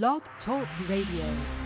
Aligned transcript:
Blog 0.00 0.22
Talk 0.46 0.66
Radio. 0.88 1.61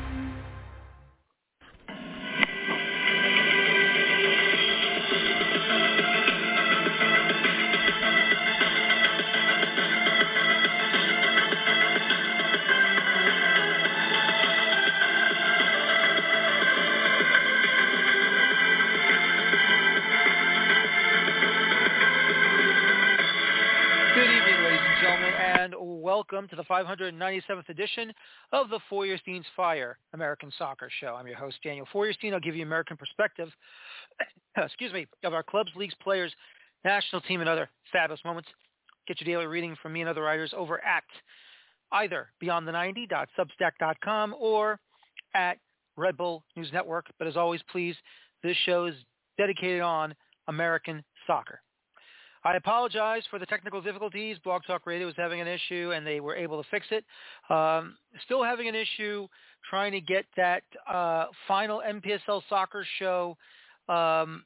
Welcome 26.16 26.48
to 26.48 26.56
the 26.56 26.64
597th 26.64 27.68
edition 27.68 28.10
of 28.50 28.70
the 28.70 28.80
Feuerstein's 28.88 29.44
Fire 29.54 29.98
American 30.14 30.50
Soccer 30.56 30.88
Show. 30.98 31.14
I'm 31.14 31.26
your 31.26 31.36
host, 31.36 31.58
Daniel 31.62 31.86
Feuerstein. 31.92 32.32
I'll 32.32 32.40
give 32.40 32.56
you 32.56 32.62
American 32.62 32.96
perspective, 32.96 33.50
excuse 34.56 34.94
me, 34.94 35.06
of 35.24 35.34
our 35.34 35.42
clubs, 35.42 35.70
leagues, 35.76 35.92
players, 36.02 36.32
national 36.86 37.20
team, 37.20 37.40
and 37.40 37.50
other 37.50 37.68
fabulous 37.92 38.22
moments. 38.24 38.48
Get 39.06 39.20
your 39.20 39.26
daily 39.26 39.46
reading 39.46 39.76
from 39.82 39.92
me 39.92 40.00
and 40.00 40.08
other 40.08 40.22
writers 40.22 40.54
over 40.56 40.82
at 40.82 41.04
either 41.92 42.28
beyondthe90.substack.com 42.42 44.36
or 44.40 44.80
at 45.34 45.58
Red 45.98 46.16
Bull 46.16 46.44
News 46.56 46.70
Network. 46.72 47.08
But 47.18 47.28
as 47.28 47.36
always, 47.36 47.60
please, 47.70 47.94
this 48.42 48.56
show 48.64 48.86
is 48.86 48.94
dedicated 49.36 49.82
on 49.82 50.14
American 50.48 51.04
soccer. 51.26 51.60
I 52.46 52.54
apologize 52.54 53.22
for 53.28 53.40
the 53.40 53.46
technical 53.46 53.82
difficulties. 53.82 54.36
Blog 54.44 54.62
Talk 54.68 54.86
Radio 54.86 55.06
was 55.06 55.16
having 55.16 55.40
an 55.40 55.48
issue, 55.48 55.90
and 55.92 56.06
they 56.06 56.20
were 56.20 56.36
able 56.36 56.62
to 56.62 56.68
fix 56.70 56.86
it. 56.92 57.04
Um, 57.52 57.96
still 58.24 58.44
having 58.44 58.68
an 58.68 58.76
issue 58.76 59.26
trying 59.68 59.90
to 59.90 60.00
get 60.00 60.26
that 60.36 60.62
uh, 60.88 61.26
final 61.48 61.82
MPSL 61.84 62.42
soccer 62.48 62.86
show 63.00 63.36
um, 63.88 64.44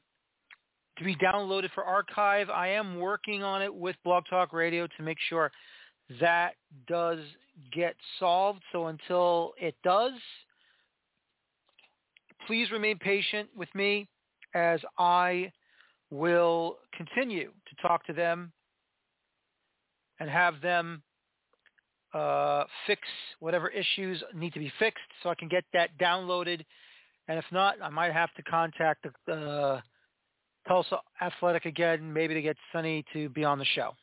to 0.97 1.03
be 1.03 1.15
downloaded 1.15 1.69
for 1.75 1.83
archive. 1.83 2.49
I 2.49 2.69
am 2.69 2.97
working 2.97 3.43
on 3.43 3.61
it 3.61 3.73
with 3.73 3.95
Blog 4.03 4.23
Talk 4.27 4.51
Radio 4.51 4.87
to 4.87 5.03
make 5.03 5.17
sure 5.29 5.51
that 6.19 6.53
does 6.87 7.19
get 7.71 7.95
solved. 8.19 8.63
So 8.71 8.87
until 8.87 9.53
it 9.61 9.75
does, 9.83 10.13
please 12.47 12.71
remain 12.71 12.97
patient 12.97 13.47
with 13.55 13.69
me 13.75 14.07
as 14.55 14.79
I 14.97 15.51
will 16.11 16.77
continue 16.95 17.45
to 17.45 17.87
talk 17.87 18.05
to 18.05 18.13
them 18.13 18.51
and 20.19 20.29
have 20.29 20.61
them 20.61 21.01
uh, 22.13 22.65
fix 22.85 23.01
whatever 23.39 23.69
issues 23.69 24.21
need 24.35 24.53
to 24.53 24.59
be 24.59 24.71
fixed 24.77 24.99
so 25.23 25.29
I 25.29 25.35
can 25.35 25.47
get 25.47 25.63
that 25.73 25.97
downloaded. 25.97 26.63
And 27.27 27.39
if 27.39 27.45
not, 27.51 27.75
I 27.81 27.89
might 27.89 28.11
have 28.11 28.33
to 28.35 28.43
contact 28.43 29.07
the 29.25 29.33
uh, 29.33 29.81
Tulsa 30.67 30.99
Athletic 31.21 31.65
again, 31.65 32.11
maybe 32.11 32.33
to 32.33 32.41
get 32.41 32.57
Sonny 32.73 33.05
to 33.13 33.29
be 33.29 33.43
on 33.45 33.57
the 33.57 33.65
show. 33.65 33.93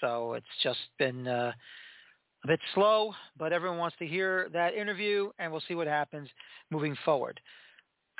So 0.00 0.32
it's 0.32 0.46
just 0.62 0.78
been 0.98 1.28
uh, 1.28 1.52
a 2.44 2.46
bit 2.46 2.60
slow, 2.74 3.12
but 3.38 3.52
everyone 3.52 3.78
wants 3.78 3.96
to 3.98 4.06
hear 4.06 4.48
that 4.52 4.74
interview, 4.74 5.30
and 5.38 5.52
we'll 5.52 5.62
see 5.68 5.74
what 5.74 5.86
happens 5.86 6.28
moving 6.70 6.96
forward. 7.04 7.40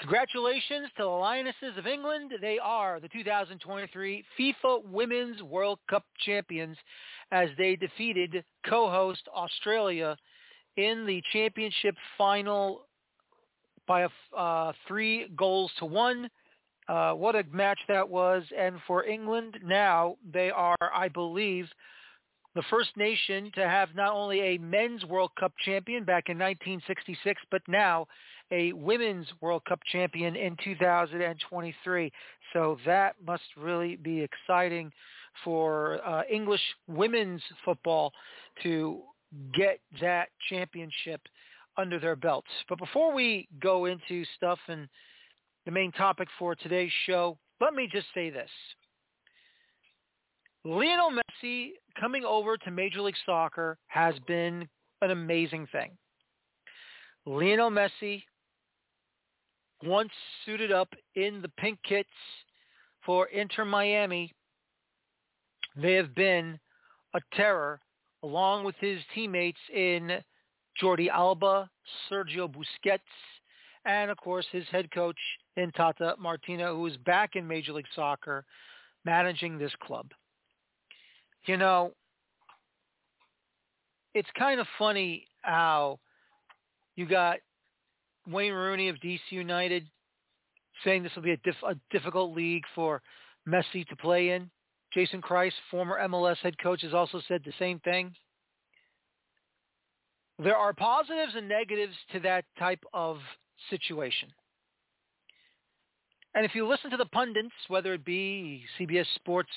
Congratulations 0.00 0.88
to 0.96 1.02
the 1.02 1.08
Lionesses 1.08 1.76
of 1.76 1.88
England. 1.88 2.32
They 2.40 2.58
are 2.62 3.00
the 3.00 3.08
2023 3.08 4.24
FIFA 4.38 4.84
Women's 4.84 5.42
World 5.42 5.80
Cup 5.90 6.04
champions 6.24 6.76
as 7.32 7.48
they 7.58 7.74
defeated 7.74 8.44
co-host 8.64 9.22
Australia 9.34 10.16
in 10.76 11.04
the 11.04 11.20
championship 11.32 11.96
final 12.16 12.86
by 13.88 14.02
a, 14.02 14.36
uh, 14.36 14.72
three 14.86 15.28
goals 15.36 15.72
to 15.80 15.84
one. 15.84 16.30
Uh, 16.88 17.12
what 17.14 17.34
a 17.34 17.42
match 17.52 17.80
that 17.88 18.08
was. 18.08 18.44
And 18.56 18.76
for 18.86 19.04
England 19.04 19.58
now, 19.64 20.16
they 20.32 20.50
are, 20.50 20.76
I 20.94 21.08
believe, 21.08 21.66
the 22.54 22.62
first 22.70 22.96
nation 22.96 23.50
to 23.56 23.68
have 23.68 23.94
not 23.96 24.12
only 24.12 24.40
a 24.40 24.58
men's 24.58 25.04
World 25.04 25.32
Cup 25.38 25.52
champion 25.64 26.04
back 26.04 26.28
in 26.28 26.38
1966, 26.38 27.42
but 27.50 27.62
now 27.66 28.06
a 28.50 28.72
women's 28.72 29.26
World 29.40 29.62
Cup 29.68 29.80
champion 29.90 30.36
in 30.36 30.56
2023. 30.62 32.12
So 32.52 32.78
that 32.86 33.16
must 33.24 33.42
really 33.56 33.96
be 33.96 34.20
exciting 34.20 34.92
for 35.44 36.00
uh, 36.06 36.22
English 36.30 36.62
women's 36.86 37.42
football 37.64 38.12
to 38.62 39.02
get 39.54 39.80
that 40.00 40.28
championship 40.48 41.20
under 41.76 41.98
their 41.98 42.16
belts. 42.16 42.48
But 42.68 42.78
before 42.78 43.12
we 43.12 43.48
go 43.60 43.84
into 43.84 44.24
stuff 44.36 44.58
and 44.68 44.88
the 45.64 45.70
main 45.70 45.92
topic 45.92 46.28
for 46.38 46.54
today's 46.54 46.90
show, 47.06 47.38
let 47.60 47.74
me 47.74 47.88
just 47.90 48.06
say 48.14 48.30
this. 48.30 48.50
Lionel 50.64 51.10
Messi 51.10 51.72
coming 51.98 52.24
over 52.24 52.56
to 52.56 52.70
Major 52.70 53.00
League 53.00 53.14
Soccer 53.24 53.78
has 53.86 54.14
been 54.26 54.68
an 55.02 55.10
amazing 55.10 55.68
thing. 55.70 55.90
Lionel 57.26 57.70
Messi 57.70 58.22
once 59.84 60.10
suited 60.44 60.72
up 60.72 60.92
in 61.14 61.40
the 61.42 61.50
pink 61.58 61.78
kits 61.86 62.08
for 63.04 63.26
Inter 63.26 63.64
Miami, 63.64 64.32
they 65.76 65.94
have 65.94 66.14
been 66.14 66.58
a 67.14 67.20
terror 67.34 67.80
along 68.22 68.64
with 68.64 68.74
his 68.80 68.98
teammates 69.14 69.58
in 69.72 70.18
Jordi 70.82 71.08
Alba, 71.08 71.70
Sergio 72.10 72.48
Busquets, 72.48 73.00
and 73.84 74.10
of 74.10 74.16
course 74.18 74.46
his 74.50 74.64
head 74.70 74.90
coach 74.90 75.18
in 75.56 75.70
Tata 75.72 76.14
Martino, 76.18 76.76
who 76.76 76.86
is 76.86 76.96
back 76.98 77.36
in 77.36 77.46
Major 77.46 77.72
League 77.72 77.86
Soccer 77.94 78.44
managing 79.04 79.58
this 79.58 79.72
club. 79.82 80.10
You 81.46 81.56
know, 81.56 81.92
it's 84.14 84.28
kind 84.38 84.60
of 84.60 84.66
funny 84.78 85.26
how 85.42 85.98
you 86.96 87.06
got 87.06 87.38
Wayne 88.28 88.52
Rooney 88.52 88.88
of 88.88 88.96
DC 88.96 89.20
United 89.30 89.86
saying 90.84 91.02
this 91.02 91.12
will 91.14 91.22
be 91.22 91.32
a, 91.32 91.66
a 91.66 91.74
difficult 91.90 92.34
league 92.36 92.64
for 92.74 93.02
Messi 93.48 93.86
to 93.88 93.96
play 93.96 94.30
in. 94.30 94.50
Jason 94.92 95.20
Kreis, 95.20 95.52
former 95.70 95.98
MLS 96.08 96.36
head 96.38 96.54
coach, 96.62 96.82
has 96.82 96.94
also 96.94 97.20
said 97.28 97.42
the 97.44 97.52
same 97.58 97.78
thing. 97.80 98.14
There 100.38 100.56
are 100.56 100.72
positives 100.72 101.34
and 101.36 101.48
negatives 101.48 101.94
to 102.12 102.20
that 102.20 102.44
type 102.58 102.82
of 102.94 103.18
situation. 103.70 104.28
And 106.34 106.44
if 106.44 106.54
you 106.54 106.66
listen 106.66 106.90
to 106.90 106.96
the 106.96 107.06
pundits, 107.06 107.54
whether 107.66 107.94
it 107.94 108.04
be 108.04 108.64
CBS 108.78 109.06
Sports 109.16 109.50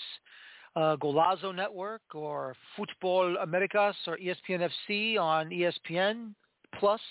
uh, 0.75 0.95
Golazo 0.97 1.53
Network 1.53 2.01
or 2.13 2.55
Football 2.75 3.37
Americas 3.37 3.95
or 4.07 4.17
ESPN 4.17 4.69
FC 4.89 5.19
on 5.19 5.49
ESPN 5.49 6.33
Plus, 6.79 7.01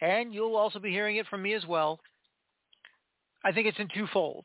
and 0.00 0.32
you'll 0.32 0.56
also 0.56 0.78
be 0.78 0.90
hearing 0.90 1.16
it 1.16 1.26
from 1.28 1.42
me 1.42 1.54
as 1.54 1.66
well. 1.66 2.00
I 3.44 3.52
think 3.52 3.66
it's 3.66 3.78
in 3.78 3.88
twofold. 3.94 4.44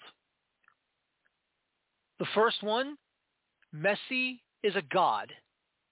The 2.19 2.27
first 2.35 2.61
one, 2.61 2.97
Messi 3.75 4.39
is 4.63 4.75
a 4.75 4.83
god. 4.93 5.31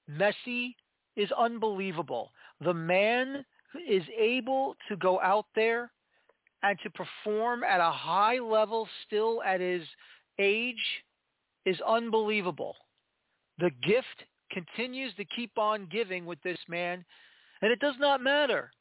Messi 0.10 0.76
is 1.16 1.30
unbelievable. 1.38 2.32
The 2.62 2.74
man 2.74 3.46
is 3.88 4.04
able 4.18 4.76
to 4.90 4.96
go 4.98 5.20
out 5.22 5.46
there 5.56 5.92
and 6.62 6.78
to 6.84 6.90
perform 6.92 7.64
at 7.64 7.80
a 7.80 7.92
high 7.92 8.40
level 8.40 8.88
still 9.06 9.42
at 9.44 9.60
his 9.60 9.84
age 10.40 10.76
is 11.66 11.80
unbelievable. 11.88 12.76
The 13.60 13.72
gift 13.84 14.26
continues 14.52 15.14
to 15.16 15.26
keep 15.26 15.58
on 15.58 15.88
giving 15.92 16.26
with 16.26 16.42
this 16.44 16.60
man, 16.68 17.04
and 17.62 17.72
it 17.72 17.80
does 17.80 17.96
not 18.00 18.22
matter 18.22 18.72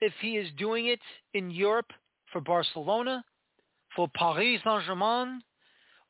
if 0.00 0.12
he 0.20 0.36
is 0.36 0.48
doing 0.58 0.86
it 0.86 1.00
in 1.34 1.50
Europe 1.50 1.90
for 2.32 2.40
Barcelona, 2.40 3.24
for 3.96 4.08
Paris 4.14 4.60
Saint-Germain, 4.64 5.42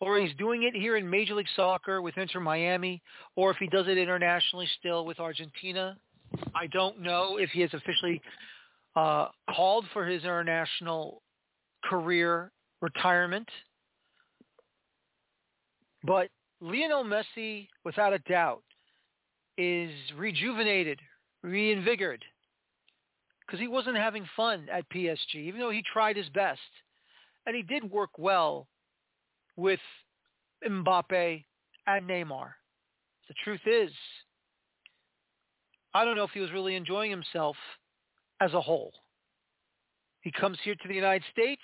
or 0.00 0.18
he's 0.18 0.34
doing 0.36 0.62
it 0.62 0.74
here 0.74 0.96
in 0.96 1.08
Major 1.08 1.34
League 1.34 1.46
Soccer 1.56 2.00
with 2.02 2.16
Inter 2.16 2.40
Miami, 2.40 3.02
or 3.36 3.50
if 3.50 3.56
he 3.56 3.66
does 3.66 3.88
it 3.88 3.98
internationally 3.98 4.68
still 4.78 5.04
with 5.04 5.18
Argentina. 5.18 5.96
I 6.54 6.66
don't 6.68 7.00
know 7.00 7.38
if 7.38 7.50
he 7.50 7.60
has 7.62 7.72
officially 7.72 8.20
uh, 8.94 9.28
called 9.54 9.86
for 9.92 10.06
his 10.06 10.22
international 10.22 11.22
career 11.84 12.52
retirement. 12.80 13.48
But 16.04 16.28
Lionel 16.60 17.04
Messi, 17.04 17.68
without 17.84 18.12
a 18.12 18.18
doubt, 18.20 18.62
is 19.56 19.90
rejuvenated, 20.16 21.00
reinvigorated, 21.42 22.24
because 23.48 23.60
he 23.60 23.68
wasn't 23.68 23.96
having 23.96 24.28
fun 24.36 24.66
at 24.70 24.88
PSG, 24.90 25.36
even 25.36 25.58
though 25.58 25.70
he 25.70 25.82
tried 25.90 26.16
his 26.18 26.28
best. 26.28 26.60
And 27.46 27.56
he 27.56 27.62
did 27.62 27.90
work 27.90 28.10
well 28.18 28.66
with 29.56 29.80
Mbappe 30.68 31.44
and 31.86 32.08
Neymar. 32.08 32.50
The 33.26 33.34
truth 33.42 33.62
is, 33.66 33.90
I 35.94 36.04
don't 36.04 36.16
know 36.16 36.24
if 36.24 36.30
he 36.32 36.40
was 36.40 36.52
really 36.52 36.74
enjoying 36.74 37.10
himself 37.10 37.56
as 38.40 38.52
a 38.52 38.60
whole. 38.60 38.92
He 40.20 40.30
comes 40.30 40.58
here 40.62 40.74
to 40.74 40.88
the 40.88 40.94
United 40.94 41.24
States. 41.32 41.62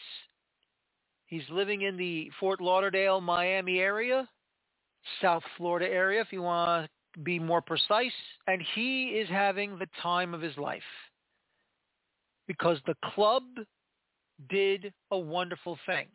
He's 1.27 1.43
living 1.51 1.83
in 1.83 1.99
the 1.99 2.31
Fort 2.41 2.63
Lauderdale, 2.63 3.21
Miami 3.21 3.79
area, 3.81 4.27
South 5.21 5.43
Florida 5.59 5.87
area, 5.87 6.23
if 6.23 6.29
you 6.33 6.41
want 6.41 6.89
to 7.15 7.21
be 7.21 7.39
more 7.39 7.61
precise. 7.61 8.13
And 8.47 8.63
he 8.75 9.09
is 9.09 9.29
having 9.29 9.79
the 9.79 9.89
time 10.03 10.33
of 10.33 10.41
his 10.41 10.57
life 10.57 10.83
because 12.47 12.79
the 12.87 12.97
club 13.15 13.43
did 14.49 14.93
a 15.11 15.19
wonderful 15.19 15.79
thing. 15.87 16.07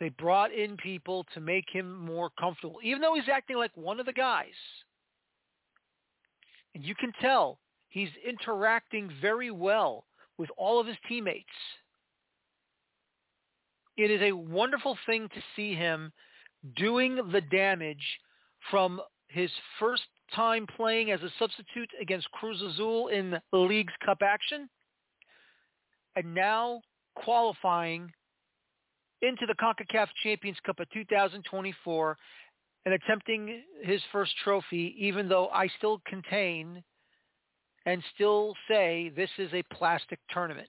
They 0.00 0.08
brought 0.10 0.52
in 0.52 0.76
people 0.76 1.24
to 1.34 1.40
make 1.40 1.66
him 1.70 1.98
more 1.98 2.30
comfortable, 2.38 2.78
even 2.82 3.00
though 3.00 3.14
he's 3.14 3.28
acting 3.32 3.56
like 3.56 3.70
one 3.74 4.00
of 4.00 4.06
the 4.06 4.12
guys. 4.12 4.46
And 6.74 6.84
you 6.84 6.94
can 6.94 7.12
tell 7.20 7.58
he's 7.88 8.10
interacting 8.26 9.10
very 9.20 9.50
well 9.50 10.04
with 10.36 10.50
all 10.56 10.80
of 10.80 10.86
his 10.86 10.96
teammates. 11.08 11.46
It 13.96 14.10
is 14.10 14.20
a 14.22 14.32
wonderful 14.32 14.98
thing 15.06 15.28
to 15.28 15.42
see 15.54 15.74
him 15.74 16.12
doing 16.76 17.16
the 17.30 17.40
damage 17.40 18.04
from 18.70 19.00
his 19.28 19.50
first 19.78 20.02
time 20.34 20.66
playing 20.76 21.12
as 21.12 21.22
a 21.22 21.30
substitute 21.38 21.90
against 22.00 22.30
Cruz 22.32 22.60
Azul 22.60 23.08
in 23.08 23.38
the 23.52 23.58
Leagues 23.58 23.92
Cup 24.04 24.18
action 24.22 24.68
and 26.16 26.34
now 26.34 26.80
qualifying 27.16 28.10
into 29.22 29.46
the 29.46 29.54
CONCACAF 29.54 30.08
Champions 30.22 30.58
Cup 30.64 30.80
of 30.80 30.90
2024 30.90 32.16
and 32.84 32.94
attempting 32.94 33.62
his 33.82 34.00
first 34.12 34.32
trophy, 34.42 34.94
even 34.98 35.28
though 35.28 35.48
I 35.48 35.68
still 35.78 36.00
contain 36.06 36.82
and 37.86 38.02
still 38.14 38.54
say 38.68 39.12
this 39.14 39.30
is 39.38 39.52
a 39.52 39.62
plastic 39.74 40.18
tournament. 40.30 40.68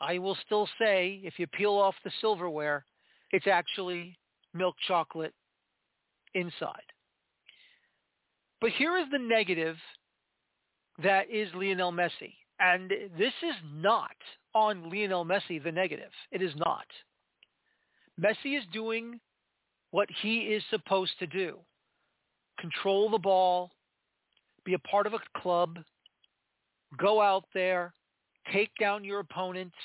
I 0.00 0.18
will 0.18 0.36
still 0.44 0.68
say, 0.78 1.20
if 1.24 1.38
you 1.38 1.46
peel 1.46 1.72
off 1.72 1.94
the 2.04 2.10
silverware, 2.20 2.84
it's 3.30 3.46
actually 3.46 4.18
milk 4.52 4.76
chocolate 4.86 5.34
inside. 6.34 6.82
But 8.60 8.70
here 8.70 8.96
is 8.96 9.06
the 9.10 9.18
negative 9.18 9.76
that 11.02 11.30
is 11.30 11.48
Lionel 11.54 11.92
Messi. 11.92 12.34
And 12.60 12.90
this 13.18 13.32
is 13.42 13.54
not 13.74 14.16
on 14.54 14.90
Lionel 14.90 15.24
Messi, 15.24 15.62
the 15.62 15.72
negative. 15.72 16.10
It 16.30 16.42
is 16.42 16.52
not. 16.56 16.86
Messi 18.20 18.56
is 18.56 18.64
doing 18.72 19.20
what 19.90 20.08
he 20.22 20.38
is 20.40 20.62
supposed 20.70 21.18
to 21.18 21.26
do. 21.26 21.58
Control 22.60 23.10
the 23.10 23.18
ball, 23.18 23.72
be 24.64 24.74
a 24.74 24.78
part 24.78 25.06
of 25.06 25.14
a 25.14 25.40
club, 25.40 25.78
go 26.96 27.20
out 27.20 27.44
there, 27.52 27.92
take 28.52 28.70
down 28.78 29.04
your 29.04 29.20
opponents, 29.20 29.76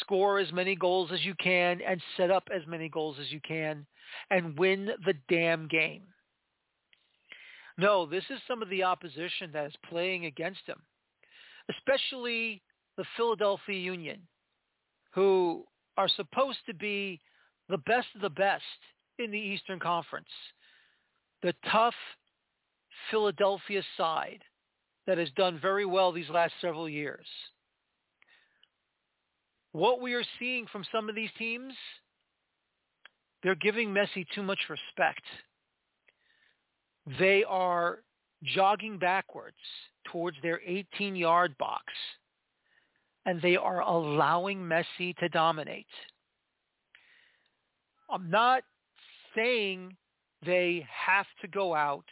score 0.00 0.38
as 0.38 0.52
many 0.52 0.74
goals 0.74 1.10
as 1.12 1.24
you 1.24 1.34
can, 1.42 1.80
and 1.86 2.00
set 2.16 2.30
up 2.30 2.48
as 2.54 2.62
many 2.66 2.88
goals 2.88 3.16
as 3.20 3.30
you 3.30 3.40
can, 3.46 3.86
and 4.30 4.58
win 4.58 4.90
the 5.04 5.14
damn 5.28 5.68
game. 5.68 6.02
No, 7.78 8.06
this 8.06 8.24
is 8.30 8.38
some 8.46 8.62
of 8.62 8.70
the 8.70 8.82
opposition 8.82 9.50
that 9.52 9.66
is 9.66 9.74
playing 9.88 10.26
against 10.26 10.60
him, 10.66 10.80
especially 11.70 12.62
the 12.96 13.04
Philadelphia 13.16 13.78
Union, 13.78 14.20
who 15.12 15.64
are 15.96 16.08
supposed 16.08 16.58
to 16.66 16.74
be 16.74 17.20
the 17.68 17.78
best 17.78 18.08
of 18.14 18.20
the 18.20 18.30
best 18.30 18.62
in 19.18 19.30
the 19.30 19.38
Eastern 19.38 19.78
Conference. 19.78 20.28
The 21.42 21.54
tough 21.70 21.94
Philadelphia 23.10 23.82
side 23.96 24.42
that 25.06 25.18
has 25.18 25.30
done 25.36 25.58
very 25.60 25.84
well 25.84 26.12
these 26.12 26.28
last 26.28 26.52
several 26.60 26.88
years. 26.88 27.26
What 29.72 30.00
we 30.00 30.14
are 30.14 30.24
seeing 30.38 30.66
from 30.66 30.84
some 30.92 31.08
of 31.08 31.14
these 31.14 31.30
teams, 31.38 31.72
they're 33.42 33.54
giving 33.54 33.88
Messi 33.88 34.26
too 34.34 34.42
much 34.42 34.60
respect. 34.68 35.22
They 37.18 37.42
are 37.44 38.00
jogging 38.44 38.98
backwards 38.98 39.56
towards 40.12 40.36
their 40.42 40.60
18-yard 40.68 41.56
box, 41.58 41.84
and 43.26 43.40
they 43.40 43.56
are 43.56 43.80
allowing 43.80 44.58
Messi 44.58 45.16
to 45.16 45.28
dominate. 45.30 45.86
I'm 48.10 48.30
not 48.30 48.62
saying 49.34 49.96
they 50.44 50.86
have 51.06 51.26
to 51.40 51.48
go 51.48 51.74
out 51.74 52.04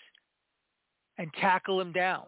and 1.19 1.31
tackle 1.41 1.81
him 1.81 1.93
down. 1.93 2.25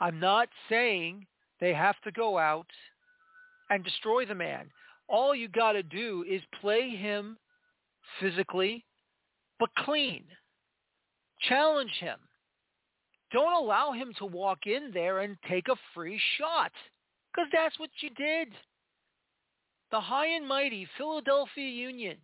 I'm 0.00 0.20
not 0.20 0.48
saying 0.68 1.26
they 1.60 1.72
have 1.72 1.96
to 2.04 2.12
go 2.12 2.36
out 2.36 2.66
and 3.70 3.82
destroy 3.82 4.26
the 4.26 4.34
man. 4.34 4.70
All 5.08 5.34
you 5.34 5.48
got 5.48 5.72
to 5.72 5.82
do 5.82 6.24
is 6.28 6.42
play 6.60 6.90
him 6.90 7.38
physically, 8.20 8.84
but 9.58 9.70
clean. 9.78 10.24
Challenge 11.48 11.92
him. 12.00 12.18
Don't 13.34 13.64
allow 13.64 13.90
him 13.90 14.14
to 14.18 14.26
walk 14.26 14.60
in 14.66 14.92
there 14.94 15.18
and 15.18 15.36
take 15.48 15.66
a 15.66 15.74
free 15.92 16.20
shot 16.38 16.70
because 17.32 17.50
that's 17.52 17.76
what 17.80 17.90
you 18.00 18.10
did. 18.10 18.46
The 19.90 20.00
high 20.00 20.28
and 20.36 20.46
mighty 20.46 20.86
Philadelphia 20.96 21.68
Union 21.68 22.16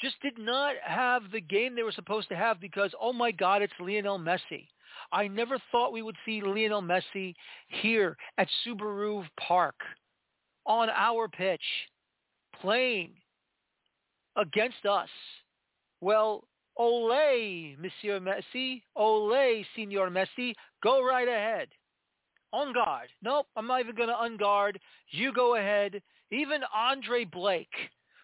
just 0.00 0.14
did 0.22 0.38
not 0.38 0.76
have 0.84 1.22
the 1.32 1.40
game 1.40 1.74
they 1.74 1.82
were 1.82 1.90
supposed 1.90 2.28
to 2.28 2.36
have 2.36 2.60
because, 2.60 2.92
oh 3.00 3.12
my 3.12 3.32
God, 3.32 3.60
it's 3.60 3.72
Lionel 3.80 4.20
Messi. 4.20 4.68
I 5.10 5.26
never 5.26 5.58
thought 5.72 5.92
we 5.92 6.02
would 6.02 6.16
see 6.24 6.40
Lionel 6.40 6.82
Messi 6.82 7.34
here 7.66 8.16
at 8.38 8.46
Subaru 8.64 9.26
Park 9.40 9.74
on 10.64 10.88
our 10.90 11.26
pitch 11.26 11.60
playing 12.60 13.10
against 14.36 14.86
us. 14.88 15.08
Well, 16.00 16.44
ole, 16.76 17.76
Monsieur 17.78 18.20
Messi, 18.20 18.82
ole, 18.96 19.64
Senor 19.74 20.10
Messi, 20.10 20.54
go 20.82 21.04
right 21.04 21.28
ahead. 21.28 21.68
On 22.52 22.72
guard. 22.72 23.08
Nope, 23.22 23.46
I'm 23.56 23.66
not 23.66 23.80
even 23.80 23.96
going 23.96 24.08
to 24.08 24.14
unguard. 24.14 24.76
You 25.10 25.32
go 25.32 25.56
ahead. 25.56 26.00
Even 26.30 26.60
Andre 26.74 27.24
Blake, 27.24 27.74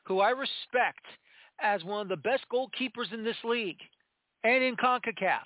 who 0.04 0.20
I 0.20 0.30
respect 0.30 1.04
as 1.60 1.84
one 1.84 2.02
of 2.02 2.08
the 2.08 2.16
best 2.16 2.44
goalkeepers 2.52 3.12
in 3.12 3.24
this 3.24 3.36
league 3.44 3.80
and 4.44 4.62
in 4.62 4.76
CONCACAF. 4.76 5.40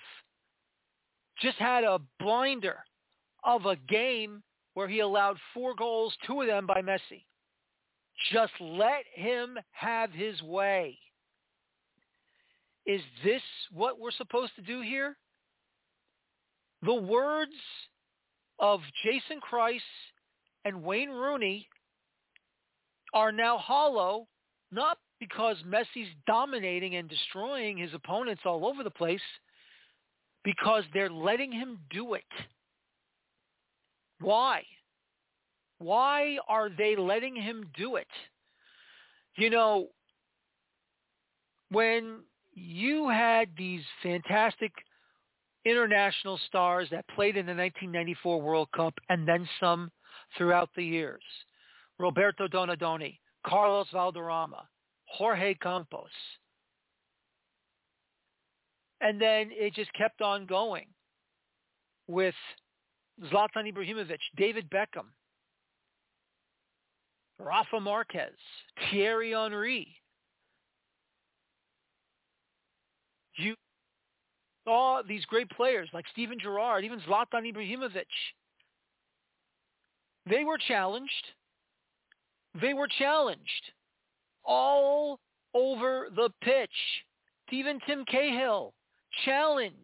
Just 1.41 1.57
had 1.57 1.83
a 1.83 1.99
blinder 2.19 2.77
of 3.43 3.65
a 3.65 3.75
game 3.75 4.41
where 4.73 4.87
he 4.87 4.99
allowed 4.99 5.37
four 5.53 5.75
goals, 5.75 6.15
two 6.25 6.41
of 6.41 6.47
them 6.47 6.65
by 6.65 6.81
Messi. 6.81 7.25
Just 8.31 8.53
let 8.61 9.03
him 9.13 9.57
have 9.71 10.11
his 10.11 10.41
way. 10.41 10.97
Is 12.85 13.01
this 13.23 13.41
what 13.71 13.99
we're 13.99 14.11
supposed 14.11 14.55
to 14.55 14.61
do 14.61 14.81
here? 14.81 15.15
The 16.83 16.93
words 16.93 17.51
of 18.59 18.79
Jason 19.03 19.39
Kreis 19.41 19.79
and 20.65 20.83
Wayne 20.83 21.09
Rooney 21.09 21.67
are 23.13 23.31
now 23.31 23.57
hollow, 23.57 24.27
not 24.71 24.97
because 25.19 25.57
Messi's 25.65 26.09
dominating 26.27 26.95
and 26.95 27.09
destroying 27.09 27.77
his 27.77 27.93
opponents 27.93 28.43
all 28.45 28.67
over 28.67 28.83
the 28.83 28.91
place 28.91 29.21
because 30.43 30.83
they're 30.93 31.09
letting 31.09 31.51
him 31.51 31.79
do 31.89 32.13
it. 32.13 32.23
Why? 34.19 34.63
Why 35.79 36.37
are 36.47 36.69
they 36.69 36.95
letting 36.95 37.35
him 37.35 37.69
do 37.77 37.95
it? 37.95 38.07
You 39.37 39.49
know, 39.49 39.87
when 41.69 42.19
you 42.55 43.09
had 43.09 43.49
these 43.57 43.83
fantastic 44.01 44.71
international 45.65 46.39
stars 46.47 46.87
that 46.91 47.07
played 47.09 47.35
in 47.35 47.45
the 47.45 47.51
1994 47.53 48.41
World 48.41 48.69
Cup 48.75 48.93
and 49.09 49.27
then 49.27 49.47
some 49.59 49.91
throughout 50.37 50.69
the 50.75 50.83
years, 50.83 51.23
Roberto 51.99 52.47
Donadoni, 52.47 53.19
Carlos 53.45 53.87
Valderrama, 53.91 54.67
Jorge 55.05 55.53
Campos. 55.55 56.09
And 59.01 59.21
then 59.21 59.49
it 59.51 59.73
just 59.73 59.91
kept 59.93 60.21
on 60.21 60.45
going 60.45 60.85
with 62.07 62.35
Zlatan 63.23 63.71
Ibrahimovic, 63.71 64.19
David 64.37 64.69
Beckham, 64.69 65.07
Rafa 67.39 67.79
Marquez, 67.79 68.33
Thierry 68.89 69.31
Henry. 69.31 69.95
You 73.37 73.55
saw 74.63 75.01
these 75.07 75.25
great 75.25 75.49
players 75.49 75.89
like 75.93 76.05
Steven 76.11 76.37
Gerrard, 76.39 76.83
even 76.83 76.99
Zlatan 77.01 77.51
Ibrahimovic. 77.51 78.05
They 80.27 80.43
were 80.43 80.57
challenged. 80.57 81.11
They 82.59 82.73
were 82.73 82.87
challenged 82.87 83.71
all 84.43 85.19
over 85.53 86.07
the 86.15 86.29
pitch. 86.41 86.69
Even 87.51 87.79
Tim 87.85 88.05
Cahill 88.05 88.73
challenged. 89.23 89.75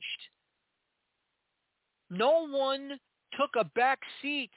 No 2.10 2.48
one 2.48 2.98
took 3.38 3.52
a 3.58 3.66
back 3.76 4.00
seat. 4.22 4.52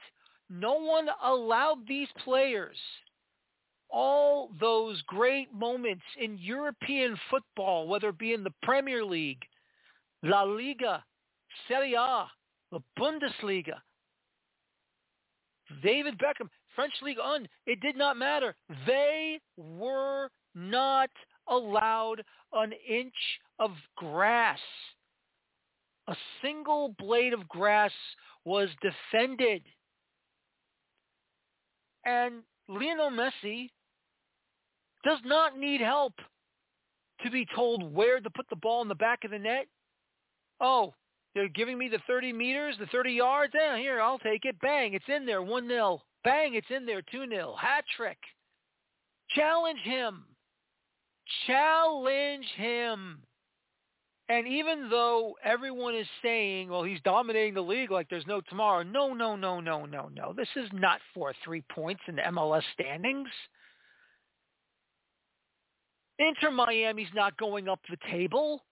No 0.49 0.73
one 0.79 1.07
allowed 1.23 1.87
these 1.87 2.07
players 2.23 2.77
all 3.95 4.49
those 4.59 5.01
great 5.07 5.53
moments 5.53 6.03
in 6.21 6.37
European 6.37 7.17
football, 7.29 7.87
whether 7.87 8.09
it 8.09 8.19
be 8.19 8.33
in 8.33 8.43
the 8.43 8.53
Premier 8.61 9.05
League, 9.05 9.41
La 10.21 10.43
Liga, 10.43 11.01
Serie 11.67 11.93
A, 11.93 12.27
the 12.73 12.81
Bundesliga, 12.99 13.77
David 15.81 16.17
Beckham, 16.17 16.49
French 16.75 16.93
League 17.01 17.19
On, 17.23 17.47
it 17.65 17.79
did 17.79 17.95
not 17.95 18.17
matter. 18.17 18.53
They 18.85 19.39
were 19.55 20.27
not 20.53 21.09
allowed 21.47 22.21
an 22.51 22.73
inch 22.87 23.13
of 23.59 23.71
grass. 23.95 24.59
A 26.09 26.15
single 26.43 26.93
blade 26.99 27.33
of 27.33 27.47
grass 27.47 27.91
was 28.43 28.67
defended. 28.81 29.61
And 32.05 32.43
Lionel 32.67 33.09
Messi 33.09 33.69
does 35.05 35.19
not 35.23 35.57
need 35.57 35.79
help 35.79 36.13
to 37.23 37.31
be 37.31 37.47
told 37.55 37.93
where 37.93 38.19
to 38.19 38.29
put 38.29 38.49
the 38.49 38.55
ball 38.57 38.81
in 38.81 38.89
the 38.89 38.95
back 38.95 39.23
of 39.23 39.31
the 39.31 39.39
net. 39.39 39.67
Oh, 40.59 40.93
they're 41.33 41.47
giving 41.47 41.77
me 41.77 41.87
the 41.89 41.99
30 42.07 42.33
meters, 42.33 42.75
the 42.79 42.87
30 42.87 43.11
yards. 43.11 43.53
Yeah, 43.55 43.77
here, 43.77 44.01
I'll 44.01 44.19
take 44.19 44.45
it. 44.45 44.59
Bang, 44.61 44.93
it's 44.93 45.05
in 45.07 45.25
there, 45.25 45.41
1-0. 45.41 45.99
Bang, 46.23 46.55
it's 46.55 46.67
in 46.69 46.85
there, 46.85 47.01
2-0. 47.13 47.57
Hat 47.57 47.83
trick. 47.95 48.17
Challenge 49.29 49.79
him. 49.83 50.23
Challenge 51.47 52.45
him. 52.55 53.19
And 54.27 54.47
even 54.47 54.89
though 54.89 55.35
everyone 55.43 55.95
is 55.95 56.07
saying, 56.23 56.69
well, 56.69 56.83
he's 56.83 56.99
dominating 57.03 57.53
the 57.53 57.61
league 57.61 57.91
like 57.91 58.09
there's 58.09 58.25
no 58.25 58.41
tomorrow, 58.41 58.81
no, 58.81 59.13
no, 59.13 59.35
no, 59.35 59.59
no, 59.59 59.85
no, 59.85 60.09
no. 60.15 60.33
This 60.35 60.47
is 60.55 60.67
not 60.73 60.99
for 61.13 61.33
three 61.43 61.63
points 61.69 62.01
in 62.07 62.15
the 62.15 62.23
MLS 62.23 62.63
standings. 62.73 63.29
Inter 66.19 66.51
Miami's 66.51 67.13
not 67.13 67.37
going 67.37 67.67
up 67.67 67.79
the 67.89 67.97
table. 68.11 68.63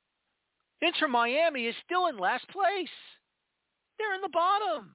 Inter 0.82 1.08
Miami 1.08 1.66
is 1.66 1.76
still 1.86 2.08
in 2.08 2.18
last 2.18 2.48
place. 2.50 2.90
They're 3.98 4.16
in 4.16 4.22
the 4.22 4.30
bottom. 4.30 4.92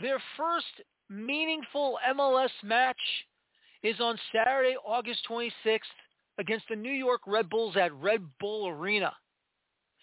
Their 0.00 0.20
first 0.36 0.66
meaningful 1.08 1.98
MLS 2.14 2.50
match 2.62 2.96
is 3.82 4.00
on 4.00 4.18
Saturday, 4.32 4.76
August 4.84 5.20
26th 5.30 5.80
against 6.38 6.66
the 6.68 6.76
New 6.76 6.92
York 6.92 7.20
Red 7.26 7.48
Bulls 7.48 7.76
at 7.76 7.92
Red 7.94 8.22
Bull 8.40 8.68
Arena. 8.68 9.12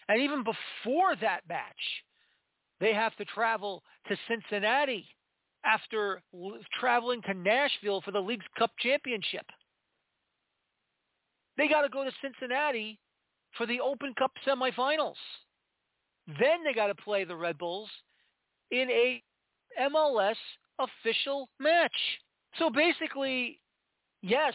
And 0.08 0.20
even 0.20 0.44
before 0.44 1.14
that 1.20 1.40
match, 1.48 2.02
they 2.80 2.94
have 2.94 3.14
to 3.16 3.24
travel 3.26 3.82
to 4.08 4.16
Cincinnati 4.28 5.06
after 5.64 6.22
traveling 6.78 7.22
to 7.22 7.34
Nashville 7.34 8.00
for 8.00 8.10
the 8.10 8.20
Leagues 8.20 8.46
Cup 8.58 8.72
Championship. 8.78 9.46
They 11.56 11.68
got 11.68 11.82
to 11.82 11.88
go 11.88 12.04
to 12.04 12.10
Cincinnati 12.22 12.98
for 13.56 13.66
the 13.66 13.80
Open 13.80 14.14
Cup 14.18 14.32
semifinals. 14.46 15.16
Then 16.26 16.64
they 16.64 16.72
got 16.72 16.86
to 16.86 16.94
play 16.94 17.24
the 17.24 17.36
Red 17.36 17.58
Bulls 17.58 17.88
in 18.70 18.88
a 18.90 19.22
MLS 19.80 20.36
official 20.78 21.48
match. 21.60 21.92
So 22.58 22.70
basically, 22.70 23.60
yes, 24.22 24.54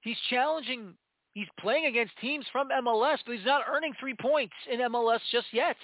he's 0.00 0.18
challenging, 0.28 0.94
he's 1.34 1.48
playing 1.58 1.86
against 1.86 2.12
teams 2.20 2.44
from 2.52 2.68
MLS, 2.68 3.18
but 3.26 3.36
he's 3.36 3.46
not 3.46 3.62
earning 3.68 3.92
three 4.00 4.14
points 4.20 4.54
in 4.70 4.80
MLS 4.80 5.20
just 5.30 5.46
yet. 5.52 5.76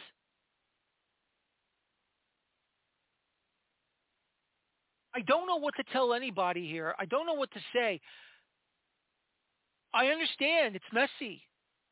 I 5.16 5.20
don't 5.20 5.46
know 5.46 5.56
what 5.56 5.75
to 5.76 5.85
tell 5.92 6.12
anybody 6.12 6.68
here. 6.68 6.94
I 6.99 7.06
don't 7.06 7.26
know 7.26 7.35
what 7.35 7.50
to 7.52 7.61
say. 7.75 8.00
I 9.94 10.08
understand 10.08 10.76
it's 10.76 10.85
Messi. 10.94 11.40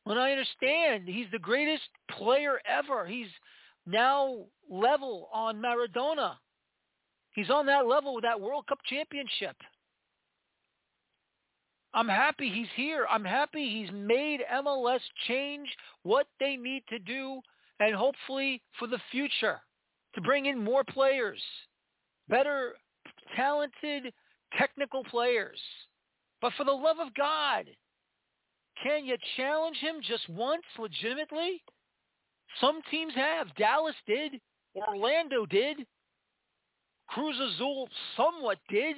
And 0.05 0.19
I 0.19 0.29
understand 0.29 1.05
he's 1.07 1.25
the 1.31 1.39
greatest 1.39 1.89
player 2.11 2.59
ever. 2.67 3.07
He's 3.07 3.29
now 3.87 4.45
level 4.69 5.29
on 5.33 5.59
Maradona. 5.59 6.35
He's 7.33 7.49
on 7.49 7.65
that 7.65 7.87
level 7.87 8.13
with 8.13 8.23
that 8.25 8.39
World 8.39 8.67
Cup 8.67 8.77
championship. 8.87 9.55
I'm 11.95 12.07
happy 12.07 12.51
he's 12.51 12.67
here. 12.75 13.07
I'm 13.09 13.25
happy 13.25 13.67
he's 13.69 13.91
made 13.91 14.41
MLS 14.53 14.99
change 15.27 15.67
what 16.03 16.27
they 16.39 16.57
need 16.57 16.83
to 16.89 16.99
do 16.99 17.39
and 17.79 17.95
hopefully 17.95 18.61
for 18.77 18.87
the 18.87 18.99
future 19.09 19.61
to 20.13 20.21
bring 20.21 20.45
in 20.45 20.63
more 20.63 20.83
players, 20.83 21.41
better 22.29 22.75
talented 23.35 24.13
technical 24.57 25.03
players. 25.05 25.59
But 26.41 26.53
for 26.57 26.63
the 26.63 26.71
love 26.71 26.97
of 26.99 27.13
God, 27.15 27.65
can 28.83 29.05
you 29.05 29.17
challenge 29.37 29.77
him 29.77 29.95
just 30.01 30.27
once 30.29 30.63
legitimately? 30.77 31.63
Some 32.59 32.81
teams 32.91 33.13
have. 33.15 33.53
Dallas 33.55 33.95
did. 34.05 34.33
Orlando 34.75 35.45
did. 35.45 35.77
Cruz 37.07 37.39
Azul 37.39 37.87
somewhat 38.17 38.57
did. 38.69 38.97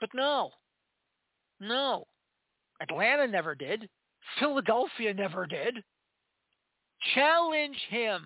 But 0.00 0.10
no. 0.14 0.50
No. 1.60 2.06
Atlanta 2.80 3.26
never 3.26 3.54
did. 3.54 3.88
Philadelphia 4.38 5.14
never 5.14 5.46
did. 5.46 5.82
Challenge 7.14 7.78
him. 7.88 8.22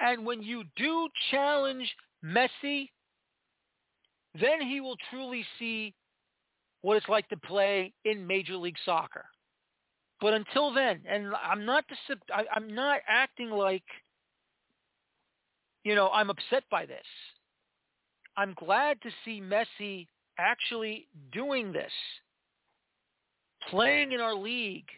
And 0.00 0.24
when 0.24 0.42
you 0.42 0.64
do 0.76 1.08
challenge 1.30 1.94
Messi, 2.24 2.88
then 4.40 4.62
he 4.62 4.80
will 4.80 4.96
truly 5.10 5.44
see 5.58 5.94
what 6.82 6.96
it's 6.96 7.08
like 7.08 7.28
to 7.28 7.36
play 7.36 7.92
in 8.04 8.26
Major 8.26 8.56
League 8.56 8.78
Soccer. 8.84 9.26
But 10.20 10.34
until 10.34 10.72
then, 10.72 11.00
and 11.08 11.32
I'm 11.42 11.64
not 11.64 11.84
I'm 12.54 12.74
not 12.74 13.00
acting 13.08 13.50
like 13.50 13.84
you 15.82 15.94
know 15.94 16.10
I'm 16.10 16.30
upset 16.30 16.64
by 16.70 16.86
this. 16.86 17.06
I'm 18.36 18.54
glad 18.54 19.00
to 19.02 19.10
see 19.24 19.40
Messi 19.40 20.06
actually 20.38 21.08
doing 21.32 21.72
this, 21.72 21.92
playing 23.70 24.12
in 24.12 24.20
our 24.20 24.34
league, 24.34 24.88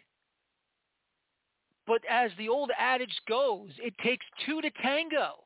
but 1.85 2.01
as 2.09 2.31
the 2.37 2.49
old 2.49 2.71
adage 2.77 3.15
goes, 3.27 3.69
it 3.77 3.93
takes 4.03 4.25
two 4.45 4.61
to 4.61 4.69
tango. 4.81 5.43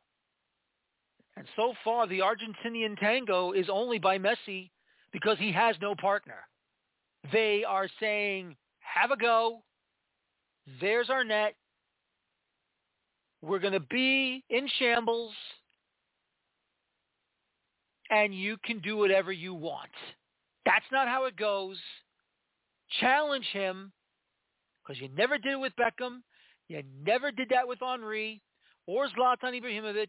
And 1.36 1.46
so 1.56 1.74
far, 1.84 2.08
the 2.08 2.20
Argentinian 2.20 3.00
tango 3.00 3.51
is 3.51 3.67
only 3.72 4.00
by 4.00 4.17
Messi 4.17 4.72
because 5.12 5.38
he 5.39 5.51
has 5.51 5.75
no 5.82 5.96
partner. 5.96 6.48
They 7.32 7.63
are 7.67 7.88
saying, 8.00 8.56
have 8.79 9.12
a 9.12 9.17
go. 9.17 9.63
There's 10.82 11.10
our 11.10 11.24
net. 11.24 11.56
We're 13.41 13.60
going 13.60 13.74
to 13.74 13.79
be 13.79 14.44
in 14.50 14.67
shambles. 14.79 15.34
And 18.10 18.34
you 18.34 18.58
can 18.63 18.79
do 18.79 18.98
whatever 18.98 19.32
you 19.32 19.53
want. 19.53 19.91
That's 20.65 20.86
not 20.91 21.08
how 21.08 21.25
it 21.25 21.36
goes. 21.36 21.77
Challenge 23.00 23.46
him 23.51 23.91
because 24.88 25.01
you 25.01 25.10
never 25.17 25.38
did 25.38 25.53
it 25.53 25.60
with 25.60 25.74
Beckham. 25.75 26.22
You 26.67 26.84
never 27.06 27.32
did 27.32 27.50
that 27.50 27.67
with 27.67 27.79
Henry 27.79 28.41
or 28.86 29.08
Zlatan 29.08 29.60
Ibrahimovic 29.62 30.08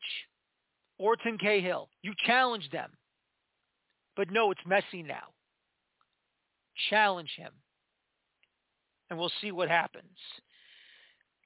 or 0.99 1.17
Tim 1.17 1.39
Cahill. 1.39 1.89
You 2.03 2.13
challenged 2.27 2.73
them. 2.73 2.91
But 4.17 4.31
no, 4.31 4.51
it's 4.51 4.61
Messi 4.69 5.07
now. 5.07 5.33
Challenge 6.91 7.31
him. 7.37 7.53
And 9.11 9.19
we'll 9.19 9.33
see 9.41 9.53
what 9.53 9.69
happens. 9.69 10.05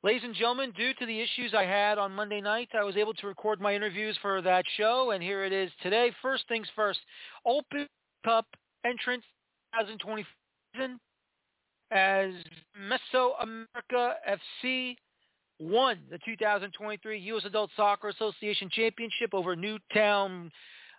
Ladies 0.03 0.23
and 0.25 0.35
gentlemen, 0.35 0.73
due 0.77 0.93
to 0.95 1.07
the 1.07 1.21
issues 1.21 1.55
I 1.55 1.65
had 1.65 1.97
on 1.97 2.13
Monday 2.13 2.41
night, 2.41 2.71
I 2.75 2.83
was 2.83 2.97
able 2.97 3.15
to 3.15 3.27
record 3.27 3.61
my 3.61 3.75
interviews 3.75 4.19
for 4.21 4.43
that 4.43 4.65
show, 4.77 5.13
and 5.13 5.23
here 5.23 5.45
it 5.45 5.53
is 5.53 5.71
today. 5.81 6.11
First 6.21 6.43
things 6.49 6.67
first, 6.75 6.99
Open 7.47 7.87
Cup 8.25 8.47
entrance 8.85 9.23
2020 9.79 10.27
season 10.75 10.99
as 11.93 12.31
Mesoamerica 12.81 14.15
FC 14.65 14.97
won 15.61 15.99
the 16.11 16.19
2023 16.25 17.19
U.S. 17.19 17.45
Adult 17.45 17.71
Soccer 17.77 18.09
Association 18.09 18.69
Championship 18.73 19.31
over 19.33 19.55
Newtown 19.55 20.51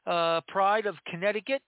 uh, 0.06 0.42
Pride 0.48 0.86
of 0.86 0.96
Connecticut. 1.08 1.62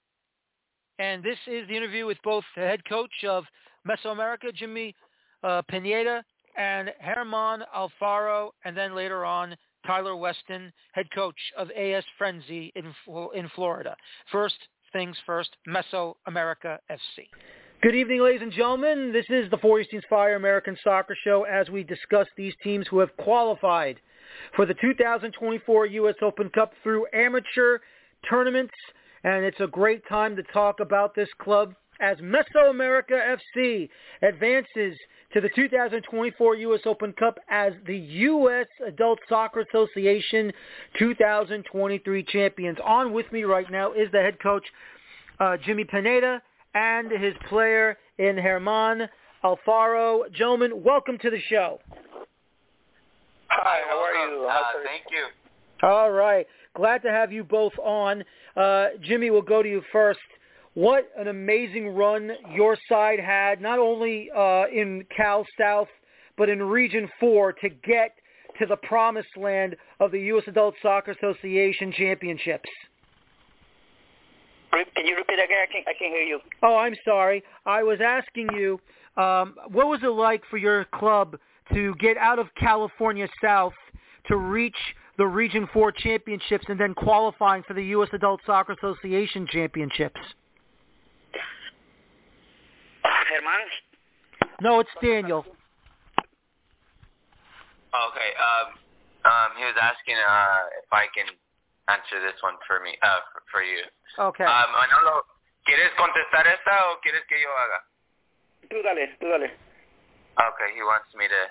And 0.99 1.23
this 1.23 1.37
is 1.47 1.67
the 1.67 1.75
interview 1.75 2.05
with 2.05 2.17
both 2.23 2.43
the 2.55 2.61
head 2.61 2.81
coach 2.87 3.11
of 3.27 3.43
Mesoamerica, 3.87 4.53
Jimmy 4.53 4.95
uh, 5.43 5.61
Pineda, 5.67 6.23
and 6.57 6.91
Herman 7.01 7.63
Alfaro, 7.75 8.51
and 8.63 8.77
then 8.77 8.95
later 8.95 9.25
on 9.25 9.55
Tyler 9.85 10.15
Weston, 10.15 10.71
head 10.93 11.07
coach 11.13 11.35
of 11.57 11.69
AS 11.71 12.03
Frenzi 12.19 12.71
in, 12.75 12.93
in 13.35 13.49
Florida. 13.55 13.95
First 14.31 14.55
things 14.93 15.17
first, 15.25 15.49
Mesoamerica 15.67 16.77
FC. 16.89 17.27
Good 17.85 17.93
evening, 17.93 18.23
ladies 18.23 18.41
and 18.41 18.51
gentlemen. 18.51 19.13
This 19.13 19.27
is 19.29 19.47
the 19.51 19.59
Feuerstein's 19.59 20.05
Fire 20.09 20.35
American 20.35 20.75
Soccer 20.83 21.15
Show 21.23 21.43
as 21.43 21.69
we 21.69 21.83
discuss 21.83 22.25
these 22.35 22.55
teams 22.63 22.87
who 22.87 22.97
have 22.97 23.15
qualified 23.17 23.99
for 24.55 24.65
the 24.65 24.73
2024 24.73 25.85
U.S. 25.85 26.15
Open 26.23 26.49
Cup 26.49 26.73
through 26.81 27.05
amateur 27.13 27.77
tournaments. 28.27 28.73
And 29.23 29.45
it's 29.45 29.59
a 29.59 29.67
great 29.67 30.01
time 30.09 30.35
to 30.35 30.41
talk 30.51 30.79
about 30.79 31.13
this 31.13 31.29
club 31.37 31.75
as 32.01 32.17
Mesoamerica 32.17 33.37
FC 33.55 33.87
advances 34.23 34.97
to 35.35 35.39
the 35.39 35.49
2024 35.55 36.55
U.S. 36.55 36.81
Open 36.87 37.13
Cup 37.13 37.37
as 37.51 37.73
the 37.85 37.97
U.S. 37.97 38.65
Adult 38.87 39.19
Soccer 39.29 39.59
Association 39.59 40.51
2023 40.97 42.23
champions. 42.23 42.79
On 42.83 43.13
with 43.13 43.31
me 43.31 43.43
right 43.43 43.69
now 43.69 43.91
is 43.91 44.11
the 44.11 44.21
head 44.21 44.39
coach, 44.41 44.65
uh, 45.39 45.55
Jimmy 45.63 45.83
Pineda, 45.83 46.41
and 46.75 47.09
his 47.09 47.33
player 47.49 47.97
in 48.19 48.37
Herman 48.37 49.07
Alfaro. 49.43 50.31
Gentlemen, 50.31 50.83
welcome 50.83 51.17
to 51.19 51.31
the 51.31 51.39
show. 51.49 51.79
Hi, 53.47 53.79
how 53.89 53.97
are 53.97 54.13
you? 54.13 54.45
Uh, 54.45 54.59
thank 54.83 55.03
you. 55.09 55.87
All 55.87 56.11
right. 56.11 56.45
Glad 56.75 57.01
to 57.03 57.09
have 57.09 57.31
you 57.31 57.43
both 57.43 57.73
on. 57.81 58.23
Uh, 58.55 58.87
Jimmy, 59.01 59.31
we'll 59.31 59.41
go 59.41 59.63
to 59.63 59.69
you 59.69 59.81
first. 59.91 60.19
What 60.73 61.09
an 61.17 61.29
amazing 61.29 61.95
run 61.95 62.31
your 62.53 62.77
side 62.89 63.19
had, 63.19 63.61
not 63.61 63.79
only 63.79 64.29
uh, 64.35 64.65
in 64.67 65.05
Cal 65.15 65.45
South, 65.57 65.87
but 66.37 66.49
in 66.49 66.61
Region 66.61 67.07
4 67.19 67.53
to 67.53 67.69
get 67.69 68.11
to 68.59 68.65
the 68.65 68.75
promised 68.77 69.37
land 69.37 69.77
of 70.01 70.11
the 70.11 70.19
U.S. 70.19 70.43
Adult 70.47 70.75
Soccer 70.81 71.11
Association 71.11 71.93
Championships. 71.93 72.69
Can 74.95 75.05
you 75.05 75.15
repeat 75.15 75.33
again? 75.33 75.57
I 75.61 75.71
can't, 75.71 75.87
I 75.87 75.93
can't 75.97 76.13
hear 76.13 76.23
you. 76.23 76.39
Oh, 76.63 76.75
I'm 76.75 76.95
sorry. 77.05 77.43
I 77.65 77.83
was 77.83 77.99
asking 78.03 78.49
you, 78.53 78.79
um, 79.17 79.55
what 79.71 79.87
was 79.87 80.01
it 80.03 80.07
like 80.07 80.43
for 80.49 80.57
your 80.57 80.85
club 80.85 81.37
to 81.73 81.95
get 81.95 82.17
out 82.17 82.39
of 82.39 82.47
California 82.55 83.27
South 83.41 83.73
to 84.27 84.37
reach 84.37 84.75
the 85.17 85.25
Region 85.25 85.67
4 85.71 85.91
championships 85.91 86.65
and 86.67 86.79
then 86.79 86.93
qualifying 86.93 87.63
for 87.63 87.73
the 87.73 87.83
U.S. 87.85 88.09
Adult 88.13 88.41
Soccer 88.45 88.73
Association 88.73 89.47
championships? 89.49 90.19
Herman? 93.03 94.49
No, 94.61 94.79
it's 94.79 94.89
Daniel. 95.01 95.45
Okay. 97.95 98.31
Um, 98.35 98.73
um, 99.25 99.49
he 99.57 99.63
was 99.63 99.75
asking 99.81 100.15
uh, 100.15 100.61
if 100.83 100.91
I 100.91 101.05
can 101.15 101.25
answer 101.87 102.19
this 102.21 102.37
one 102.41 102.57
for 102.67 102.79
me, 102.81 102.97
uh, 103.01 103.21
for, 103.31 103.41
for 103.51 103.61
you. 103.63 103.83
Okay. 104.17 104.45
Uh, 104.45 104.65
Manolo, 104.73 105.25
¿quieres 105.65 105.91
contestar 105.97 106.47
esta 106.47 106.91
o 106.91 106.99
quieres 107.01 107.23
que 107.27 107.39
yo 107.41 107.49
haga? 107.49 107.83
Tú 108.69 108.81
dale, 108.81 109.15
tú 109.19 109.27
dale. 109.29 109.53
Okay, 110.35 110.75
he 110.75 110.83
wants 110.83 111.13
me 111.15 111.27
to 111.27 111.41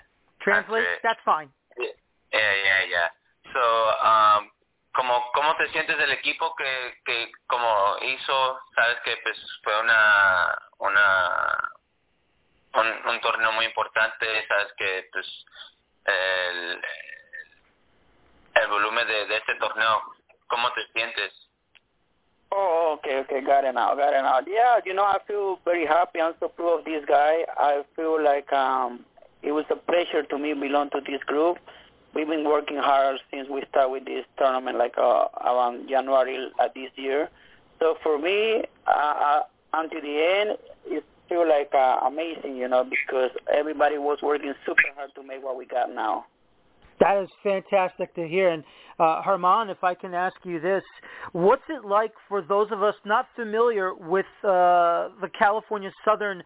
translate. 0.41 1.01
That's 1.03 1.23
fine. 1.25 1.49
Yeah, 1.79 1.91
yeah, 2.33 2.83
yeah. 2.91 3.09
So, 3.53 3.63
um, 4.03 4.51
como 4.95 5.31
cómo 5.33 5.57
te 5.57 5.69
sientes 5.69 5.97
del 5.97 6.13
equipo 6.13 6.55
que 6.57 7.01
que 7.05 7.33
como 7.47 7.97
hizo, 8.03 8.61
sabes 8.75 8.99
que 9.05 9.17
pues 9.23 9.39
fue 9.63 9.81
una 9.81 10.59
una 10.79 11.71
un, 12.75 13.09
un 13.09 13.21
torneo 13.21 13.53
muy 13.53 13.67
importante, 13.67 14.47
sabes 14.49 14.73
que 14.77 15.09
pues 15.13 15.27
el 16.05 16.83
el 18.55 18.69
volumen 18.69 19.07
de, 19.07 19.27
de 19.27 19.37
este 19.37 19.55
torneo, 19.57 20.03
¿cómo 20.49 20.71
te 20.73 20.83
sientes? 20.93 21.33
Oh, 22.51 22.97
okay, 22.99 23.19
okay, 23.21 23.41
got 23.41 23.65
it 23.65 23.75
now, 23.75 23.95
got 23.97 24.15
it 24.15 24.23
now. 24.23 24.41
Yeah, 24.47 24.79
you 24.85 24.95
know, 24.95 25.05
I 25.05 25.19
feel 25.27 25.59
very 25.65 25.87
happy. 25.87 26.21
I'm 26.21 26.35
so 26.39 26.49
proud 26.49 26.81
of 26.81 26.85
this 26.85 27.05
guy. 27.07 27.45
I 27.57 27.83
feel 27.97 28.23
like 28.23 28.53
um, 28.53 29.05
it 29.43 29.53
was 29.53 29.65
a 29.71 29.77
pleasure 29.77 30.23
to 30.23 30.39
me 30.39 30.55
belong 30.55 30.91
to 30.91 31.01
this 31.01 31.23
group. 31.27 31.59
We've 32.15 32.29
been 32.29 32.45
working 32.45 32.77
hard 32.77 33.19
since 33.33 33.49
we 33.49 33.65
started 33.71 33.91
with 33.91 34.05
this 34.05 34.25
tournament, 34.39 34.79
like 34.79 34.97
uh, 34.97 35.27
around 35.45 35.89
January 35.89 36.49
uh, 36.61 36.69
this 36.75 36.91
year. 36.95 37.29
So 37.81 37.97
for 38.05 38.19
me, 38.21 38.63
uh, 38.87 38.91
uh, 38.91 39.43
until 39.73 40.01
the 40.01 40.23
end, 40.23 40.59
it 40.87 41.05
feel 41.29 41.49
like 41.49 41.75
uh, 41.75 42.01
amazing, 42.07 42.57
you 42.57 42.69
know, 42.69 42.85
because 42.85 43.31
everybody 43.53 43.99
was 43.99 44.19
working 44.23 44.55
super 44.65 44.83
hard 44.95 45.11
to 45.15 45.23
make 45.23 45.43
what 45.43 45.57
we 45.57 45.67
got 45.67 45.93
now. 45.93 46.27
That 47.01 47.23
is 47.23 47.29
fantastic 47.43 48.15
to 48.15 48.29
hear. 48.29 48.51
And 48.51 48.63
uh, 48.99 49.23
Herman, 49.23 49.71
if 49.71 49.83
I 49.83 49.95
can 49.95 50.15
ask 50.15 50.37
you 50.45 50.61
this, 50.61 50.83
what's 51.33 51.63
it 51.69 51.85
like 51.85 52.13
for 52.29 52.43
those 52.43 52.69
of 52.71 52.83
us 52.83 52.95
not 53.05 53.27
familiar 53.35 53.95
with 53.95 54.27
uh, 54.43 55.11
the 55.21 55.31
California 55.39 55.91
Southern 56.05 56.43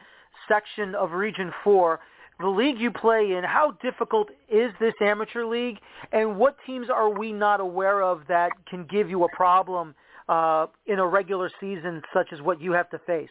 section 0.49 0.95
of 0.95 1.13
Region 1.13 1.53
4? 1.65 2.01
the 2.41 2.49
league 2.49 2.79
you 2.79 2.91
play 2.91 3.33
in, 3.33 3.43
how 3.43 3.73
difficult 3.83 4.29
is 4.49 4.71
this 4.81 4.95
amateur 5.01 5.45
league, 5.45 5.79
and 6.13 6.39
what 6.39 6.57
teams 6.67 6.89
are 6.89 7.11
we 7.11 7.33
not 7.33 7.61
aware 7.61 8.03
of 8.03 8.23
that 8.29 8.53
can 8.69 8.85
give 8.85 9.11
you 9.11 9.25
a 9.25 9.29
problem 9.35 9.95
uh, 10.29 10.67
in 10.87 11.01
a 11.01 11.07
regular 11.07 11.51
season 11.59 12.01
such 12.15 12.33
as 12.33 12.41
what 12.41 12.61
you 12.61 12.73
have 12.73 12.89
to 12.91 12.99
face? 13.01 13.29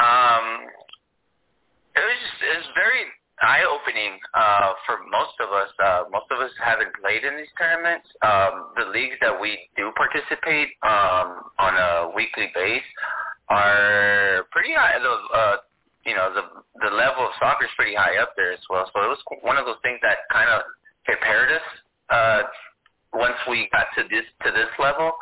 Um, 0.00 0.66
it 1.94 2.00
was 2.00 2.16
just, 2.18 2.42
it 2.42 2.56
was 2.56 2.66
very 2.74 3.04
eye-opening 3.42 4.18
uh, 4.34 4.72
for 4.86 4.98
most 5.10 5.34
of 5.40 5.52
us. 5.52 5.68
Uh, 5.82 6.04
most 6.12 6.26
of 6.30 6.40
us 6.40 6.50
haven't 6.62 6.92
played 7.00 7.24
in 7.24 7.36
these 7.36 7.50
tournaments. 7.56 8.06
Um, 8.22 8.72
the 8.76 8.90
leagues 8.92 9.16
that 9.20 9.34
we 9.34 9.68
do 9.76 9.92
participate 9.96 10.68
um, 10.82 11.48
on 11.58 11.72
a 11.76 12.12
weekly 12.14 12.52
base 12.54 12.84
are 13.48 14.46
pretty 14.52 14.72
high. 14.74 14.98
The 14.98 15.36
uh, 15.36 15.56
you 16.04 16.14
know 16.14 16.32
the 16.32 16.44
the 16.80 16.94
level 16.94 17.24
of 17.24 17.32
soccer 17.38 17.64
is 17.64 17.70
pretty 17.76 17.94
high 17.94 18.20
up 18.20 18.32
there 18.36 18.52
as 18.52 18.64
well. 18.68 18.88
So 18.92 19.02
it 19.02 19.08
was 19.08 19.20
one 19.42 19.56
of 19.56 19.66
those 19.66 19.80
things 19.82 19.98
that 20.02 20.28
kind 20.32 20.48
of 20.48 20.62
prepared 21.04 21.52
us 21.52 21.66
uh, 22.10 22.42
once 23.12 23.36
we 23.48 23.68
got 23.72 23.86
to 23.96 24.04
this 24.08 24.24
to 24.44 24.52
this 24.52 24.70
level. 24.78 25.12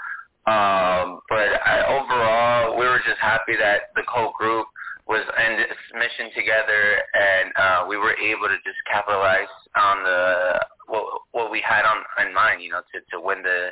Um, 0.46 1.20
but 1.28 1.61
I, 1.61 1.85
overall, 1.92 2.78
we 2.78 2.87
were 2.87 3.00
just 3.04 3.20
happy 3.20 3.52
that 3.61 3.92
the 3.94 4.02
whole 4.09 4.33
group 4.38 4.66
was 5.09 5.25
in 5.49 5.57
this 5.57 5.79
mission 5.94 6.31
together, 6.37 7.01
and 7.14 7.53
uh, 7.57 7.87
we 7.88 7.97
were 7.97 8.14
able 8.16 8.47
to 8.49 8.57
just 8.61 8.77
capitalize 8.90 9.49
on 9.75 10.05
the 10.05 10.61
what, 10.87 11.05
what 11.33 11.51
we 11.51 11.61
had 11.64 11.85
on 11.85 12.05
in 12.27 12.35
mind. 12.35 12.62
You 12.62 12.71
know, 12.73 12.83
to 12.92 13.01
to 13.16 13.21
win 13.21 13.42
the 13.42 13.71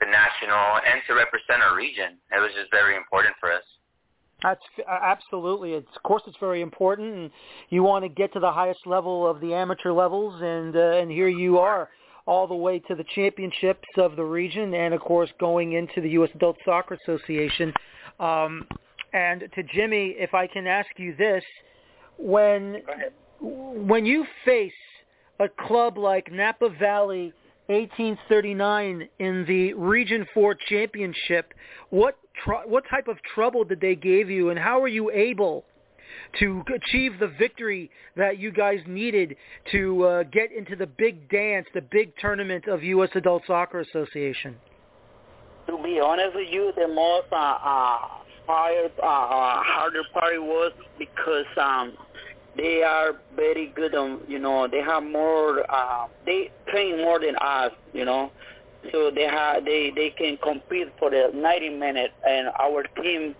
the 0.00 0.06
national 0.06 0.78
and 0.86 1.00
to 1.08 1.14
represent 1.14 1.62
our 1.62 1.74
region. 1.76 2.20
It 2.30 2.40
was 2.40 2.52
just 2.54 2.70
very 2.70 2.96
important 2.96 3.34
for 3.40 3.50
us. 3.52 3.64
That's 4.42 4.62
absolutely. 4.88 5.72
It's, 5.72 5.96
of 5.96 6.02
course, 6.04 6.22
it's 6.26 6.36
very 6.38 6.60
important, 6.60 7.12
and 7.14 7.30
you 7.70 7.82
want 7.82 8.04
to 8.04 8.08
get 8.08 8.32
to 8.34 8.40
the 8.40 8.52
highest 8.52 8.86
level 8.86 9.26
of 9.28 9.40
the 9.40 9.52
amateur 9.52 9.90
levels, 9.90 10.40
and 10.40 10.76
uh, 10.76 11.00
and 11.00 11.10
here 11.10 11.28
you 11.28 11.58
are, 11.58 11.88
all 12.26 12.46
the 12.46 12.54
way 12.54 12.78
to 12.78 12.94
the 12.94 13.04
championships 13.14 13.88
of 13.96 14.14
the 14.14 14.22
region, 14.22 14.74
and 14.74 14.94
of 14.94 15.00
course, 15.00 15.30
going 15.40 15.72
into 15.72 16.00
the 16.00 16.10
U.S. 16.10 16.30
Adult 16.34 16.56
Soccer 16.64 16.96
Association. 17.02 17.72
Um, 18.20 18.66
and 19.18 19.48
to 19.54 19.62
Jimmy, 19.74 20.14
if 20.18 20.32
I 20.32 20.46
can 20.46 20.66
ask 20.66 20.88
you 20.96 21.14
this, 21.16 21.42
when 22.18 22.82
when 23.40 24.06
you 24.06 24.24
face 24.44 24.72
a 25.40 25.48
club 25.66 25.98
like 25.98 26.30
Napa 26.32 26.68
Valley 26.78 27.32
1839 27.66 29.08
in 29.18 29.44
the 29.46 29.74
Region 29.74 30.26
4 30.34 30.56
Championship, 30.68 31.52
what 31.90 32.16
tr- 32.44 32.66
what 32.66 32.84
type 32.90 33.08
of 33.08 33.16
trouble 33.34 33.64
did 33.64 33.80
they 33.80 33.94
give 33.94 34.30
you, 34.30 34.50
and 34.50 34.58
how 34.58 34.80
were 34.80 34.88
you 34.88 35.10
able 35.10 35.64
to 36.40 36.62
achieve 36.74 37.18
the 37.18 37.30
victory 37.38 37.90
that 38.16 38.38
you 38.38 38.50
guys 38.50 38.78
needed 38.86 39.36
to 39.72 40.04
uh, 40.04 40.22
get 40.24 40.50
into 40.52 40.76
the 40.76 40.86
big 40.86 41.28
dance, 41.28 41.66
the 41.74 41.82
big 41.82 42.12
tournament 42.20 42.66
of 42.66 42.82
U.S. 42.82 43.10
Adult 43.14 43.42
Soccer 43.46 43.80
Association? 43.80 44.56
To 45.66 45.76
be 45.82 46.00
honest 46.02 46.34
with 46.34 46.48
you, 46.50 46.72
the 46.76 46.88
most 46.88 47.26
uh, 47.30 47.36
uh, 47.36 47.98
uh, 48.48 49.06
uh, 49.06 49.62
harder 49.62 50.02
part 50.12 50.40
was 50.42 50.72
because 50.98 51.46
um, 51.60 51.92
they 52.56 52.82
are 52.82 53.16
very 53.36 53.66
good 53.74 53.94
on, 53.94 54.20
you 54.28 54.38
know, 54.38 54.66
they 54.66 54.80
have 54.80 55.02
more, 55.02 55.70
uh, 55.70 56.06
they 56.26 56.50
train 56.68 56.98
more 56.98 57.20
than 57.20 57.36
us, 57.36 57.72
you 57.92 58.04
know 58.04 58.30
so 58.92 59.10
they 59.10 59.24
have 59.24 59.64
they 59.64 59.90
they 59.94 60.10
can 60.10 60.36
compete 60.38 60.88
for 60.98 61.10
the 61.10 61.30
90 61.34 61.70
minute, 61.70 62.12
and 62.26 62.48
our 62.60 62.84
team 63.02 63.34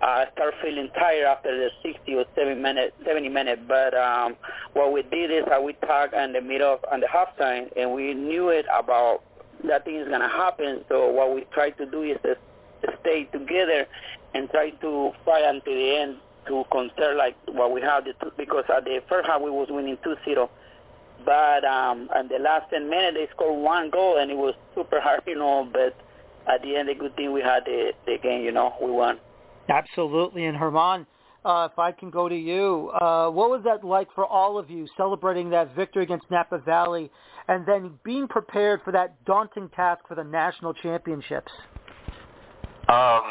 uh, 0.00 0.24
start 0.32 0.54
feeling 0.62 0.90
tired 0.94 1.24
after 1.24 1.56
the 1.56 1.70
60 1.82 2.14
or 2.14 2.24
70 2.34 2.60
minute 2.60 2.94
70 3.04 3.28
minute. 3.28 3.66
But 3.66 3.94
um, 3.94 4.36
what 4.74 4.92
we 4.92 5.02
did 5.02 5.30
is 5.30 5.44
that 5.48 5.62
we 5.62 5.74
talked 5.74 6.14
in 6.14 6.32
the 6.32 6.40
middle 6.40 6.74
of 6.74 6.84
on 6.90 7.00
the 7.00 7.06
halftime, 7.06 7.70
and 7.76 7.92
we 7.92 8.14
knew 8.14 8.48
it 8.48 8.66
about 8.72 9.22
that 9.64 9.84
thing 9.84 9.96
is 9.96 10.08
gonna 10.08 10.28
happen. 10.28 10.84
So 10.88 11.10
what 11.10 11.34
we 11.34 11.46
try 11.52 11.70
to 11.70 11.86
do 11.86 12.02
is 12.02 12.18
to, 12.22 12.34
to 12.34 12.96
stay 13.00 13.24
together 13.24 13.86
and 14.34 14.50
try 14.50 14.70
to 14.70 15.10
fight 15.24 15.44
until 15.44 15.74
the 15.74 15.96
end 15.96 16.16
to 16.46 16.64
conserve 16.72 17.16
like 17.16 17.36
what 17.48 17.72
we 17.72 17.80
have 17.80 18.04
because 18.36 18.64
at 18.74 18.84
the 18.84 19.00
first 19.08 19.26
half 19.28 19.40
we 19.40 19.50
was 19.50 19.68
winning 19.70 19.96
2-0 19.98 20.48
but 21.24 21.64
um, 21.64 22.08
in 22.18 22.28
the 22.28 22.38
last 22.38 22.70
10 22.70 22.90
minutes, 22.90 23.16
they 23.16 23.28
scored 23.32 23.62
one 23.62 23.90
goal, 23.90 24.18
and 24.18 24.28
it 24.28 24.36
was 24.36 24.54
super 24.74 25.00
hard, 25.00 25.22
you 25.26 25.36
know. 25.36 25.68
But 25.72 25.94
at 26.52 26.62
the 26.62 26.74
end, 26.74 26.88
the 26.88 26.94
good 26.94 27.14
thing 27.14 27.32
we 27.32 27.40
had 27.40 27.64
the, 27.64 27.92
the 28.06 28.18
game, 28.20 28.42
you 28.42 28.50
know, 28.50 28.74
we 28.82 28.90
won. 28.90 29.18
Absolutely. 29.68 30.46
And 30.46 30.56
herman 30.56 31.06
uh, 31.44 31.68
if 31.70 31.78
I 31.78 31.92
can 31.92 32.10
go 32.10 32.28
to 32.28 32.36
you, 32.36 32.90
uh, 32.90 33.28
what 33.30 33.50
was 33.50 33.62
that 33.64 33.84
like 33.84 34.08
for 34.14 34.24
all 34.24 34.58
of 34.58 34.70
you 34.70 34.86
celebrating 34.96 35.50
that 35.50 35.74
victory 35.74 36.04
against 36.04 36.30
Napa 36.30 36.58
Valley 36.58 37.10
and 37.48 37.66
then 37.66 37.98
being 38.04 38.28
prepared 38.28 38.80
for 38.84 38.92
that 38.92 39.24
daunting 39.24 39.68
task 39.70 40.02
for 40.06 40.14
the 40.14 40.22
national 40.22 40.72
championships? 40.74 41.50
Um, 42.88 43.22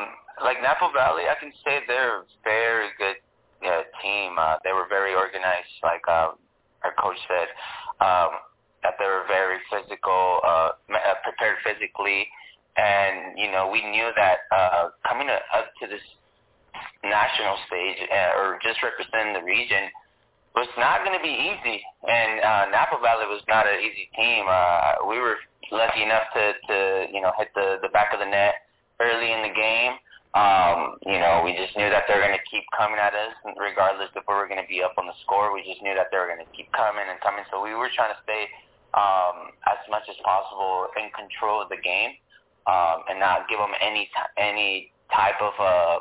like 0.44 0.62
Napa 0.62 0.92
Valley, 0.94 1.24
I 1.30 1.36
can 1.40 1.52
say 1.64 1.82
they're 1.88 2.22
a 2.22 2.24
very 2.44 2.90
good 2.98 3.18
uh, 3.66 3.84
team. 4.02 4.36
Uh, 4.38 4.58
they 4.64 4.74
were 4.74 4.88
very 4.90 5.14
organized, 5.14 5.70
like 5.84 6.02
uh, 6.08 6.34
our 6.84 6.94
coach 7.00 7.18
said. 7.28 7.48
Um, 8.02 8.32
that 8.84 8.98
they 8.98 9.06
were 9.06 9.26
very 9.28 9.62
physical, 9.70 10.42
uh, 10.44 10.74
uh 10.90 11.14
prepared 11.24 11.58
physically, 11.64 12.26
and 12.78 13.38
you 13.38 13.52
know 13.52 13.70
we 13.70 13.86
knew 13.86 14.10
that 14.16 14.50
uh, 14.52 14.90
coming 15.08 15.30
up 15.30 15.42
to 15.80 15.88
this 15.88 16.02
national 17.04 17.58
stage 17.68 17.98
uh, 18.10 18.38
or 18.38 18.60
just 18.64 18.82
representing 18.82 19.34
the 19.34 19.46
region 19.46 19.90
was 20.56 20.68
not 20.78 21.06
going 21.06 21.18
to 21.18 21.24
be 21.24 21.32
easy. 21.32 21.80
And 22.04 22.42
uh, 22.42 22.66
Napa 22.72 23.00
Valley 23.02 23.26
was 23.30 23.42
not 23.48 23.68
an 23.68 23.80
easy 23.80 24.10
team. 24.16 24.46
Uh, 24.50 25.08
we 25.08 25.20
were 25.20 25.38
lucky 25.72 26.04
enough 26.04 26.28
to, 26.34 26.54
to 26.68 26.78
you 27.14 27.22
know 27.22 27.32
hit 27.38 27.50
the 27.56 27.78
the 27.82 27.90
back 27.90 28.14
of 28.14 28.20
the 28.20 28.26
net 28.26 28.66
early 29.00 29.32
in 29.32 29.42
the 29.42 29.54
game. 29.54 29.94
Um, 30.32 30.96
you 31.04 31.20
know, 31.20 31.44
we 31.44 31.52
just 31.52 31.76
knew 31.76 31.92
that 31.92 32.08
they're 32.08 32.24
going 32.24 32.38
to 32.38 32.48
keep 32.48 32.64
coming 32.72 32.96
at 32.96 33.12
us, 33.12 33.36
regardless 33.60 34.08
if 34.16 34.24
we 34.24 34.34
were 34.34 34.48
going 34.48 34.64
to 34.64 34.70
be 34.72 34.80
up 34.80 34.96
on 34.96 35.04
the 35.04 35.18
score. 35.28 35.52
We 35.52 35.60
just 35.68 35.84
knew 35.84 35.92
that 35.92 36.08
they 36.08 36.18
were 36.18 36.32
going 36.32 36.40
to 36.40 36.52
keep 36.56 36.72
coming 36.72 37.04
and 37.04 37.20
coming. 37.20 37.44
So 37.52 37.60
we 37.60 37.76
were 37.76 37.92
trying 37.92 38.16
to 38.16 38.22
stay 38.24 38.48
um, 38.96 39.52
as 39.68 39.80
much 39.92 40.08
as 40.08 40.16
possible 40.24 40.88
in 40.96 41.12
control 41.12 41.60
of 41.60 41.68
the 41.68 41.80
game 41.84 42.16
um, 42.68 43.04
and 43.12 43.20
not 43.20 43.48
give 43.52 43.60
them 43.60 43.76
any 43.84 44.08
t- 44.08 44.34
any 44.40 44.92
type 45.12 45.40
of 45.44 45.54
uh, 45.60 46.00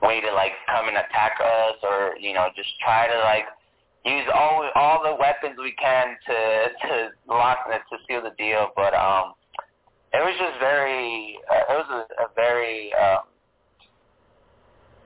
way 0.00 0.20
to 0.20 0.32
like 0.32 0.52
come 0.66 0.88
and 0.88 0.96
attack 0.96 1.36
us 1.40 1.76
or 1.82 2.16
you 2.20 2.32
know 2.32 2.48
just 2.56 2.68
try 2.80 3.06
to 3.06 3.18
like 3.20 3.46
use 4.04 4.28
all 4.34 4.68
all 4.74 5.02
the 5.02 5.14
weapons 5.14 5.56
we 5.58 5.72
can 5.72 6.16
to 6.26 6.36
to 6.88 7.08
lock 7.28 7.68
to 7.68 7.96
seal 8.08 8.22
the 8.22 8.32
deal. 8.36 8.70
But 8.76 8.94
um, 8.94 9.34
it 10.12 10.22
was 10.22 10.34
just 10.38 10.58
very 10.60 11.38
uh, 11.50 11.72
it 11.72 11.76
was 11.76 11.88
a, 11.90 12.02
a 12.24 12.28
very 12.34 12.92
um, 12.94 13.24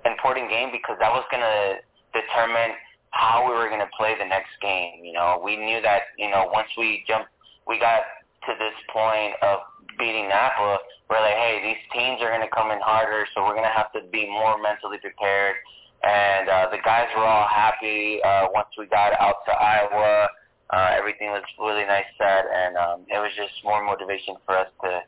important 0.05 0.51
game 0.51 0.71
because 0.73 0.97
that 1.01 1.11
was 1.11 1.25
gonna 1.31 1.81
determine 2.13 2.77
how 3.11 3.47
we 3.49 3.55
were 3.55 3.69
gonna 3.69 3.91
play 3.97 4.15
the 4.19 4.27
next 4.27 4.53
game. 4.61 5.05
You 5.05 5.13
know, 5.13 5.41
we 5.43 5.57
knew 5.57 5.81
that 5.83 6.15
you 6.19 6.31
know 6.31 6.51
once 6.53 6.69
we 6.77 7.05
jumped, 7.07 7.31
we 7.67 7.79
got 7.79 8.03
to 8.47 8.53
this 8.59 8.75
point 8.93 9.35
of 9.43 9.61
beating 9.99 10.29
Napa, 10.29 10.79
we're 11.11 11.21
like, 11.21 11.35
hey, 11.35 11.61
these 11.63 11.83
teams 11.93 12.21
are 12.23 12.31
going 12.31 12.43
to 12.43 12.53
come 12.55 12.71
in 12.71 12.81
harder, 12.81 13.27
so 13.35 13.43
we're 13.43 13.55
going 13.55 13.69
to 13.69 13.77
have 13.77 13.93
to 13.93 14.01
be 14.11 14.27
more 14.27 14.61
mentally 14.61 14.99
prepared. 14.99 15.57
And 16.03 16.49
uh, 16.49 16.69
the 16.71 16.79
guys 16.85 17.09
were 17.17 17.25
all 17.25 17.49
happy 17.49 18.21
uh, 18.23 18.47
once 18.55 18.69
we 18.79 18.87
got 18.87 19.13
out 19.19 19.43
to 19.47 19.53
Iowa. 19.53 20.29
Uh, 20.71 20.91
everything 20.97 21.29
was 21.29 21.43
really 21.61 21.85
nice 21.85 22.05
set, 22.19 22.45
and 22.53 22.77
um, 22.77 23.01
it 23.09 23.19
was 23.19 23.31
just 23.37 23.53
more 23.65 23.85
motivation 23.85 24.35
for 24.45 24.59
us 24.59 24.69
to 24.83 25.01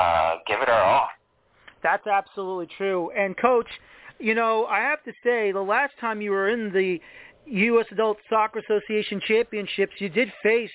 uh, 0.00 0.36
give 0.46 0.60
it 0.60 0.68
our 0.68 0.82
all. 0.82 1.08
That's 1.82 2.06
absolutely 2.06 2.68
true. 2.78 3.10
And 3.10 3.36
coach, 3.36 3.68
you 4.18 4.34
know, 4.34 4.64
I 4.64 4.80
have 4.80 5.04
to 5.04 5.12
say, 5.22 5.52
the 5.52 5.60
last 5.60 5.92
time 6.00 6.22
you 6.22 6.30
were 6.30 6.48
in 6.48 6.72
the 6.72 6.98
U.S. 7.46 7.86
Adult 7.92 8.16
Soccer 8.30 8.60
Association 8.60 9.20
Championships, 9.26 9.92
you 9.98 10.08
did 10.08 10.32
face 10.42 10.70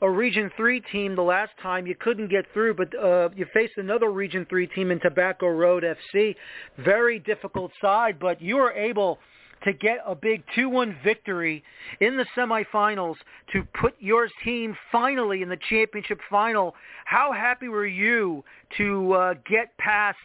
a 0.00 0.10
Region 0.10 0.50
3 0.56 0.80
team 0.92 1.14
the 1.14 1.22
last 1.22 1.52
time. 1.62 1.86
You 1.86 1.94
couldn't 1.94 2.30
get 2.30 2.46
through, 2.52 2.74
but 2.74 2.98
uh, 2.98 3.28
you 3.36 3.46
faced 3.52 3.74
another 3.76 4.10
Region 4.10 4.46
3 4.48 4.66
team 4.68 4.90
in 4.90 5.00
Tobacco 5.00 5.48
Road 5.48 5.84
FC. 5.84 6.34
Very 6.78 7.18
difficult 7.18 7.72
side, 7.80 8.18
but 8.18 8.40
you 8.40 8.56
were 8.56 8.72
able 8.72 9.18
to 9.64 9.72
get 9.72 9.98
a 10.06 10.14
big 10.14 10.42
2-1 10.56 11.02
victory 11.02 11.62
in 12.00 12.16
the 12.16 12.26
semifinals 12.36 13.16
to 13.52 13.62
put 13.80 13.94
your 13.98 14.28
team 14.44 14.76
finally 14.92 15.42
in 15.42 15.48
the 15.48 15.58
championship 15.68 16.20
final. 16.30 16.74
How 17.04 17.32
happy 17.32 17.68
were 17.68 17.86
you 17.86 18.44
to 18.78 19.12
uh, 19.12 19.34
get 19.48 19.76
past 19.78 20.18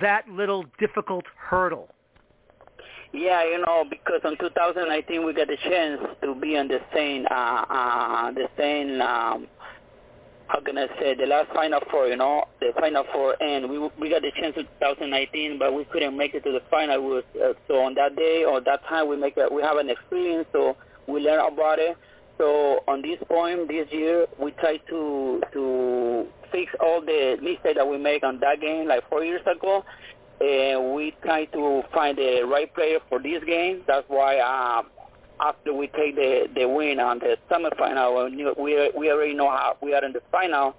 that 0.00 0.28
little 0.28 0.64
difficult 0.78 1.24
hurdle? 1.36 1.88
Yeah, 3.12 3.44
you 3.44 3.58
know, 3.58 3.84
because 3.88 4.20
in 4.24 4.38
2019 4.38 5.26
we 5.26 5.34
got 5.34 5.48
the 5.48 5.58
chance 5.62 6.00
to 6.22 6.34
be 6.34 6.56
on 6.56 6.68
the 6.68 6.80
same, 6.94 7.26
uh, 7.30 7.64
uh, 7.68 8.32
the 8.32 8.48
same, 8.56 9.02
um, 9.02 9.46
how 10.48 10.60
can 10.60 10.78
I 10.78 10.86
say, 11.00 11.14
the 11.14 11.26
last 11.26 11.52
Final 11.54 11.80
Four, 11.90 12.08
you 12.08 12.16
know, 12.16 12.44
the 12.60 12.72
Final 12.78 13.04
Four, 13.12 13.40
and 13.42 13.70
we 13.70 13.78
we 13.98 14.10
got 14.10 14.22
the 14.22 14.32
chance 14.38 14.54
in 14.56 14.64
2019, 14.80 15.58
but 15.58 15.74
we 15.74 15.84
couldn't 15.86 16.16
make 16.16 16.34
it 16.34 16.44
to 16.44 16.52
the 16.52 16.60
final. 16.70 17.00
Was, 17.02 17.24
uh, 17.36 17.52
so 17.68 17.80
on 17.80 17.94
that 17.94 18.16
day 18.16 18.44
or 18.44 18.60
that 18.60 18.84
time, 18.88 19.08
we 19.08 19.16
make 19.16 19.36
a, 19.36 19.48
we 19.52 19.62
have 19.62 19.76
an 19.76 19.90
experience, 19.90 20.46
so 20.52 20.76
we 21.06 21.20
learn 21.20 21.40
about 21.40 21.78
it. 21.78 21.96
So 22.38 22.80
on 22.88 23.02
this 23.02 23.18
point, 23.28 23.68
this 23.68 23.86
year, 23.90 24.26
we 24.38 24.52
try 24.52 24.78
to 24.88 25.42
to 25.52 26.26
fix 26.50 26.72
all 26.80 27.00
the 27.00 27.36
mistakes 27.40 27.76
that 27.76 27.88
we 27.88 27.98
make 27.98 28.22
on 28.22 28.40
that 28.40 28.60
game, 28.60 28.88
like 28.88 29.08
four 29.08 29.24
years 29.24 29.42
ago, 29.46 29.84
and 30.40 30.94
we 30.94 31.14
try 31.22 31.44
to 31.46 31.82
find 31.94 32.18
the 32.18 32.42
right 32.42 32.72
player 32.74 32.98
for 33.08 33.18
this 33.20 33.42
game. 33.44 33.82
That's 33.86 34.08
why 34.08 34.38
uh, 34.38 34.82
after 35.42 35.74
we 35.74 35.88
take 35.88 36.14
the 36.14 36.48
the 36.54 36.66
win 36.66 37.00
on 37.00 37.18
the 37.18 37.36
semifinal, 37.50 38.30
we 38.56 38.90
we 38.96 39.10
already 39.10 39.34
know 39.34 39.50
how 39.50 39.76
we 39.82 39.92
are 39.94 40.04
in 40.04 40.12
the 40.12 40.22
final. 40.30 40.76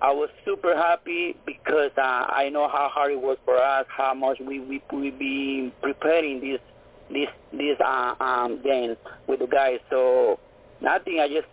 I 0.00 0.10
was 0.10 0.30
super 0.44 0.76
happy 0.76 1.36
because 1.46 1.92
uh, 1.96 2.00
I 2.00 2.48
know 2.52 2.66
how 2.66 2.88
hard 2.92 3.12
it 3.12 3.20
was 3.20 3.38
for 3.44 3.56
us, 3.56 3.86
how 3.88 4.12
much 4.14 4.40
we 4.40 4.58
we 4.58 4.82
we 4.92 5.10
been 5.10 5.72
preparing 5.80 6.40
this 6.40 6.60
this 7.08 7.28
this 7.52 7.78
uh, 7.80 8.14
um, 8.20 8.60
game 8.62 8.96
with 9.28 9.38
the 9.38 9.46
guys. 9.46 9.78
So 9.90 10.40
nothing. 10.80 11.20
I 11.20 11.28
just 11.28 11.46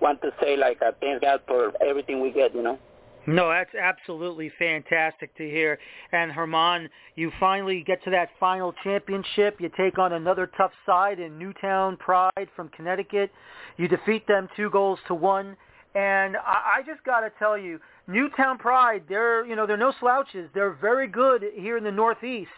want 0.00 0.22
to 0.22 0.32
say 0.40 0.56
like 0.56 0.80
uh, 0.80 0.92
thank 1.00 1.20
God 1.20 1.42
for 1.46 1.72
everything 1.82 2.22
we 2.22 2.30
get. 2.30 2.54
You 2.54 2.62
know. 2.62 2.78
No, 3.26 3.50
that's 3.50 3.74
absolutely 3.74 4.50
fantastic 4.58 5.34
to 5.36 5.44
hear. 5.44 5.78
And 6.12 6.32
Herman, 6.32 6.88
you 7.14 7.30
finally 7.38 7.84
get 7.86 8.02
to 8.04 8.10
that 8.10 8.30
final 8.40 8.74
championship. 8.82 9.60
You 9.60 9.70
take 9.76 9.98
on 9.98 10.14
another 10.14 10.50
tough 10.56 10.72
side 10.84 11.20
in 11.20 11.38
Newtown 11.38 11.96
Pride 11.96 12.48
from 12.56 12.68
Connecticut. 12.70 13.30
You 13.76 13.86
defeat 13.86 14.26
them 14.26 14.48
two 14.56 14.70
goals 14.70 14.98
to 15.06 15.14
one. 15.14 15.56
And 15.94 16.36
I, 16.36 16.78
I 16.78 16.82
just 16.86 17.04
got 17.04 17.20
to 17.20 17.30
tell 17.38 17.56
you, 17.56 17.78
Newtown 18.08 18.58
Pride, 18.58 19.04
they're 19.08 19.46
you 19.46 19.54
know 19.54 19.66
they're 19.66 19.76
no 19.76 19.92
slouches. 20.00 20.48
They're 20.54 20.72
very 20.72 21.06
good 21.06 21.44
here 21.54 21.76
in 21.76 21.84
the 21.84 21.92
Northeast, 21.92 22.50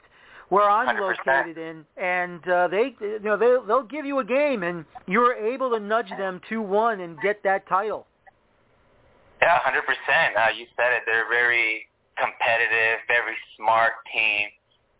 where 0.48 0.70
I'm 0.70 0.96
100%. 0.96 1.27
located 1.27 1.59
in, 1.59 1.85
and 1.96 2.48
uh, 2.48 2.68
they 2.68 2.94
you 3.00 3.18
know 3.20 3.37
they 3.37 3.57
they'll 3.66 3.83
give 3.83 4.07
you 4.07 4.20
a 4.20 4.24
game, 4.24 4.62
and 4.62 4.85
you're 5.07 5.35
able 5.35 5.70
to 5.70 5.81
nudge 5.81 6.11
them 6.16 6.40
two 6.48 6.62
one 6.62 7.00
and 7.00 7.20
get 7.20 7.42
that 7.42 7.68
title. 7.68 8.07
Yeah, 9.44 9.61
hundred 9.61 9.85
percent. 9.85 10.33
Uh, 10.40 10.57
you 10.57 10.64
said 10.72 10.96
it. 10.96 11.04
They're 11.04 11.28
very 11.28 11.85
competitive, 12.16 13.04
very 13.04 13.37
smart 13.61 14.00
team. 14.09 14.48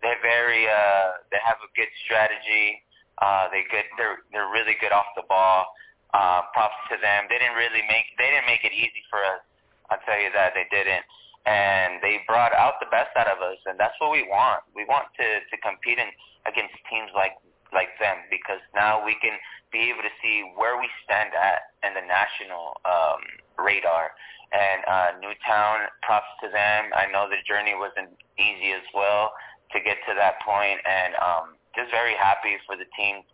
They're 0.05 0.21
very 0.21 0.69
uh, 0.69 1.25
they 1.33 1.41
have 1.41 1.57
a 1.65 1.71
good 1.73 1.89
strategy. 2.05 2.85
Uh, 3.25 3.49
they 3.49 3.65
good. 3.73 3.89
They're 3.97 4.21
they're 4.37 4.53
really 4.53 4.77
good 4.85 4.93
off 4.93 5.09
the 5.17 5.25
ball. 5.33 5.73
Uh, 6.13 6.45
props 6.53 6.77
to 6.93 7.01
them. 7.01 7.25
They 7.33 7.41
didn't 7.41 7.57
really 7.57 7.89
make 7.89 8.13
they 8.21 8.37
didn't 8.37 8.45
make 8.45 8.69
it 8.69 8.77
easy 8.77 9.01
for 9.09 9.25
us. 9.25 9.41
I'll 9.89 10.05
tell 10.05 10.21
you 10.21 10.29
that 10.37 10.53
they 10.53 10.69
didn't. 10.69 11.09
And 11.49 12.05
they 12.05 12.21
brought 12.29 12.53
out 12.53 12.77
the 12.85 12.89
best 12.93 13.17
out 13.17 13.29
of 13.29 13.41
us, 13.41 13.57
and 13.65 13.81
that's 13.81 13.97
what 13.97 14.13
we 14.13 14.29
want. 14.29 14.61
We 14.77 14.85
want 14.85 15.09
to 15.25 15.41
to 15.41 15.57
compete 15.65 15.97
in, 15.97 16.13
against 16.45 16.77
teams 16.93 17.09
like 17.17 17.41
like 17.73 17.97
them 17.97 18.29
because 18.29 18.61
now 18.77 19.01
we 19.01 19.17
can 19.25 19.41
be 19.73 19.89
able 19.89 20.05
to 20.05 20.13
see 20.21 20.45
where 20.53 20.77
we 20.77 20.85
stand 21.09 21.33
at 21.33 21.73
in 21.81 21.97
the 21.97 22.05
national 22.05 22.77
um, 22.85 23.25
radar 23.59 24.13
and 24.55 24.81
uh, 24.87 25.11
Newtown, 25.19 25.91
props 26.03 26.31
to 26.43 26.49
them. 26.49 26.95
I 26.95 27.11
know 27.11 27.27
the 27.27 27.43
journey 27.43 27.75
wasn't 27.75 28.15
easy 28.39 28.71
as 28.71 28.87
well 28.95 29.35
to 29.75 29.83
get 29.83 29.99
to 30.07 30.15
that 30.15 30.39
point, 30.47 30.79
and 30.87 31.19
um, 31.19 31.59
just 31.75 31.91
very 31.91 32.15
happy 32.15 32.55
for 32.63 32.79
the 32.79 32.87
team 32.95 33.27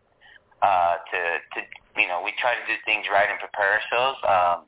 uh, 0.65 0.97
to 1.13 1.21
to 1.57 1.59
you 2.01 2.09
know 2.09 2.25
we 2.25 2.33
try 2.41 2.57
to 2.57 2.65
do 2.65 2.77
things 2.89 3.05
right 3.13 3.29
and 3.29 3.37
prepare 3.37 3.77
ourselves. 3.81 4.19
Um, 4.25 4.65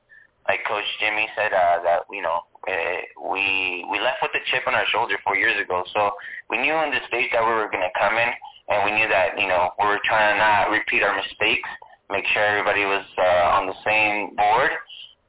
like 0.48 0.60
Coach 0.68 0.84
Jimmy 1.00 1.28
said 1.32 1.56
uh, 1.56 1.80
that 1.88 2.04
you 2.12 2.20
know 2.20 2.44
uh, 2.68 3.00
we 3.32 3.88
we 3.88 3.96
left 3.96 4.20
with 4.20 4.36
a 4.36 4.44
chip 4.52 4.68
on 4.68 4.76
our 4.76 4.86
shoulder 4.92 5.16
four 5.24 5.36
years 5.36 5.56
ago, 5.56 5.84
so 5.96 6.12
we 6.52 6.60
knew 6.60 6.76
in 6.84 6.92
the 6.92 7.00
stage 7.08 7.32
that 7.32 7.40
we 7.40 7.52
were 7.52 7.72
going 7.72 7.84
to 7.84 7.94
come 7.96 8.20
in, 8.20 8.28
and 8.68 8.84
we 8.84 8.92
knew 8.92 9.08
that 9.08 9.40
you 9.40 9.48
know 9.48 9.72
we 9.80 9.88
were 9.88 10.04
trying 10.04 10.36
to 10.36 10.38
not 10.38 10.68
repeat 10.68 11.00
our 11.00 11.16
mistakes, 11.16 11.68
make 12.12 12.28
sure 12.28 12.44
everybody 12.44 12.84
was 12.84 13.08
uh, 13.16 13.56
on 13.56 13.64
the 13.64 13.78
same 13.88 14.36
board 14.36 14.76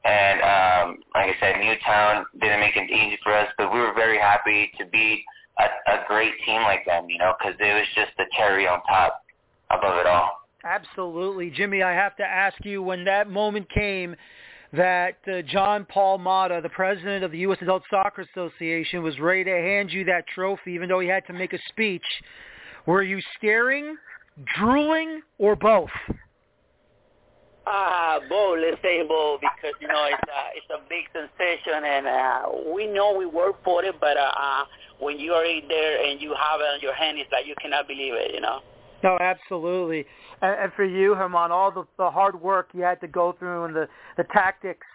and 0.04 0.40
um, 0.40 0.98
like 1.14 1.34
I 1.34 1.36
said, 1.40 1.60
Newtown 1.60 2.26
didn't 2.40 2.60
make 2.60 2.76
it 2.76 2.90
easy 2.90 3.18
for 3.22 3.32
us, 3.32 3.48
but 3.56 3.72
we 3.72 3.80
were 3.80 3.94
very 3.94 4.18
happy 4.18 4.70
to 4.78 4.84
beat 4.86 5.24
a, 5.58 5.64
a 5.92 6.04
great 6.06 6.34
team 6.44 6.62
like 6.62 6.84
them, 6.84 7.08
you 7.08 7.18
know, 7.18 7.32
because 7.38 7.54
it 7.58 7.74
was 7.74 7.86
just 7.94 8.10
the 8.18 8.24
cherry 8.36 8.68
on 8.68 8.82
top 8.82 9.22
above 9.70 9.98
it 9.98 10.06
all. 10.06 10.40
Absolutely. 10.64 11.50
Jimmy, 11.50 11.82
I 11.82 11.92
have 11.92 12.16
to 12.16 12.22
ask 12.22 12.56
you, 12.64 12.82
when 12.82 13.04
that 13.04 13.30
moment 13.30 13.66
came 13.70 14.16
that 14.72 15.16
uh, 15.30 15.42
John 15.42 15.86
Paul 15.88 16.18
Mata, 16.18 16.60
the 16.62 16.70
president 16.70 17.22
of 17.22 17.30
the 17.30 17.38
U.S. 17.38 17.58
Adult 17.60 17.82
Soccer 17.90 18.26
Association, 18.34 19.02
was 19.02 19.18
ready 19.20 19.44
to 19.44 19.50
hand 19.50 19.90
you 19.90 20.04
that 20.04 20.26
trophy, 20.34 20.72
even 20.72 20.88
though 20.88 21.00
he 21.00 21.08
had 21.08 21.26
to 21.26 21.32
make 21.32 21.52
a 21.52 21.58
speech. 21.68 22.02
Were 22.86 23.02
you 23.02 23.20
staring, 23.38 23.96
drooling, 24.58 25.22
or 25.38 25.54
both? 25.54 25.90
Ah, 27.66 28.16
uh, 28.16 28.20
both. 28.28 28.58
Let's 28.60 28.80
say 28.82 29.02
both 29.06 29.40
because 29.40 29.74
you 29.80 29.88
know 29.88 30.06
it's 30.06 30.28
a 30.28 30.42
it's 30.56 30.70
a 30.70 30.80
big 30.88 31.04
sensation, 31.12 31.84
and 31.84 32.06
uh, 32.06 32.42
we 32.74 32.86
know 32.86 33.14
we 33.16 33.26
work 33.26 33.56
for 33.64 33.84
it. 33.84 33.94
But 34.00 34.16
uh, 34.16 34.30
uh, 34.36 34.64
when 34.98 35.18
you 35.18 35.32
are 35.32 35.44
in 35.44 35.66
there 35.68 36.04
and 36.04 36.20
you 36.20 36.34
have 36.34 36.60
it 36.60 36.74
in 36.76 36.80
your 36.82 36.94
hand, 36.94 37.18
it's 37.18 37.32
like 37.32 37.46
you 37.46 37.54
cannot 37.60 37.88
believe 37.88 38.12
it. 38.14 38.34
You 38.34 38.40
know. 38.40 38.60
No, 39.02 39.18
absolutely. 39.20 40.06
And, 40.40 40.60
and 40.60 40.72
for 40.72 40.84
you, 40.84 41.14
Herman, 41.14 41.52
all 41.52 41.70
the, 41.70 41.84
the 41.98 42.10
hard 42.10 42.40
work 42.40 42.70
you 42.72 42.82
had 42.82 43.00
to 43.02 43.06
go 43.06 43.36
through 43.38 43.64
and 43.64 43.76
the, 43.76 43.86
the 44.16 44.24
tactics 44.32 44.86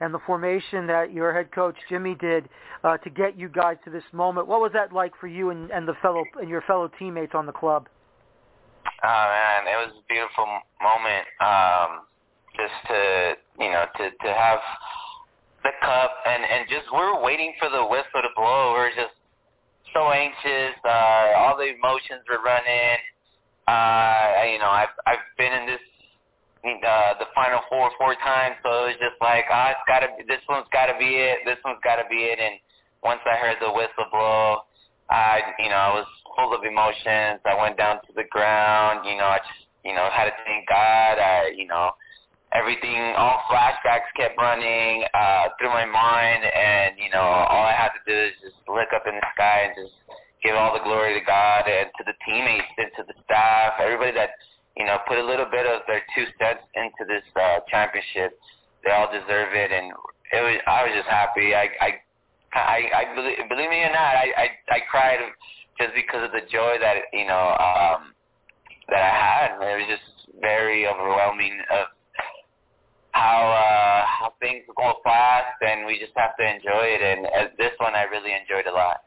and 0.00 0.14
the 0.14 0.18
formation 0.26 0.86
that 0.86 1.12
your 1.12 1.34
head 1.34 1.52
coach 1.52 1.76
Jimmy 1.88 2.14
did 2.14 2.48
uh, 2.82 2.96
to 2.98 3.10
get 3.10 3.38
you 3.38 3.48
guys 3.48 3.76
to 3.84 3.90
this 3.90 4.04
moment. 4.12 4.46
What 4.46 4.60
was 4.60 4.70
that 4.72 4.92
like 4.92 5.12
for 5.20 5.26
you 5.26 5.50
and, 5.50 5.70
and 5.70 5.86
the 5.86 5.94
fellow 6.00 6.24
and 6.40 6.48
your 6.48 6.62
fellow 6.62 6.90
teammates 6.98 7.32
on 7.34 7.44
the 7.44 7.52
club? 7.52 7.88
Oh 9.04 9.06
man, 9.06 9.66
it 9.66 9.76
was 9.76 9.92
a 9.98 10.12
beautiful 10.12 10.46
moment. 10.80 11.26
Um, 11.40 12.06
just 12.58 12.74
to 12.90 13.34
you 13.62 13.70
know 13.70 13.86
to 13.96 14.10
to 14.10 14.30
have 14.34 14.58
the 15.62 15.70
cup 15.80 16.10
and 16.26 16.42
and 16.42 16.68
just 16.68 16.90
we 16.92 16.98
we're 16.98 17.22
waiting 17.22 17.54
for 17.58 17.70
the 17.70 17.82
whistle 17.86 18.20
to 18.20 18.32
blow. 18.34 18.74
We 18.74 18.78
we're 18.82 18.94
just 18.94 19.14
so 19.94 20.10
anxious. 20.10 20.76
Uh, 20.84 21.38
all 21.38 21.56
the 21.56 21.72
emotions 21.72 22.26
were 22.28 22.42
running. 22.42 22.98
Uh, 23.66 24.48
you 24.50 24.58
know, 24.58 24.70
I've 24.70 24.92
I've 25.06 25.24
been 25.36 25.52
in 25.52 25.66
this 25.66 25.82
uh, 26.64 27.14
the 27.18 27.26
final 27.34 27.60
four 27.68 27.90
four 27.98 28.14
times, 28.16 28.56
so 28.62 28.84
it 28.84 28.96
was 28.96 29.00
just 29.00 29.18
like, 29.20 29.44
ah, 29.50 29.68
oh, 29.68 29.70
it's 29.72 29.86
gotta 29.86 30.08
this 30.26 30.42
one's 30.48 30.66
gotta 30.72 30.94
be 30.98 31.16
it. 31.16 31.38
This 31.44 31.58
one's 31.64 31.80
gotta 31.84 32.04
be 32.10 32.28
it. 32.28 32.38
And 32.38 32.58
once 33.02 33.20
I 33.26 33.36
heard 33.36 33.56
the 33.60 33.70
whistle 33.70 34.10
blow, 34.10 34.66
I 35.10 35.54
you 35.58 35.70
know 35.70 35.78
I 35.78 35.92
was 35.94 36.06
full 36.36 36.54
of 36.54 36.64
emotions. 36.64 37.40
I 37.46 37.54
went 37.60 37.76
down 37.76 38.02
to 38.06 38.12
the 38.14 38.24
ground. 38.30 39.06
You 39.06 39.16
know, 39.16 39.30
I 39.30 39.38
just 39.38 39.66
you 39.84 39.94
know 39.94 40.08
had 40.12 40.26
to 40.26 40.34
thank 40.44 40.68
God. 40.68 41.18
I 41.18 41.52
you 41.56 41.66
know 41.66 41.92
everything, 42.52 43.14
all 43.16 43.42
flashbacks 43.50 44.08
kept 44.16 44.38
running 44.38 45.04
uh, 45.14 45.48
through 45.58 45.70
my 45.70 45.84
mind, 45.84 46.44
and 46.44 46.96
you 46.98 47.10
know, 47.10 47.20
all 47.20 47.64
I 47.64 47.72
had 47.72 47.90
to 47.92 48.02
do 48.06 48.16
is 48.16 48.34
just 48.40 48.56
look 48.68 48.88
up 48.94 49.04
in 49.06 49.14
the 49.14 49.26
sky 49.34 49.68
and 49.68 49.74
just 49.76 49.94
give 50.42 50.54
all 50.54 50.72
the 50.72 50.84
glory 50.84 51.18
to 51.18 51.24
God 51.24 51.68
and 51.68 51.90
to 51.98 52.02
the 52.06 52.16
teammates 52.24 52.72
and 52.78 52.90
to 52.96 53.02
the 53.04 53.16
staff, 53.24 53.74
everybody 53.80 54.12
that 54.12 54.30
you 54.76 54.86
know 54.86 54.98
put 55.06 55.18
a 55.18 55.24
little 55.24 55.46
bit 55.50 55.66
of 55.66 55.82
their 55.86 56.02
two 56.14 56.24
cents 56.38 56.64
into 56.74 57.04
this 57.08 57.24
uh, 57.36 57.60
championship. 57.68 58.38
They 58.84 58.92
all 58.92 59.10
deserve 59.10 59.52
it, 59.52 59.72
and 59.72 59.92
it 60.32 60.40
was. 60.40 60.56
I 60.66 60.84
was 60.86 60.92
just 60.94 61.08
happy. 61.08 61.54
I, 61.54 61.68
I, 61.80 61.90
I, 62.54 62.78
I 62.94 63.14
believe, 63.14 63.36
believe 63.48 63.70
me 63.70 63.82
or 63.82 63.92
not, 63.92 64.16
I, 64.16 64.32
I, 64.36 64.46
I 64.70 64.78
cried 64.88 65.18
just 65.80 65.92
because 65.94 66.24
of 66.24 66.32
the 66.32 66.46
joy 66.50 66.78
that 66.80 67.10
you 67.12 67.26
know 67.26 67.52
um, 67.58 68.14
that 68.88 69.02
I 69.02 69.12
had. 69.12 69.60
It 69.60 69.84
was 69.84 69.90
just 69.90 70.08
very 70.40 70.86
overwhelming 70.86 71.58
of 71.70 71.86
how 73.18 73.50
uh, 73.50 74.06
how 74.06 74.32
things 74.40 74.64
go 74.76 74.94
fast, 75.02 75.60
and 75.60 75.86
we 75.86 75.98
just 75.98 76.12
have 76.16 76.36
to 76.36 76.44
enjoy 76.44 76.84
it. 76.84 77.02
And 77.02 77.26
uh, 77.26 77.48
this 77.58 77.72
one, 77.78 77.94
I 77.94 78.04
really 78.04 78.32
enjoyed 78.32 78.66
a 78.70 78.74
lot. 78.74 79.02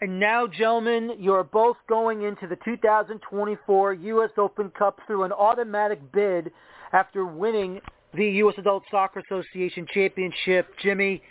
And 0.00 0.18
now, 0.18 0.46
gentlemen, 0.46 1.12
you're 1.18 1.44
both 1.44 1.76
going 1.88 2.22
into 2.22 2.46
the 2.46 2.56
2024 2.64 3.94
U.S. 3.94 4.30
Open 4.36 4.70
Cup 4.70 4.98
through 5.06 5.22
an 5.22 5.32
automatic 5.32 6.00
bid 6.12 6.50
after 6.92 7.24
winning 7.24 7.80
the 8.12 8.26
U.S. 8.26 8.54
Adult 8.58 8.82
Soccer 8.90 9.22
Association 9.30 9.86
Championship. 9.92 10.66
Jimmy, 10.82 11.22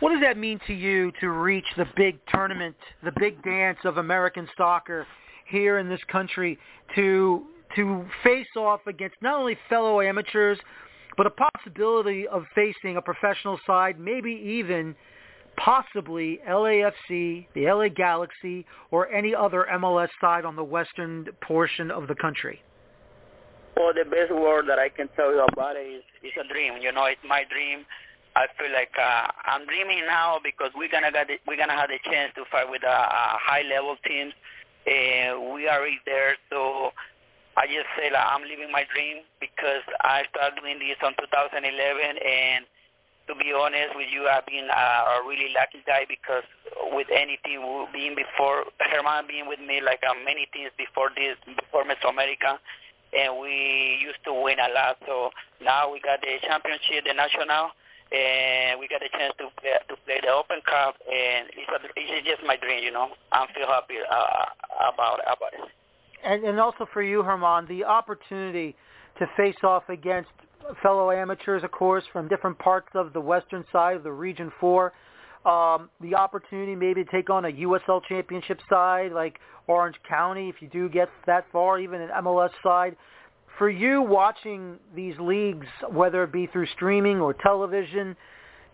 what 0.00 0.10
does 0.10 0.20
that 0.20 0.36
mean 0.36 0.60
to 0.66 0.74
you 0.74 1.10
to 1.20 1.30
reach 1.30 1.66
the 1.76 1.86
big 1.96 2.18
tournament, 2.28 2.76
the 3.02 3.12
big 3.18 3.42
dance 3.42 3.78
of 3.84 3.96
American 3.96 4.48
soccer 4.56 5.06
here 5.48 5.78
in 5.78 5.88
this 5.88 6.00
country, 6.10 6.58
to 6.94 7.46
to 7.76 8.04
face 8.22 8.46
off 8.54 8.80
against 8.86 9.16
not 9.22 9.38
only 9.38 9.56
fellow 9.70 10.02
amateurs, 10.02 10.58
but 11.16 11.26
a 11.26 11.30
possibility 11.30 12.26
of 12.26 12.44
facing 12.54 12.96
a 12.96 13.02
professional 13.02 13.58
side, 13.66 13.98
maybe 13.98 14.32
even– 14.32 14.94
possibly 15.56 16.40
LAFC, 16.48 17.46
the 17.54 17.66
LA 17.66 17.88
Galaxy, 17.88 18.66
or 18.90 19.10
any 19.10 19.34
other 19.34 19.66
MLS 19.74 20.08
side 20.20 20.44
on 20.44 20.56
the 20.56 20.64
western 20.64 21.28
portion 21.40 21.90
of 21.90 22.08
the 22.08 22.14
country? 22.14 22.62
Well, 23.76 23.92
the 23.94 24.08
best 24.08 24.32
word 24.32 24.66
that 24.68 24.78
I 24.78 24.88
can 24.88 25.08
tell 25.16 25.32
you 25.32 25.44
about 25.52 25.76
it 25.76 25.86
is 25.86 26.02
it's 26.22 26.36
a 26.36 26.52
dream. 26.52 26.74
You 26.80 26.92
know, 26.92 27.04
it's 27.06 27.20
my 27.26 27.44
dream. 27.50 27.84
I 28.36 28.46
feel 28.58 28.72
like 28.72 28.92
uh, 28.98 29.28
I'm 29.44 29.66
dreaming 29.66 30.04
now 30.06 30.38
because 30.42 30.70
we're 30.74 30.90
gonna 30.90 31.12
get 31.12 31.28
the, 31.28 31.36
we're 31.46 31.56
gonna 31.56 31.76
have 31.76 31.90
the 31.90 31.98
chance 32.10 32.32
to 32.36 32.44
fight 32.50 32.70
with 32.70 32.82
a, 32.82 32.88
high 32.88 33.62
level 33.62 33.96
teams, 34.06 34.32
and 34.86 35.54
we 35.54 35.68
are 35.68 35.86
there. 36.06 36.36
So 36.48 36.92
I 37.56 37.66
just 37.66 37.88
say 37.96 38.08
like 38.08 38.24
I'm 38.24 38.42
living 38.42 38.72
my 38.72 38.84
dream 38.88 39.24
because 39.40 39.84
I 40.00 40.24
started 40.32 40.60
doing 40.60 40.78
this 40.80 40.96
on 41.04 41.12
2011 41.20 41.60
and 41.68 42.64
to 43.28 43.34
be 43.38 43.52
honest 43.54 43.94
with 43.94 44.10
you, 44.10 44.26
I've 44.26 44.46
been 44.46 44.66
uh, 44.66 45.20
a 45.20 45.22
really 45.26 45.54
lucky 45.54 45.78
guy 45.86 46.06
because 46.08 46.42
with 46.90 47.06
anything 47.12 47.62
being 47.92 48.14
before 48.18 48.66
Herman 48.80 49.28
being 49.28 49.46
with 49.46 49.60
me, 49.60 49.80
like 49.80 50.02
uh, 50.02 50.14
many 50.26 50.48
things 50.52 50.70
before 50.76 51.10
this, 51.14 51.38
before 51.46 51.84
Mesoamerica, 51.86 52.58
and 53.14 53.38
we 53.38 53.98
used 54.02 54.18
to 54.24 54.34
win 54.34 54.58
a 54.58 54.72
lot. 54.74 54.98
So 55.06 55.30
now 55.62 55.92
we 55.92 56.00
got 56.00 56.20
the 56.20 56.42
championship, 56.42 57.06
the 57.06 57.14
national, 57.14 57.70
and 58.10 58.80
we 58.80 58.88
got 58.88 59.06
a 59.06 59.10
chance 59.14 59.34
to 59.38 59.48
play, 59.60 59.78
to 59.88 59.94
play 60.02 60.18
the 60.20 60.32
Open 60.34 60.58
Cup, 60.66 60.98
and 61.06 61.46
it's, 61.54 61.70
a, 61.70 61.78
it's 61.94 62.26
just 62.26 62.42
my 62.42 62.56
dream, 62.56 62.82
you 62.82 62.90
know. 62.90 63.14
I'm 63.30 63.46
feel 63.54 63.70
happy 63.70 64.02
uh, 64.02 64.50
about 64.82 65.22
about 65.22 65.54
it. 65.54 65.70
And 66.24 66.44
and 66.44 66.60
also 66.60 66.86
for 66.92 67.02
you, 67.02 67.22
Herman, 67.22 67.66
the 67.68 67.84
opportunity 67.84 68.76
to 69.18 69.26
face 69.36 69.56
off 69.62 69.88
against 69.88 70.30
fellow 70.82 71.10
amateurs, 71.10 71.64
of 71.64 71.70
course, 71.70 72.04
from 72.12 72.28
different 72.28 72.58
parts 72.58 72.88
of 72.94 73.12
the 73.12 73.20
western 73.20 73.64
side 73.72 73.96
of 73.96 74.02
the 74.02 74.12
Region 74.12 74.52
4. 74.60 74.92
Um, 75.44 75.90
the 76.00 76.14
opportunity 76.14 76.76
maybe 76.76 77.04
to 77.04 77.10
take 77.10 77.28
on 77.28 77.44
a 77.46 77.48
USL 77.48 78.00
championship 78.08 78.60
side 78.70 79.10
like 79.10 79.40
Orange 79.66 79.96
County 80.08 80.48
if 80.48 80.56
you 80.60 80.68
do 80.68 80.88
get 80.88 81.08
that 81.26 81.46
far, 81.50 81.80
even 81.80 82.00
an 82.00 82.10
MLS 82.22 82.50
side. 82.62 82.96
For 83.58 83.68
you 83.68 84.02
watching 84.02 84.78
these 84.94 85.14
leagues, 85.18 85.66
whether 85.90 86.22
it 86.22 86.32
be 86.32 86.46
through 86.46 86.66
streaming 86.74 87.20
or 87.20 87.34
television, 87.34 88.16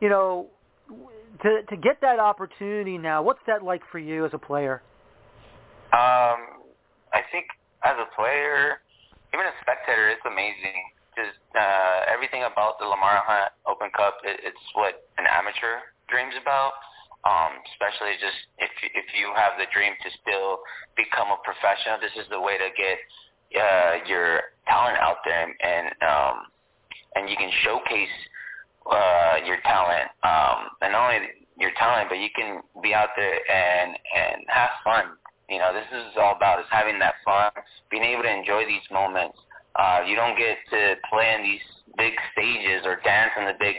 you 0.01 0.09
know, 0.11 0.49
to 1.43 1.63
to 1.69 1.77
get 1.77 2.01
that 2.03 2.19
opportunity 2.19 2.99
now, 2.99 3.23
what's 3.23 3.41
that 3.47 3.63
like 3.63 3.83
for 3.91 3.99
you 3.99 4.25
as 4.27 4.33
a 4.35 4.39
player? 4.39 4.83
Um, 5.93 6.58
think 7.31 7.47
as 7.85 7.97
a 7.99 8.09
player, 8.17 8.81
even 9.35 9.47
a 9.47 9.55
spectator, 9.63 10.09
it's 10.09 10.25
amazing 10.27 10.93
is 11.19 11.35
uh, 11.59 12.07
everything 12.07 12.47
about 12.47 12.79
the 12.79 12.87
Lamar 12.87 13.19
Hunt 13.27 13.51
Open 13.67 13.91
Cup. 13.91 14.23
It, 14.23 14.39
it's 14.47 14.65
what 14.79 15.11
an 15.19 15.27
amateur 15.27 15.83
dreams 16.07 16.35
about. 16.41 16.79
Um, 17.27 17.59
especially 17.75 18.15
just 18.23 18.39
if 18.63 18.71
if 18.95 19.07
you 19.19 19.35
have 19.35 19.59
the 19.59 19.67
dream 19.75 19.91
to 19.91 20.09
still 20.23 20.63
become 20.95 21.35
a 21.35 21.39
professional, 21.43 21.99
this 21.99 22.15
is 22.15 22.31
the 22.31 22.39
way 22.39 22.55
to 22.57 22.71
get 22.79 22.97
uh, 23.59 24.07
your 24.07 24.55
talent 24.71 25.03
out 25.03 25.19
there, 25.27 25.51
and 25.51 25.87
um, 25.99 26.47
and 27.19 27.27
you 27.29 27.35
can 27.35 27.51
showcase 27.67 28.17
uh, 28.87 29.43
your 29.45 29.59
talent, 29.67 30.15
um, 30.23 30.71
and 30.81 30.95
not 30.95 31.11
only 31.11 31.27
your 31.59 31.75
talent, 31.75 32.07
but 32.09 32.23
you 32.23 32.31
can 32.31 32.63
be 32.87 32.95
out 32.95 33.11
there 33.19 33.35
and 33.51 33.99
and 34.15 34.47
have 34.47 34.71
fun. 34.87 35.19
You 35.49 35.59
know, 35.59 35.73
this 35.73 35.87
is 35.93 36.13
all 36.21 36.37
about 36.37 36.61
is 36.61 36.67
having 36.71 36.99
that 36.99 37.15
fun, 37.25 37.51
being 37.91 38.05
able 38.05 38.23
to 38.23 38.33
enjoy 38.33 38.67
these 38.67 38.85
moments, 38.91 39.39
uh, 39.77 40.03
you 40.07 40.17
don't 40.17 40.37
get 40.37 40.59
to 40.71 40.95
play 41.09 41.35
in 41.35 41.43
these 41.43 41.65
big 41.97 42.13
stages 42.33 42.85
or 42.85 43.01
dance 43.05 43.33
in 43.39 43.47
the 43.47 43.57
big 43.59 43.77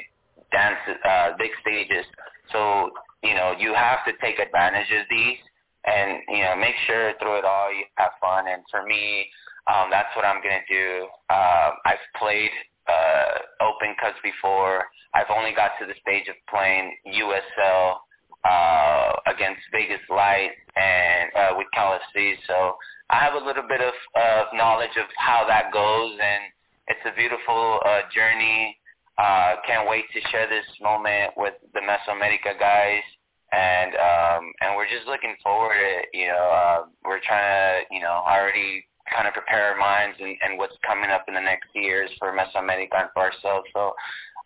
dance 0.51 0.79
uh, 1.05 1.32
big 1.38 1.51
stages. 1.62 2.05
So 2.51 2.91
you 3.23 3.36
know 3.36 3.53
you 3.58 3.73
have 3.73 3.99
to 4.05 4.13
take 4.21 4.39
advantage 4.39 4.89
of 4.91 5.05
these 5.10 5.38
and 5.86 6.19
you 6.29 6.43
know 6.43 6.55
make 6.55 6.75
sure 6.88 7.13
through 7.19 7.39
it 7.39 7.45
all 7.45 7.73
you 7.73 7.86
have 7.95 8.12
fun. 8.21 8.47
And 8.47 8.63
for 8.71 8.84
me, 8.86 9.27
um, 9.67 9.89
that's 9.91 10.10
what 10.15 10.25
I'm 10.25 10.41
gonna 10.41 10.65
do. 10.69 11.08
Uh, 11.29 11.71
I've 11.86 12.05
played 12.17 12.51
uh, 12.88 13.39
Open 13.62 13.95
Cups 13.99 14.17
before. 14.23 14.86
I've 15.13 15.29
only 15.29 15.53
got 15.53 15.71
to 15.79 15.86
the 15.86 15.95
stage 16.01 16.27
of 16.29 16.36
playing 16.49 16.95
USL 17.08 17.97
uh, 18.43 19.12
against 19.28 19.62
Vegas 19.71 20.02
Light 20.10 20.52
and 20.75 21.30
uh, 21.36 21.58
with 21.58 21.67
Cal 21.73 21.99
FC. 22.15 22.36
So 22.47 22.75
I 23.10 23.17
have 23.17 23.34
a 23.34 23.45
little 23.45 23.67
bit 23.67 23.82
of, 23.82 23.93
of 24.15 24.47
knowledge 24.54 24.95
of 24.97 25.06
how 25.17 25.45
that 25.47 25.71
goes, 25.73 26.12
and 26.12 26.43
it's 26.88 27.02
a 27.06 27.15
beautiful 27.15 27.80
uh, 27.86 28.02
journey. 28.13 28.78
Uh, 29.17 29.56
can't 29.67 29.89
wait 29.89 30.06
to 30.13 30.21
share 30.30 30.47
this 30.47 30.65
moment 30.82 31.34
with 31.36 31.54
the 31.73 31.82
Mesoamerica 31.82 32.58
guys, 32.60 33.04
and 33.52 33.91
um, 33.95 34.52
and 34.62 34.75
we're 34.78 34.88
just 34.88 35.06
looking 35.08 35.36
forward 35.43 35.75
to. 35.75 36.17
You 36.17 36.28
know, 36.28 36.49
uh, 36.49 36.86
we're 37.04 37.19
trying 37.19 37.84
to, 37.84 37.95
you 37.95 38.02
know, 38.02 38.23
already 38.25 38.86
kind 39.12 39.28
of 39.28 39.34
prepare 39.34 39.73
our 39.73 39.78
minds 39.78 40.17
and, 40.21 40.38
and 40.41 40.58
what's 40.58 40.75
coming 40.86 41.10
up 41.10 41.25
in 41.28 41.34
the 41.34 41.41
next 41.41 41.67
years 41.73 42.10
for 42.19 42.32
Mesoamerica 42.32 42.93
and 42.93 43.10
for 43.13 43.23
ourselves. 43.23 43.67
So 43.73 43.93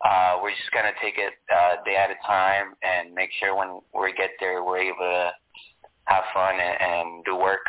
uh, 0.06 0.40
we're 0.42 0.52
just 0.52 0.72
gonna 0.74 0.92
take 1.02 1.16
it 1.18 1.34
uh, 1.54 1.84
day 1.86 1.96
at 1.96 2.10
a 2.10 2.16
time 2.26 2.74
and 2.84 3.14
make 3.14 3.30
sure 3.40 3.56
when 3.56 3.80
we 3.94 4.14
get 4.14 4.32
there 4.40 4.64
we're 4.64 4.80
able 4.80 4.98
to 5.00 5.32
have 6.06 6.24
fun 6.34 6.56
and, 6.56 6.82
and 6.82 7.26
do 7.26 7.36
work. 7.36 7.62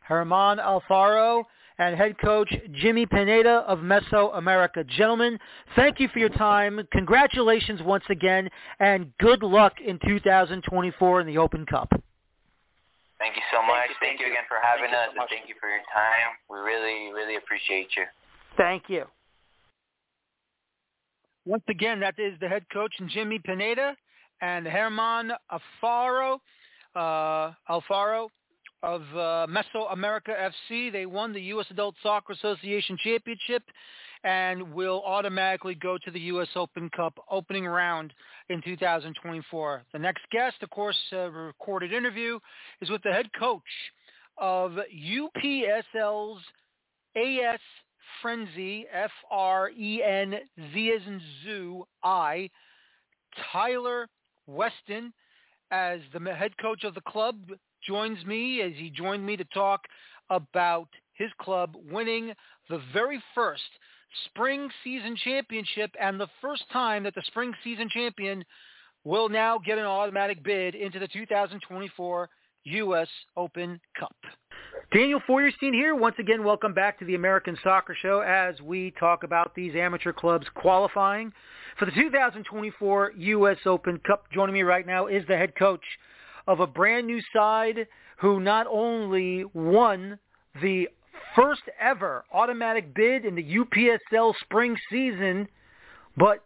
Herman 0.00 0.58
Alfaro 0.58 1.44
and 1.78 1.96
head 1.96 2.18
coach 2.18 2.52
Jimmy 2.72 3.06
Pineda 3.06 3.64
of 3.66 3.78
Mesoamerica. 3.80 4.86
Gentlemen, 4.86 5.38
thank 5.74 5.98
you 5.98 6.08
for 6.08 6.18
your 6.18 6.28
time. 6.28 6.86
Congratulations 6.92 7.80
once 7.82 8.04
again, 8.10 8.48
and 8.78 9.12
good 9.18 9.42
luck 9.42 9.74
in 9.84 9.98
2024 10.06 11.20
in 11.20 11.26
the 11.26 11.38
Open 11.38 11.66
Cup. 11.66 11.90
Thank 13.18 13.36
you 13.36 13.42
so 13.52 13.62
much. 13.62 13.88
Thank 13.88 13.90
you, 13.90 13.96
thank 14.02 14.20
you 14.20 14.26
again 14.26 14.44
for 14.48 14.58
having 14.62 14.90
thank 14.90 15.08
us, 15.08 15.14
so 15.14 15.20
and 15.22 15.30
thank 15.30 15.48
you 15.48 15.54
for 15.60 15.68
your 15.68 15.82
time. 15.92 16.36
We 16.50 16.58
really, 16.58 17.12
really 17.12 17.36
appreciate 17.36 17.88
you. 17.96 18.04
Thank 18.56 18.84
you. 18.88 19.04
Once 21.46 21.64
again, 21.68 22.00
that 22.00 22.14
is 22.18 22.38
the 22.40 22.48
head 22.48 22.64
coach 22.72 22.92
Jimmy 23.08 23.38
Pineda 23.38 23.94
and 24.40 24.64
German 24.64 25.32
Alfaro. 25.52 26.38
Uh, 26.96 27.52
Alfaro 27.68 28.28
of 28.82 29.02
uh, 29.14 29.46
Mesoamerica 29.48 30.50
FC. 30.70 30.92
They 30.92 31.06
won 31.06 31.32
the 31.32 31.40
U.S. 31.40 31.66
Adult 31.70 31.96
Soccer 32.02 32.32
Association 32.34 32.96
Championship 33.02 33.62
and 34.24 34.72
will 34.72 35.02
automatically 35.04 35.74
go 35.74 35.98
to 36.04 36.10
the 36.10 36.20
U.S. 36.20 36.48
Open 36.54 36.88
Cup 36.96 37.14
opening 37.30 37.66
round 37.66 38.12
in 38.48 38.62
2024. 38.62 39.82
The 39.92 39.98
next 39.98 40.22
guest, 40.30 40.56
of 40.62 40.70
course, 40.70 40.96
a 41.12 41.30
recorded 41.30 41.92
interview, 41.92 42.38
is 42.80 42.90
with 42.90 43.02
the 43.02 43.12
head 43.12 43.28
coach 43.38 43.62
of 44.38 44.72
UPSL's 44.72 46.40
AS 47.16 47.60
Frenzi, 48.22 48.84
F-R-E-N-Z 48.92 50.42
as 50.92 51.06
in 51.06 51.20
zoo, 51.44 51.84
I, 52.02 52.50
Tyler 53.52 54.08
Weston, 54.46 55.12
as 55.70 56.00
the 56.12 56.34
head 56.34 56.52
coach 56.58 56.84
of 56.84 56.94
the 56.94 57.00
club 57.02 57.36
joins 57.86 58.24
me 58.24 58.60
as 58.62 58.72
he 58.76 58.90
joined 58.90 59.24
me 59.24 59.36
to 59.36 59.44
talk 59.52 59.82
about 60.30 60.88
his 61.14 61.30
club 61.40 61.76
winning 61.90 62.32
the 62.70 62.80
very 62.92 63.22
first 63.34 63.62
spring 64.26 64.68
season 64.82 65.16
championship 65.24 65.90
and 66.00 66.18
the 66.18 66.28
first 66.40 66.64
time 66.72 67.02
that 67.02 67.14
the 67.14 67.22
spring 67.26 67.52
season 67.62 67.88
champion 67.88 68.44
will 69.04 69.28
now 69.28 69.58
get 69.58 69.78
an 69.78 69.84
automatic 69.84 70.42
bid 70.42 70.74
into 70.74 70.98
the 70.98 71.08
2024 71.08 72.28
U.S. 72.64 73.08
Open 73.36 73.80
Cup. 73.98 74.16
Daniel 74.92 75.20
Feuerstein 75.26 75.72
here. 75.72 75.94
Once 75.94 76.16
again, 76.18 76.44
welcome 76.44 76.72
back 76.72 76.98
to 76.98 77.04
the 77.04 77.14
American 77.14 77.56
Soccer 77.62 77.96
Show 78.00 78.20
as 78.20 78.60
we 78.60 78.92
talk 78.92 79.24
about 79.24 79.54
these 79.54 79.74
amateur 79.74 80.12
clubs 80.12 80.46
qualifying 80.54 81.32
for 81.78 81.84
the 81.86 81.92
2024 81.92 83.12
U.S. 83.16 83.56
Open 83.66 83.98
Cup. 84.06 84.26
Joining 84.32 84.54
me 84.54 84.62
right 84.62 84.86
now 84.86 85.06
is 85.06 85.26
the 85.26 85.36
head 85.36 85.56
coach 85.56 85.84
of 86.46 86.60
a 86.60 86.66
brand 86.66 87.06
new 87.06 87.20
side 87.34 87.86
who 88.18 88.40
not 88.40 88.66
only 88.70 89.44
won 89.52 90.18
the 90.62 90.88
first 91.34 91.62
ever 91.80 92.24
automatic 92.32 92.94
bid 92.94 93.24
in 93.24 93.34
the 93.34 93.42
UPSL 93.42 94.34
spring 94.40 94.76
season, 94.90 95.48
but 96.16 96.44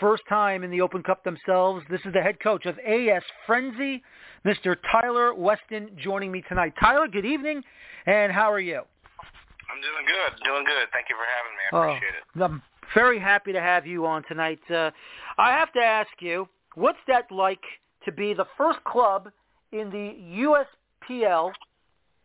first 0.00 0.22
time 0.28 0.62
in 0.62 0.70
the 0.70 0.80
Open 0.80 1.02
Cup 1.02 1.24
themselves. 1.24 1.84
This 1.90 2.00
is 2.04 2.12
the 2.12 2.20
head 2.20 2.40
coach 2.40 2.66
of 2.66 2.78
AS 2.78 3.22
Frenzi, 3.48 4.02
Mr. 4.44 4.76
Tyler 4.90 5.34
Weston, 5.34 5.90
joining 6.02 6.30
me 6.30 6.42
tonight. 6.48 6.74
Tyler, 6.80 7.08
good 7.08 7.24
evening, 7.24 7.62
and 8.06 8.32
how 8.32 8.52
are 8.52 8.60
you? 8.60 8.82
I'm 9.70 9.80
doing 9.80 10.06
good, 10.06 10.44
doing 10.44 10.64
good. 10.64 10.88
Thank 10.92 11.06
you 11.08 11.16
for 11.16 11.26
having 11.26 11.52
me. 11.56 11.62
I 11.72 11.92
appreciate 11.92 12.14
oh, 12.36 12.40
it. 12.40 12.44
I'm 12.44 12.62
very 12.94 13.18
happy 13.18 13.52
to 13.52 13.60
have 13.60 13.86
you 13.86 14.06
on 14.06 14.22
tonight. 14.28 14.60
Uh, 14.70 14.90
I 15.38 15.50
have 15.50 15.72
to 15.72 15.80
ask 15.80 16.10
you, 16.20 16.48
what's 16.74 16.98
that 17.08 17.30
like 17.30 17.62
to 18.04 18.12
be 18.12 18.34
the 18.34 18.46
first 18.56 18.82
club 18.84 19.30
in 19.72 19.90
the 19.90 20.64
USPL, 21.10 21.52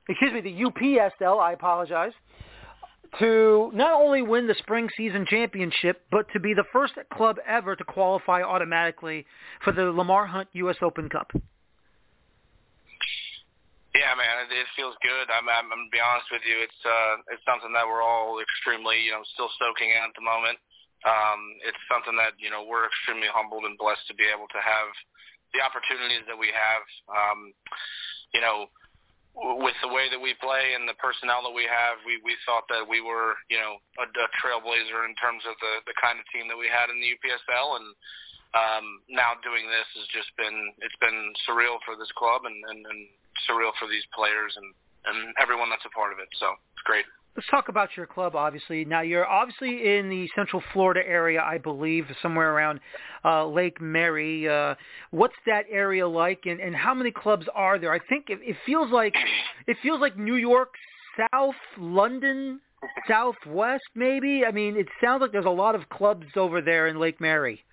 excuse 0.07 0.33
me, 0.33 0.41
the 0.41 0.63
UPSL, 0.63 1.39
I 1.39 1.53
apologize, 1.53 2.13
to 3.19 3.71
not 3.73 3.99
only 3.99 4.21
win 4.21 4.47
the 4.47 4.55
spring 4.55 4.89
season 4.95 5.25
championship, 5.27 6.01
but 6.11 6.27
to 6.33 6.39
be 6.39 6.53
the 6.53 6.63
first 6.71 6.93
club 7.13 7.37
ever 7.47 7.75
to 7.75 7.83
qualify 7.83 8.41
automatically 8.41 9.25
for 9.63 9.73
the 9.73 9.91
Lamar 9.91 10.25
Hunt 10.25 10.47
U.S. 10.53 10.77
Open 10.81 11.09
Cup. 11.09 11.31
Yeah, 13.91 14.15
man, 14.15 14.47
it, 14.47 14.55
it 14.55 14.67
feels 14.79 14.95
good. 15.03 15.27
I'm, 15.27 15.43
I'm, 15.51 15.67
I'm 15.67 15.83
gonna 15.83 15.91
be 15.91 15.99
honest 15.99 16.31
with 16.31 16.47
you. 16.47 16.63
It's 16.63 16.81
uh, 16.87 17.35
it's 17.35 17.43
something 17.43 17.75
that 17.75 17.83
we're 17.83 17.99
all 17.99 18.39
extremely, 18.39 19.03
you 19.03 19.11
know, 19.11 19.19
still 19.35 19.51
soaking 19.59 19.91
in 19.91 19.99
at 19.99 20.15
the 20.15 20.23
moment. 20.23 20.55
Um, 21.03 21.59
it's 21.67 21.81
something 21.91 22.15
that 22.15 22.39
you 22.39 22.47
know 22.47 22.63
we're 22.63 22.87
extremely 22.87 23.27
humbled 23.27 23.67
and 23.67 23.75
blessed 23.75 24.07
to 24.07 24.15
be 24.15 24.23
able 24.31 24.47
to 24.55 24.61
have 24.63 24.87
the 25.51 25.59
opportunities 25.59 26.23
that 26.31 26.39
we 26.39 26.47
have. 26.55 26.83
Um, 27.11 27.51
you 28.31 28.39
know, 28.39 28.71
with 29.35 29.77
the 29.79 29.87
way 29.87 30.11
that 30.11 30.19
we 30.19 30.35
play 30.43 30.75
and 30.75 30.83
the 30.83 30.97
personnel 30.99 31.41
that 31.47 31.55
we 31.55 31.63
have, 31.63 32.03
we 32.03 32.19
we 32.23 32.35
thought 32.43 32.67
that 32.67 32.83
we 32.83 32.99
were, 32.99 33.39
you 33.47 33.57
know, 33.57 33.79
a, 33.99 34.05
a 34.05 34.27
trailblazer 34.37 35.07
in 35.07 35.15
terms 35.15 35.43
of 35.47 35.55
the 35.63 35.73
the 35.87 35.95
kind 35.95 36.19
of 36.19 36.27
team 36.29 36.51
that 36.51 36.59
we 36.59 36.67
had 36.67 36.91
in 36.91 36.99
the 36.99 37.15
UPSL, 37.15 37.79
and 37.79 37.87
um, 38.51 38.85
now 39.07 39.39
doing 39.39 39.71
this 39.71 39.87
has 39.95 40.07
just 40.11 40.31
been 40.35 40.75
it's 40.83 40.99
been 40.99 41.31
surreal 41.47 41.79
for 41.87 41.95
this 41.95 42.11
club 42.19 42.43
and, 42.43 42.57
and 42.67 42.83
and 42.83 42.99
surreal 43.47 43.71
for 43.79 43.87
these 43.87 44.03
players 44.11 44.51
and 44.59 44.67
and 45.07 45.33
everyone 45.39 45.71
that's 45.71 45.87
a 45.87 45.93
part 45.95 46.11
of 46.11 46.19
it. 46.19 46.29
So 46.35 46.51
it's 46.75 46.83
great. 46.83 47.07
Let's 47.35 47.47
talk 47.49 47.69
about 47.69 47.89
your 47.95 48.05
club, 48.05 48.35
obviously. 48.35 48.83
Now, 48.83 49.01
you're 49.01 49.25
obviously 49.25 49.95
in 49.97 50.09
the 50.09 50.27
Central 50.35 50.61
Florida 50.73 50.99
area, 51.07 51.41
I 51.41 51.57
believe, 51.57 52.05
somewhere 52.21 52.53
around 52.53 52.81
uh, 53.23 53.47
Lake 53.47 53.79
Mary. 53.79 54.49
Uh, 54.49 54.75
what's 55.11 55.35
that 55.45 55.63
area 55.71 56.05
like, 56.05 56.41
and, 56.45 56.59
and 56.59 56.75
how 56.75 56.93
many 56.93 57.09
clubs 57.09 57.45
are 57.55 57.79
there? 57.79 57.93
I 57.93 57.99
think 58.09 58.25
it, 58.29 58.39
it 58.41 58.57
feels 58.65 58.91
like 58.91 59.15
it 59.65 59.77
feels 59.81 60.01
like 60.01 60.17
New 60.17 60.35
York, 60.35 60.73
South 61.31 61.55
London, 61.77 62.59
Southwest, 63.07 63.83
maybe. 63.95 64.43
I 64.45 64.51
mean, 64.51 64.75
it 64.75 64.87
sounds 65.01 65.21
like 65.21 65.31
there's 65.31 65.45
a 65.45 65.49
lot 65.49 65.73
of 65.75 65.87
clubs 65.87 66.25
over 66.35 66.61
there 66.61 66.87
in 66.87 66.99
Lake 66.99 67.21
Mary. 67.21 67.63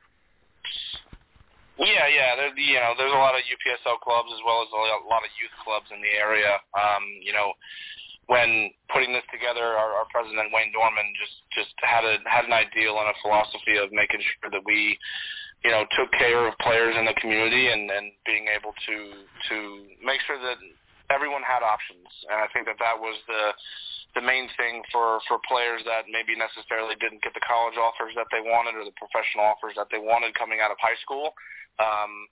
Yeah, 1.78 2.06
yeah. 2.06 2.36
There, 2.36 2.58
you 2.58 2.74
know, 2.74 2.94
there's 2.96 3.12
a 3.12 3.22
lot 3.22 3.34
of 3.34 3.42
UPSL 3.42 3.98
clubs 4.02 4.28
as 4.34 4.40
well 4.46 4.62
as 4.62 4.68
a 4.70 5.08
lot 5.08 5.22
of 5.22 5.30
youth 5.38 5.54
clubs 5.64 5.86
in 5.94 6.02
the 6.02 6.14
area. 6.14 6.58
Um, 6.74 7.02
you 7.22 7.32
know, 7.32 7.52
when 8.28 8.68
putting 8.92 9.16
this 9.16 9.24
together, 9.32 9.64
our, 9.64 10.04
our 10.04 10.08
president 10.12 10.52
Wayne 10.52 10.72
Dorman 10.72 11.08
just 11.16 11.36
just 11.56 11.72
had 11.80 12.04
a 12.04 12.20
had 12.28 12.44
an 12.44 12.52
ideal 12.52 13.00
and 13.00 13.08
a 13.08 13.16
philosophy 13.24 13.80
of 13.80 13.88
making 13.90 14.20
sure 14.20 14.52
that 14.52 14.60
we, 14.68 15.00
you 15.64 15.72
know, 15.72 15.88
took 15.96 16.12
care 16.12 16.44
of 16.44 16.52
players 16.60 16.92
in 16.96 17.08
the 17.08 17.16
community 17.16 17.72
and 17.72 17.88
and 17.88 18.12
being 18.28 18.46
able 18.52 18.76
to 18.86 18.96
to 19.48 19.56
make 20.04 20.20
sure 20.28 20.36
that 20.36 20.60
everyone 21.08 21.40
had 21.40 21.64
options. 21.64 22.04
And 22.28 22.36
I 22.36 22.48
think 22.52 22.68
that 22.68 22.76
that 22.84 23.00
was 23.00 23.16
the 23.26 23.56
the 24.20 24.24
main 24.24 24.52
thing 24.60 24.84
for 24.92 25.24
for 25.24 25.40
players 25.48 25.80
that 25.88 26.04
maybe 26.12 26.36
necessarily 26.36 27.00
didn't 27.00 27.24
get 27.24 27.32
the 27.32 27.44
college 27.48 27.80
offers 27.80 28.12
that 28.20 28.28
they 28.28 28.44
wanted 28.44 28.76
or 28.76 28.84
the 28.84 28.96
professional 29.00 29.48
offers 29.48 29.72
that 29.80 29.88
they 29.88 30.00
wanted 30.00 30.36
coming 30.36 30.60
out 30.60 30.68
of 30.68 30.76
high 30.76 31.00
school. 31.00 31.32
Um, 31.80 32.28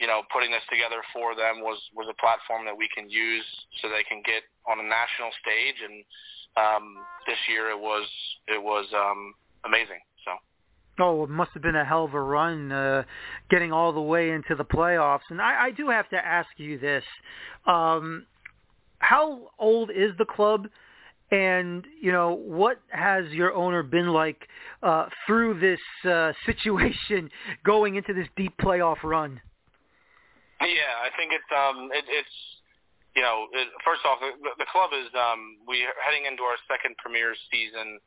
you 0.00 0.06
know, 0.06 0.22
putting 0.32 0.50
this 0.50 0.62
together 0.70 1.02
for 1.12 1.34
them 1.34 1.60
was 1.60 1.78
was 1.94 2.06
a 2.10 2.14
platform 2.20 2.64
that 2.64 2.76
we 2.76 2.88
can 2.94 3.10
use 3.10 3.44
so 3.82 3.88
they 3.88 4.06
can 4.08 4.22
get 4.24 4.42
on 4.66 4.78
a 4.78 4.82
national 4.82 5.30
stage. 5.42 5.78
And 5.82 6.04
um, 6.56 6.96
this 7.26 7.38
year 7.48 7.70
it 7.70 7.78
was 7.78 8.06
it 8.46 8.62
was 8.62 8.86
um, 8.94 9.34
amazing. 9.64 9.98
So. 10.24 10.32
Oh, 11.00 11.24
it 11.24 11.30
must 11.30 11.52
have 11.54 11.62
been 11.62 11.76
a 11.76 11.84
hell 11.84 12.04
of 12.04 12.14
a 12.14 12.20
run 12.20 12.72
uh, 12.72 13.04
getting 13.50 13.72
all 13.72 13.92
the 13.92 14.00
way 14.00 14.30
into 14.30 14.56
the 14.56 14.64
playoffs. 14.64 15.26
And 15.30 15.40
I, 15.40 15.66
I 15.66 15.70
do 15.70 15.88
have 15.90 16.08
to 16.10 16.16
ask 16.16 16.48
you 16.56 16.78
this: 16.78 17.04
um, 17.66 18.26
How 19.00 19.50
old 19.58 19.90
is 19.90 20.12
the 20.18 20.24
club? 20.24 20.68
And 21.30 21.84
you 22.00 22.10
know 22.10 22.32
what 22.32 22.80
has 22.88 23.26
your 23.32 23.52
owner 23.52 23.82
been 23.82 24.08
like 24.08 24.48
uh, 24.82 25.06
through 25.26 25.60
this 25.60 26.10
uh, 26.10 26.32
situation, 26.46 27.30
going 27.64 27.96
into 27.96 28.14
this 28.14 28.28
deep 28.36 28.56
playoff 28.58 29.02
run? 29.02 29.40
Yeah, 30.60 30.94
I 31.02 31.10
think 31.14 31.32
it's 31.32 31.50
um 31.54 31.90
it, 31.94 32.04
it's 32.08 32.36
you 33.14 33.22
know 33.22 33.46
it, 33.54 33.68
first 33.84 34.02
off 34.04 34.18
the, 34.18 34.34
the 34.58 34.66
club 34.70 34.90
is 34.94 35.06
um 35.14 35.58
we 35.66 35.82
are 35.86 35.94
heading 36.02 36.26
into 36.26 36.42
our 36.42 36.58
second 36.66 36.96
premier 36.98 37.34
season. 37.50 37.98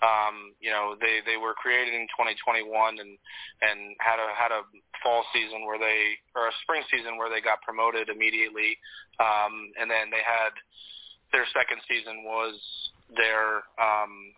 Um, 0.00 0.56
you 0.64 0.72
know 0.72 0.96
they 0.96 1.20
they 1.28 1.36
were 1.36 1.52
created 1.54 1.92
in 1.92 2.08
2021 2.16 2.66
and 2.98 3.14
and 3.62 3.78
had 4.00 4.18
a 4.18 4.32
had 4.34 4.50
a 4.50 4.64
fall 5.04 5.22
season 5.32 5.66
where 5.68 5.78
they 5.78 6.16
or 6.34 6.48
a 6.48 6.54
spring 6.64 6.82
season 6.90 7.20
where 7.20 7.28
they 7.28 7.40
got 7.40 7.60
promoted 7.62 8.08
immediately. 8.08 8.78
Um, 9.20 9.70
and 9.78 9.90
then 9.90 10.08
they 10.08 10.24
had 10.24 10.56
their 11.32 11.46
second 11.54 11.78
season 11.86 12.24
was 12.24 12.58
their 13.14 13.62
um, 13.78 14.34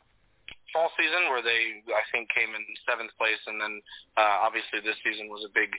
fall 0.73 0.91
season 0.97 1.29
where 1.29 1.45
they 1.45 1.85
I 1.93 2.03
think 2.11 2.33
came 2.33 2.51
in 2.57 2.65
seventh 2.89 3.13
place, 3.21 3.41
and 3.47 3.61
then 3.61 3.79
uh, 4.17 4.43
obviously 4.43 4.81
this 4.81 4.97
season 5.05 5.29
was 5.29 5.45
a 5.45 5.53
big 5.53 5.71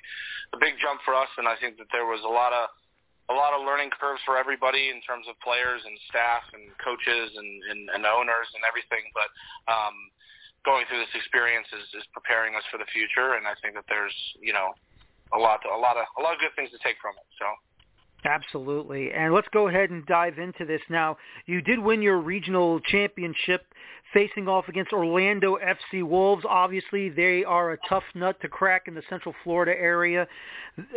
a 0.53 0.57
big 0.61 0.77
jump 0.79 1.01
for 1.03 1.17
us, 1.17 1.29
and 1.41 1.49
I 1.49 1.57
think 1.57 1.81
that 1.81 1.89
there 1.91 2.05
was 2.05 2.21
a 2.23 2.31
lot 2.31 2.53
of 2.53 2.69
a 3.31 3.35
lot 3.35 3.55
of 3.55 3.65
learning 3.65 3.89
curves 3.95 4.21
for 4.27 4.37
everybody 4.37 4.91
in 4.91 4.99
terms 5.01 5.25
of 5.31 5.39
players 5.39 5.79
and 5.83 5.95
staff 6.11 6.43
and 6.51 6.67
coaches 6.83 7.31
and, 7.33 7.49
and, 7.71 7.81
and 7.95 8.03
owners 8.03 8.51
and 8.51 8.61
everything. 8.67 9.07
But 9.15 9.31
um, 9.71 9.95
going 10.67 10.83
through 10.91 10.99
this 10.99 11.15
experience 11.15 11.67
is, 11.71 11.87
is 11.95 12.05
preparing 12.11 12.53
us 12.59 12.67
for 12.67 12.77
the 12.77 12.89
future, 12.91 13.39
and 13.39 13.47
I 13.47 13.55
think 13.63 13.79
that 13.79 13.87
there's 13.87 14.15
you 14.39 14.53
know 14.53 14.75
a 15.33 15.39
lot 15.39 15.63
a 15.65 15.79
lot 15.79 15.97
of 15.97 16.05
a 16.17 16.21
lot 16.21 16.35
of 16.35 16.39
good 16.39 16.53
things 16.55 16.69
to 16.71 16.79
take 16.85 17.01
from 17.01 17.17
it. 17.17 17.27
So. 17.39 17.47
Absolutely. 18.25 19.11
And 19.11 19.33
let's 19.33 19.47
go 19.51 19.67
ahead 19.67 19.89
and 19.89 20.05
dive 20.05 20.39
into 20.39 20.65
this 20.65 20.81
now. 20.89 21.17
You 21.45 21.61
did 21.61 21.79
win 21.79 22.01
your 22.01 22.19
regional 22.19 22.79
championship 22.79 23.65
facing 24.13 24.47
off 24.47 24.67
against 24.69 24.93
Orlando 24.93 25.57
FC 25.57 26.03
Wolves. 26.03 26.45
Obviously, 26.47 27.09
they 27.09 27.43
are 27.43 27.73
a 27.73 27.77
tough 27.89 28.03
nut 28.15 28.39
to 28.41 28.47
crack 28.47 28.83
in 28.87 28.93
the 28.93 29.01
Central 29.09 29.35
Florida 29.43 29.73
area. 29.77 30.27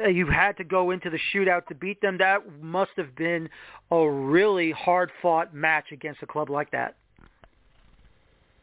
You 0.08 0.26
had 0.26 0.56
to 0.58 0.64
go 0.64 0.90
into 0.90 1.10
the 1.10 1.18
shootout 1.32 1.66
to 1.66 1.74
beat 1.74 2.00
them. 2.00 2.18
That 2.18 2.42
must 2.60 2.92
have 2.96 3.16
been 3.16 3.48
a 3.90 4.08
really 4.08 4.70
hard-fought 4.70 5.54
match 5.54 5.86
against 5.92 6.22
a 6.22 6.26
club 6.26 6.50
like 6.50 6.70
that. 6.70 6.94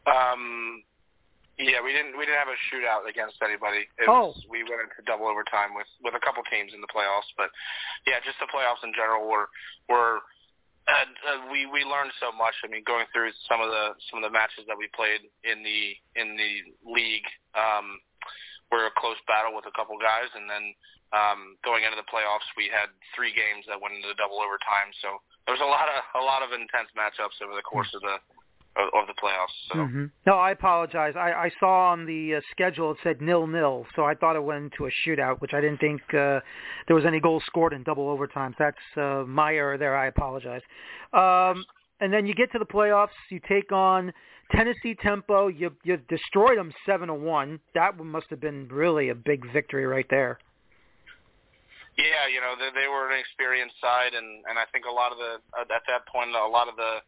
Um, 0.06 0.83
yeah, 1.58 1.78
we 1.78 1.94
didn't 1.94 2.18
we 2.18 2.26
didn't 2.26 2.42
have 2.42 2.50
a 2.50 2.58
shootout 2.70 3.06
against 3.06 3.38
anybody. 3.38 3.86
It 3.98 4.10
oh. 4.10 4.34
was, 4.34 4.42
we 4.50 4.66
went 4.66 4.82
into 4.82 4.98
double 5.06 5.30
overtime 5.30 5.74
with 5.74 5.88
with 6.02 6.18
a 6.18 6.22
couple 6.22 6.42
teams 6.50 6.74
in 6.74 6.82
the 6.82 6.90
playoffs, 6.90 7.30
but 7.38 7.50
yeah, 8.06 8.18
just 8.26 8.38
the 8.42 8.50
playoffs 8.50 8.82
in 8.82 8.90
general 8.90 9.30
were 9.30 9.46
were 9.86 10.18
uh, 10.90 11.08
uh, 11.30 11.40
we 11.48 11.64
we 11.70 11.86
learned 11.86 12.12
so 12.18 12.34
much. 12.34 12.58
I 12.60 12.68
mean, 12.68 12.82
going 12.84 13.06
through 13.14 13.30
some 13.46 13.62
of 13.62 13.70
the 13.70 13.94
some 14.10 14.18
of 14.18 14.26
the 14.26 14.34
matches 14.34 14.66
that 14.66 14.76
we 14.76 14.90
played 14.92 15.24
in 15.46 15.62
the 15.62 15.94
in 16.18 16.34
the 16.34 16.52
league, 16.84 17.28
um, 17.54 18.02
were 18.74 18.90
a 18.90 18.94
close 18.98 19.18
battle 19.30 19.54
with 19.54 19.64
a 19.70 19.74
couple 19.78 19.94
guys, 19.96 20.28
and 20.34 20.50
then 20.50 20.74
um, 21.14 21.54
going 21.62 21.86
into 21.86 21.94
the 21.94 22.08
playoffs, 22.10 22.44
we 22.58 22.66
had 22.66 22.90
three 23.14 23.30
games 23.30 23.62
that 23.70 23.78
went 23.78 23.94
into 23.94 24.10
double 24.18 24.42
overtime. 24.42 24.90
So 24.98 25.22
there 25.46 25.54
was 25.54 25.62
a 25.62 25.70
lot 25.70 25.86
of 25.86 26.02
a 26.18 26.24
lot 26.24 26.42
of 26.42 26.50
intense 26.50 26.90
matchups 26.98 27.38
over 27.38 27.54
the 27.54 27.64
course 27.64 27.94
of 27.94 28.02
the 28.02 28.18
of, 28.76 28.88
of 28.94 29.06
the 29.06 29.14
playoffs. 29.14 29.72
So. 29.72 29.78
Mm-hmm. 29.78 30.04
No, 30.26 30.34
I 30.34 30.50
apologize. 30.50 31.14
I, 31.16 31.32
I 31.32 31.50
saw 31.60 31.92
on 31.92 32.06
the 32.06 32.36
uh, 32.36 32.40
schedule 32.50 32.92
it 32.92 32.98
said 33.02 33.20
nil 33.20 33.46
nil, 33.46 33.86
so 33.94 34.04
I 34.04 34.14
thought 34.14 34.36
it 34.36 34.42
went 34.42 34.64
into 34.64 34.86
a 34.86 34.90
shootout, 35.06 35.40
which 35.40 35.52
I 35.54 35.60
didn't 35.60 35.78
think 35.78 36.02
uh, 36.10 36.40
there 36.86 36.96
was 36.96 37.04
any 37.06 37.20
goals 37.20 37.42
scored 37.46 37.72
in 37.72 37.82
double 37.82 38.08
overtime. 38.08 38.54
That's 38.58 38.76
uh, 38.96 39.24
my 39.26 39.54
error 39.54 39.78
there. 39.78 39.96
I 39.96 40.06
apologize. 40.06 40.62
Um, 41.12 41.64
and 42.00 42.12
then 42.12 42.26
you 42.26 42.34
get 42.34 42.50
to 42.52 42.58
the 42.58 42.66
playoffs. 42.66 43.14
You 43.30 43.40
take 43.48 43.72
on 43.72 44.12
Tennessee 44.52 44.96
Tempo. 45.00 45.48
You 45.48 45.70
you 45.84 45.98
destroyed 46.08 46.58
them 46.58 46.72
seven 46.84 47.08
to 47.08 47.14
one. 47.14 47.60
That 47.74 47.96
must 47.96 48.26
have 48.30 48.40
been 48.40 48.68
really 48.68 49.08
a 49.10 49.14
big 49.14 49.50
victory 49.52 49.86
right 49.86 50.06
there. 50.10 50.38
Yeah, 51.96 52.26
you 52.26 52.40
know 52.40 52.54
they, 52.58 52.74
they 52.74 52.88
were 52.88 53.10
an 53.10 53.18
experienced 53.18 53.76
side, 53.80 54.14
and 54.14 54.42
and 54.50 54.58
I 54.58 54.64
think 54.72 54.84
a 54.84 54.90
lot 54.90 55.12
of 55.12 55.18
the 55.18 55.38
at 55.60 55.68
that 55.70 56.06
point 56.10 56.30
a 56.30 56.48
lot 56.48 56.68
of 56.68 56.76
the 56.76 56.98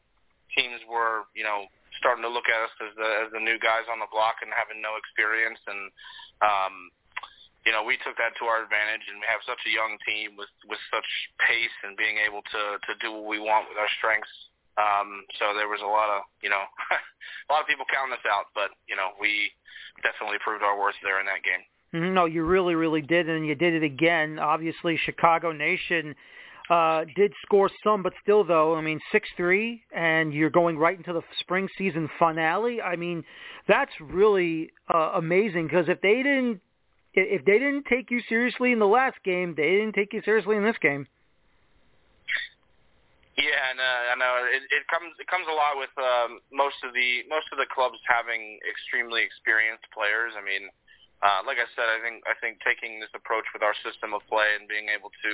teams 0.55 0.81
were, 0.87 1.27
you 1.35 1.43
know, 1.43 1.67
starting 1.99 2.23
to 2.23 2.33
look 2.33 2.47
at 2.53 2.61
us 2.61 2.75
as 2.85 2.93
the 2.95 3.09
as 3.25 3.29
the 3.33 3.43
new 3.43 3.57
guys 3.59 3.89
on 3.89 3.99
the 3.99 4.11
block 4.13 4.45
and 4.45 4.53
having 4.53 4.85
no 4.85 4.95
experience 5.01 5.61
and 5.67 5.83
um 6.45 6.75
you 7.67 7.75
know, 7.75 7.83
we 7.83 7.99
took 8.07 8.15
that 8.15 8.31
to 8.39 8.47
our 8.47 8.63
advantage 8.63 9.03
and 9.11 9.19
we 9.19 9.27
have 9.27 9.43
such 9.43 9.59
a 9.67 9.75
young 9.75 9.99
team 10.07 10.39
with 10.39 10.53
with 10.71 10.79
such 10.93 11.09
pace 11.43 11.75
and 11.83 11.99
being 11.99 12.21
able 12.23 12.45
to 12.53 12.63
to 12.87 12.93
do 13.03 13.11
what 13.11 13.27
we 13.27 13.43
want 13.43 13.67
with 13.67 13.81
our 13.81 13.91
strengths. 13.99 14.31
Um 14.79 15.25
so 15.41 15.57
there 15.57 15.67
was 15.67 15.83
a 15.83 15.89
lot 15.89 16.13
of, 16.13 16.29
you 16.45 16.53
know, 16.53 16.63
a 17.49 17.51
lot 17.51 17.65
of 17.65 17.67
people 17.67 17.89
counting 17.91 18.15
us 18.15 18.27
out, 18.29 18.53
but, 18.55 18.71
you 18.87 18.95
know, 18.95 19.17
we 19.19 19.51
definitely 20.05 20.39
proved 20.45 20.63
our 20.63 20.79
worth 20.79 20.99
there 21.03 21.19
in 21.19 21.27
that 21.27 21.43
game. 21.43 21.65
Mm-hmm. 21.95 22.15
No, 22.15 22.25
you 22.27 22.45
really, 22.45 22.75
really 22.75 23.01
did, 23.01 23.29
and 23.29 23.47
you 23.47 23.55
did 23.55 23.75
it 23.75 23.83
again. 23.83 24.39
Obviously, 24.39 24.99
Chicago 25.05 25.53
Nation 25.53 26.15
uh, 26.71 27.05
did 27.15 27.33
score 27.43 27.71
some, 27.85 28.03
but 28.03 28.13
still, 28.23 28.45
though, 28.45 28.75
I 28.75 28.81
mean, 28.81 29.01
six 29.13 29.29
three, 29.37 29.83
and 29.95 30.33
you're 30.33 30.51
going 30.51 30.79
right 30.79 30.97
into 30.97 31.13
the 31.13 31.23
spring 31.41 31.69
season 31.79 32.09
finale. 32.19 32.81
I 32.83 32.97
mean, 32.97 33.25
that's 33.69 33.93
really 34.01 34.71
uh, 34.93 35.13
amazing 35.15 35.67
because 35.67 35.89
if 35.89 36.01
they 36.01 36.17
didn't, 36.23 36.61
if 37.15 37.45
they 37.45 37.59
didn't 37.59 37.87
take 37.87 38.11
you 38.11 38.21
seriously 38.29 38.73
in 38.73 38.79
the 38.79 38.87
last 38.87 39.17
game, 39.25 39.55
they 39.57 39.71
didn't 39.71 39.95
take 39.95 40.13
you 40.13 40.23
seriously 40.25 40.57
in 40.57 40.65
this 40.65 40.77
game. 40.81 41.07
Yeah, 43.37 43.69
and 43.69 43.77
uh, 43.77 44.13
I 44.13 44.15
know 44.17 44.49
it, 44.49 44.65
it 44.73 44.89
comes 44.89 45.13
it 45.21 45.29
comes 45.29 45.45
a 45.45 45.53
lot 45.53 45.77
with 45.77 45.93
um, 46.01 46.41
most 46.49 46.81
of 46.81 46.97
the 46.97 47.21
most 47.29 47.53
of 47.53 47.61
the 47.61 47.69
clubs 47.69 48.01
having 48.09 48.59
extremely 48.65 49.21
experienced 49.21 49.85
players. 49.93 50.33
I 50.33 50.41
mean, 50.41 50.73
uh, 51.25 51.41
like 51.49 51.57
I 51.57 51.65
said, 51.73 51.89
I 51.89 51.97
think 52.05 52.21
I 52.29 52.37
think 52.45 52.61
taking 52.61 53.01
this 53.01 53.13
approach 53.17 53.49
with 53.57 53.65
our 53.65 53.73
system 53.81 54.13
of 54.13 54.21
play 54.29 54.53
and 54.53 54.69
being 54.69 54.93
able 54.93 55.09
to 55.09 55.33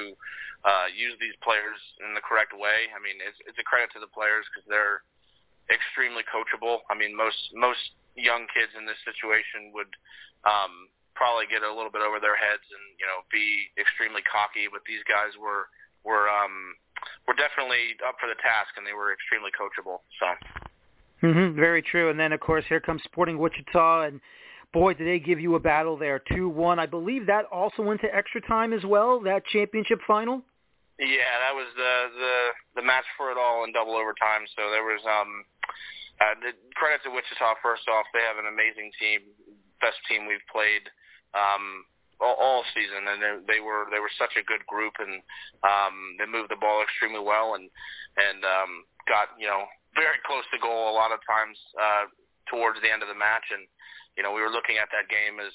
uh, 0.62 0.86
use 0.94 1.18
these 1.18 1.34
players 1.42 1.78
in 2.06 2.14
the 2.14 2.22
correct 2.22 2.54
way. 2.54 2.86
I 2.94 3.02
mean, 3.02 3.18
it's, 3.18 3.38
it's 3.50 3.58
a 3.58 3.66
credit 3.66 3.90
to 3.98 4.00
the 4.00 4.10
players 4.10 4.46
because 4.46 4.62
they're 4.70 5.02
extremely 5.66 6.22
coachable. 6.30 6.86
I 6.86 6.94
mean, 6.94 7.18
most 7.18 7.50
most 7.58 7.82
young 8.14 8.46
kids 8.54 8.70
in 8.78 8.86
this 8.86 8.98
situation 9.02 9.74
would 9.74 9.90
um, 10.46 10.86
probably 11.18 11.50
get 11.50 11.66
a 11.66 11.72
little 11.72 11.90
bit 11.90 12.06
over 12.06 12.22
their 12.22 12.38
heads 12.38 12.62
and 12.62 12.84
you 13.02 13.06
know 13.10 13.26
be 13.34 13.66
extremely 13.74 14.22
cocky, 14.22 14.70
but 14.70 14.86
these 14.86 15.02
guys 15.10 15.34
were 15.34 15.66
were 16.06 16.30
um, 16.30 16.78
were 17.26 17.34
definitely 17.34 17.98
up 18.06 18.22
for 18.22 18.30
the 18.30 18.38
task 18.38 18.78
and 18.78 18.86
they 18.86 18.94
were 18.94 19.10
extremely 19.10 19.50
coachable. 19.50 20.06
So. 20.22 20.30
Mm-hmm, 21.26 21.58
very 21.58 21.82
true. 21.82 22.10
And 22.10 22.18
then 22.18 22.32
of 22.32 22.40
course 22.40 22.64
here 22.68 22.80
comes 22.80 23.02
Sporting 23.04 23.38
Wichita 23.38 24.10
and 24.10 24.20
boy, 24.72 24.94
did 24.94 25.06
they 25.06 25.18
give 25.18 25.40
you 25.40 25.54
a 25.54 25.60
battle 25.60 25.96
there, 25.96 26.18
two-one. 26.18 26.78
I 26.78 26.86
believe 26.86 27.26
that 27.26 27.44
also 27.52 27.82
went 27.82 28.00
to 28.02 28.14
extra 28.14 28.40
time 28.40 28.72
as 28.72 28.84
well. 28.84 29.20
That 29.20 29.44
championship 29.46 30.00
final. 30.06 30.42
Yeah, 30.98 31.34
that 31.42 31.54
was 31.56 31.66
the 31.74 31.94
the 32.14 32.36
the 32.80 32.84
match 32.86 33.08
for 33.16 33.32
it 33.32 33.38
all 33.40 33.64
in 33.64 33.72
double 33.72 33.96
overtime. 33.96 34.44
So 34.54 34.70
there 34.70 34.84
was 34.84 35.00
um, 35.02 35.42
uh, 36.20 36.36
the 36.38 36.52
credit 36.78 37.02
to 37.02 37.10
Wichita. 37.10 37.58
First 37.58 37.88
off, 37.88 38.06
they 38.12 38.22
have 38.22 38.38
an 38.38 38.46
amazing 38.46 38.92
team, 39.00 39.26
best 39.80 39.98
team 40.06 40.28
we've 40.28 40.44
played 40.52 40.86
um, 41.34 41.88
all, 42.20 42.36
all 42.38 42.62
season, 42.70 43.08
and 43.08 43.18
they, 43.18 43.56
they 43.56 43.60
were 43.60 43.90
they 43.90 43.98
were 43.98 44.12
such 44.14 44.36
a 44.38 44.46
good 44.46 44.62
group, 44.70 44.94
and 45.02 45.24
um, 45.66 46.16
they 46.22 46.28
moved 46.28 46.54
the 46.54 46.60
ball 46.60 46.84
extremely 46.84 47.24
well, 47.24 47.58
and 47.58 47.66
and 48.20 48.44
um, 48.44 48.86
got 49.10 49.34
you 49.40 49.48
know 49.50 49.66
very 49.98 50.22
close 50.22 50.46
to 50.54 50.62
goal 50.62 50.92
a 50.92 50.94
lot 50.94 51.10
of 51.10 51.18
times 51.26 51.58
uh, 51.74 52.04
towards 52.46 52.78
the 52.78 52.90
end 52.92 53.02
of 53.02 53.10
the 53.10 53.18
match, 53.18 53.48
and 53.50 53.66
you 54.16 54.22
know, 54.22 54.32
we 54.32 54.40
were 54.40 54.52
looking 54.52 54.76
at 54.76 54.88
that 54.92 55.08
game 55.08 55.40
as 55.40 55.52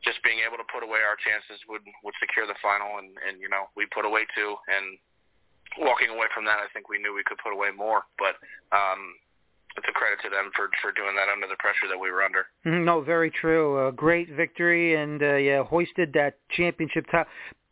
just 0.00 0.22
being 0.24 0.40
able 0.40 0.56
to 0.56 0.64
put 0.72 0.80
away 0.80 1.04
our 1.04 1.16
chances 1.20 1.60
would 1.68 1.84
would 2.04 2.16
secure 2.20 2.48
the 2.48 2.56
final, 2.64 2.98
and 2.98 3.12
and 3.20 3.40
you 3.40 3.48
know 3.48 3.68
we 3.76 3.84
put 3.92 4.04
away 4.04 4.24
two, 4.32 4.56
and 4.68 4.96
walking 5.78 6.08
away 6.08 6.26
from 6.34 6.44
that, 6.48 6.58
I 6.58 6.66
think 6.72 6.88
we 6.88 6.98
knew 6.98 7.14
we 7.14 7.22
could 7.24 7.38
put 7.38 7.52
away 7.52 7.68
more, 7.70 8.02
but 8.18 8.40
um, 8.72 9.14
it's 9.76 9.86
a 9.88 9.92
credit 9.92 10.18
to 10.24 10.30
them 10.30 10.50
for 10.56 10.68
for 10.80 10.90
doing 10.92 11.14
that 11.16 11.28
under 11.28 11.46
the 11.46 11.56
pressure 11.60 11.86
that 11.88 11.98
we 11.98 12.10
were 12.10 12.22
under. 12.22 12.46
Mm-hmm. 12.66 12.84
No, 12.84 13.00
very 13.00 13.30
true. 13.30 13.88
A 13.88 13.92
great 13.92 14.28
victory, 14.32 14.96
and 14.96 15.22
uh, 15.22 15.36
yeah, 15.36 15.62
hoisted 15.62 16.12
that 16.14 16.38
championship 16.50 17.06
title. 17.10 17.30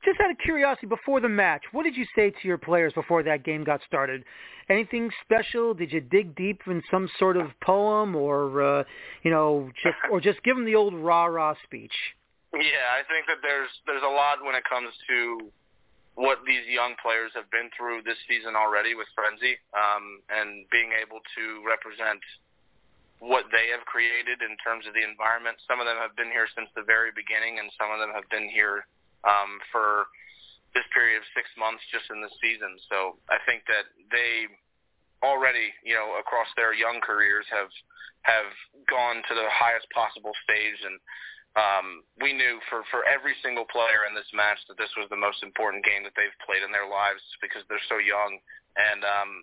Just 0.09 0.25
out 0.25 0.31
of 0.31 0.39
curiosity, 0.39 0.87
before 0.87 1.21
the 1.21 1.29
match, 1.29 1.61
what 1.73 1.85
did 1.85 1.93
you 1.95 2.07
say 2.17 2.31
to 2.31 2.49
your 2.49 2.57
players 2.57 2.95
before 2.95 3.23
that 3.25 3.45
game 3.45 3.61
got 3.61 3.85
started? 3.87 4.25
Anything 4.71 5.11
special? 5.21 5.75
Did 5.75 5.93
you 5.93 6.01
dig 6.01 6.35
deep 6.35 6.63
in 6.65 6.81
some 6.91 7.11
sort 7.19 7.37
of 7.37 7.53
poem, 7.61 8.17
or 8.17 8.63
uh, 8.65 8.85
you 9.21 9.31
know, 9.31 9.69
just 9.85 10.01
or 10.11 10.19
just 10.19 10.43
give 10.45 10.57
them 10.57 10.65
the 10.65 10.75
old 10.75 10.95
rah 10.95 11.27
rah 11.29 11.53
speech? 11.61 11.93
Yeah, 12.57 12.89
I 12.97 13.05
think 13.05 13.29
that 13.29 13.45
there's 13.45 13.69
there's 13.85 14.01
a 14.01 14.09
lot 14.09 14.41
when 14.41 14.57
it 14.57 14.65
comes 14.65 14.89
to 15.13 15.53
what 16.15 16.41
these 16.49 16.65
young 16.65 16.97
players 17.05 17.29
have 17.37 17.51
been 17.53 17.69
through 17.77 18.01
this 18.09 18.17
season 18.25 18.57
already 18.57 18.97
with 18.97 19.13
Frenzi, 19.13 19.61
um, 19.77 20.25
and 20.33 20.65
being 20.73 20.89
able 20.97 21.21
to 21.37 21.61
represent 21.69 22.25
what 23.21 23.45
they 23.53 23.69
have 23.77 23.85
created 23.85 24.41
in 24.41 24.57
terms 24.65 24.89
of 24.89 24.97
the 24.97 25.05
environment. 25.05 25.61
Some 25.69 25.85
of 25.85 25.87
them 25.87 26.01
have 26.01 26.17
been 26.17 26.33
here 26.33 26.49
since 26.57 26.73
the 26.73 26.89
very 26.89 27.13
beginning, 27.13 27.61
and 27.61 27.69
some 27.77 27.93
of 27.93 28.01
them 28.01 28.09
have 28.17 28.25
been 28.33 28.49
here 28.49 28.89
um, 29.25 29.59
for 29.73 30.07
this 30.75 30.85
period 30.93 31.19
of 31.19 31.27
six 31.35 31.49
months 31.57 31.83
just 31.89 32.07
in 32.13 32.21
the 32.21 32.31
season. 32.39 32.77
So 32.93 33.17
I 33.33 33.41
think 33.49 33.65
that 33.67 33.89
they 34.13 34.47
already, 35.25 35.75
you 35.83 35.97
know, 35.97 36.21
across 36.21 36.47
their 36.55 36.75
young 36.77 37.01
careers 37.03 37.47
have 37.51 37.73
have 38.23 38.51
gone 38.91 39.23
to 39.25 39.35
the 39.35 39.49
highest 39.49 39.89
possible 39.95 40.35
stage 40.45 40.79
and 40.85 40.99
um, 41.57 42.07
we 42.21 42.31
knew 42.37 42.61
for, 42.71 42.87
for 42.93 43.03
every 43.09 43.35
single 43.43 43.67
player 43.67 44.07
in 44.07 44.15
this 44.15 44.29
match 44.31 44.61
that 44.69 44.79
this 44.79 44.93
was 44.95 45.09
the 45.11 45.19
most 45.19 45.43
important 45.43 45.83
game 45.83 46.07
that 46.07 46.15
they've 46.15 46.45
played 46.45 46.63
in 46.63 46.71
their 46.71 46.87
lives 46.87 47.25
because 47.43 47.65
they're 47.67 47.83
so 47.89 47.99
young 47.99 48.39
and 48.77 49.03
um, 49.03 49.43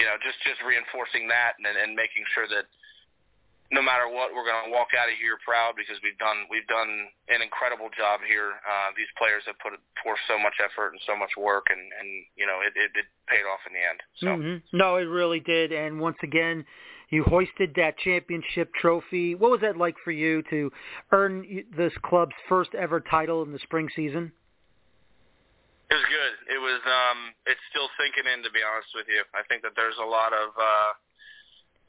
you 0.00 0.06
know 0.08 0.16
just 0.24 0.38
just 0.46 0.62
reinforcing 0.64 1.28
that 1.28 1.58
and, 1.58 1.66
and 1.68 1.92
making 1.92 2.24
sure 2.32 2.48
that 2.48 2.64
no 3.72 3.82
matter 3.82 4.06
what, 4.06 4.30
we're 4.30 4.46
going 4.46 4.70
to 4.70 4.70
walk 4.70 4.94
out 4.94 5.10
of 5.10 5.16
here 5.18 5.38
proud 5.42 5.74
because 5.74 5.98
we've 6.02 6.18
done 6.18 6.46
we've 6.50 6.66
done 6.66 7.10
an 7.28 7.42
incredible 7.42 7.90
job 7.96 8.20
here. 8.22 8.62
Uh, 8.62 8.94
these 8.94 9.10
players 9.18 9.42
have 9.46 9.58
put 9.58 9.74
forth 10.02 10.20
so 10.30 10.38
much 10.38 10.54
effort 10.62 10.94
and 10.94 11.00
so 11.06 11.18
much 11.18 11.34
work, 11.34 11.66
and 11.70 11.80
and 11.80 12.08
you 12.38 12.46
know 12.46 12.62
it 12.62 12.72
it, 12.78 12.94
it 12.94 13.06
paid 13.26 13.42
off 13.42 13.62
in 13.66 13.74
the 13.74 13.82
end. 13.82 13.98
So 14.22 14.26
mm-hmm. 14.26 14.56
no, 14.76 14.96
it 14.96 15.10
really 15.10 15.40
did. 15.40 15.72
And 15.72 15.98
once 15.98 16.18
again, 16.22 16.64
you 17.10 17.24
hoisted 17.24 17.74
that 17.76 17.98
championship 17.98 18.70
trophy. 18.74 19.34
What 19.34 19.50
was 19.50 19.60
that 19.62 19.76
like 19.76 19.96
for 20.02 20.10
you 20.10 20.42
to 20.50 20.70
earn 21.10 21.64
this 21.76 21.92
club's 22.02 22.36
first 22.48 22.70
ever 22.74 23.00
title 23.00 23.42
in 23.42 23.52
the 23.52 23.60
spring 23.60 23.88
season? 23.94 24.32
It 25.90 25.94
was 25.94 26.06
good. 26.10 26.34
It 26.54 26.58
was 26.58 26.82
um 26.82 27.34
it's 27.46 27.62
still 27.70 27.86
sinking 27.98 28.26
in 28.30 28.42
to 28.42 28.50
be 28.50 28.62
honest 28.62 28.90
with 28.94 29.06
you. 29.06 29.22
I 29.34 29.46
think 29.46 29.62
that 29.62 29.78
there's 29.78 29.98
a 30.02 30.06
lot 30.06 30.34
of 30.34 30.50
uh 30.54 30.90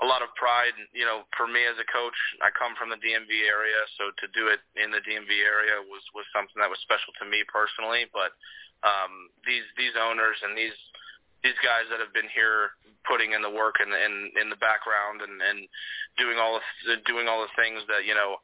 a 0.01 0.05
lot 0.05 0.21
of 0.21 0.29
pride. 0.37 0.77
You 0.93 1.05
know, 1.05 1.25
for 1.33 1.49
me 1.49 1.65
as 1.65 1.77
a 1.81 1.87
coach, 1.89 2.17
I 2.41 2.53
come 2.53 2.77
from 2.77 2.93
the 2.93 3.01
DMV 3.01 3.31
area, 3.45 3.81
so 3.97 4.13
to 4.21 4.27
do 4.33 4.49
it 4.49 4.61
in 4.77 4.93
the 4.93 5.01
DMV 5.01 5.31
area 5.41 5.81
was 5.85 6.03
was 6.13 6.25
something 6.33 6.57
that 6.61 6.69
was 6.69 6.81
special 6.85 7.13
to 7.17 7.25
me 7.25 7.41
personally. 7.49 8.05
But 8.13 8.35
um, 8.85 9.33
these 9.45 9.65
these 9.75 9.97
owners 9.97 10.37
and 10.45 10.53
these 10.53 10.77
these 11.41 11.57
guys 11.65 11.89
that 11.89 12.01
have 12.01 12.13
been 12.13 12.29
here 12.33 12.73
putting 13.05 13.31
in 13.31 13.41
the 13.41 13.49
work 13.49 13.77
and 13.79 13.93
in, 13.93 14.33
in, 14.41 14.49
the 14.49 14.59
background 14.59 15.21
and, 15.21 15.37
and 15.39 15.69
doing 16.17 16.35
all 16.41 16.59
the 16.59 16.97
doing 17.05 17.29
all 17.29 17.45
the 17.45 17.55
things 17.55 17.79
that 17.87 18.03
you 18.03 18.17
know 18.17 18.41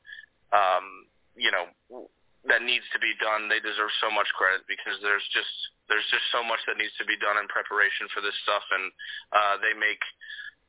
um, 0.53 1.09
you 1.35 1.51
know 1.51 1.67
that 2.45 2.61
needs 2.61 2.85
to 2.91 2.99
be 2.99 3.13
done. 3.23 3.47
They 3.47 3.63
deserve 3.63 3.91
so 4.03 4.11
much 4.11 4.27
credit 4.35 4.67
because 4.67 4.99
there's 5.01 5.25
just 5.31 5.53
there's 5.87 6.05
just 6.11 6.25
so 6.31 6.43
much 6.43 6.59
that 6.65 6.79
needs 6.79 6.95
to 6.97 7.05
be 7.05 7.19
done 7.19 7.37
in 7.39 7.47
preparation 7.51 8.07
for 8.11 8.23
this 8.23 8.35
stuff, 8.43 8.63
and 8.71 8.85
uh, 9.31 9.55
they 9.59 9.75
make 9.75 10.01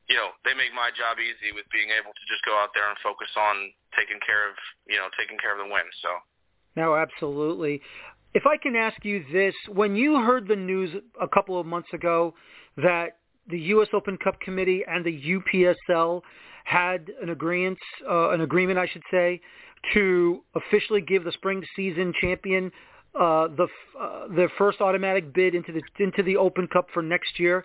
you 0.09 0.15
know, 0.15 0.29
they 0.45 0.53
make 0.53 0.73
my 0.73 0.89
job 0.93 1.17
easy 1.17 1.51
with 1.53 1.65
being 1.73 1.89
able 1.89 2.13
to 2.13 2.23
just 2.29 2.45
go 2.45 2.53
out 2.57 2.69
there 2.73 2.87
and 2.87 2.97
focus 3.01 3.29
on 3.37 3.73
taking 3.97 4.19
care 4.25 4.49
of, 4.49 4.55
you 4.87 4.97
know, 4.97 5.09
taking 5.17 5.37
care 5.37 5.51
of 5.51 5.59
the 5.59 5.69
win. 5.71 5.85
So. 6.01 6.09
No, 6.75 6.95
absolutely. 6.95 7.81
If 8.33 8.45
I 8.45 8.57
can 8.57 8.75
ask 8.75 9.03
you 9.03 9.23
this, 9.31 9.55
when 9.69 9.95
you 9.95 10.21
heard 10.21 10.47
the 10.47 10.55
news 10.55 10.91
a 11.21 11.27
couple 11.27 11.59
of 11.59 11.65
months 11.65 11.89
ago 11.93 12.33
that 12.77 13.17
the 13.47 13.59
U.S. 13.73 13.87
Open 13.93 14.17
Cup 14.17 14.39
Committee 14.41 14.83
and 14.87 15.05
the 15.05 15.39
UPSL 15.39 16.21
had 16.65 17.11
an 17.21 17.29
agreement, 17.29 17.77
uh, 18.07 18.29
an 18.31 18.41
agreement, 18.41 18.77
I 18.77 18.87
should 18.87 19.03
say, 19.09 19.39
to 19.93 20.43
officially 20.55 21.01
give 21.01 21.23
the 21.23 21.31
spring 21.31 21.63
season 21.75 22.13
champion 22.19 22.71
uh, 23.15 23.47
the 23.47 23.67
uh, 23.99 24.27
their 24.35 24.51
first 24.57 24.81
automatic 24.81 25.33
bid 25.33 25.55
into 25.55 25.71
the 25.71 25.81
into 26.03 26.21
the 26.21 26.35
Open 26.35 26.67
Cup 26.67 26.87
for 26.93 27.01
next 27.01 27.39
year. 27.39 27.63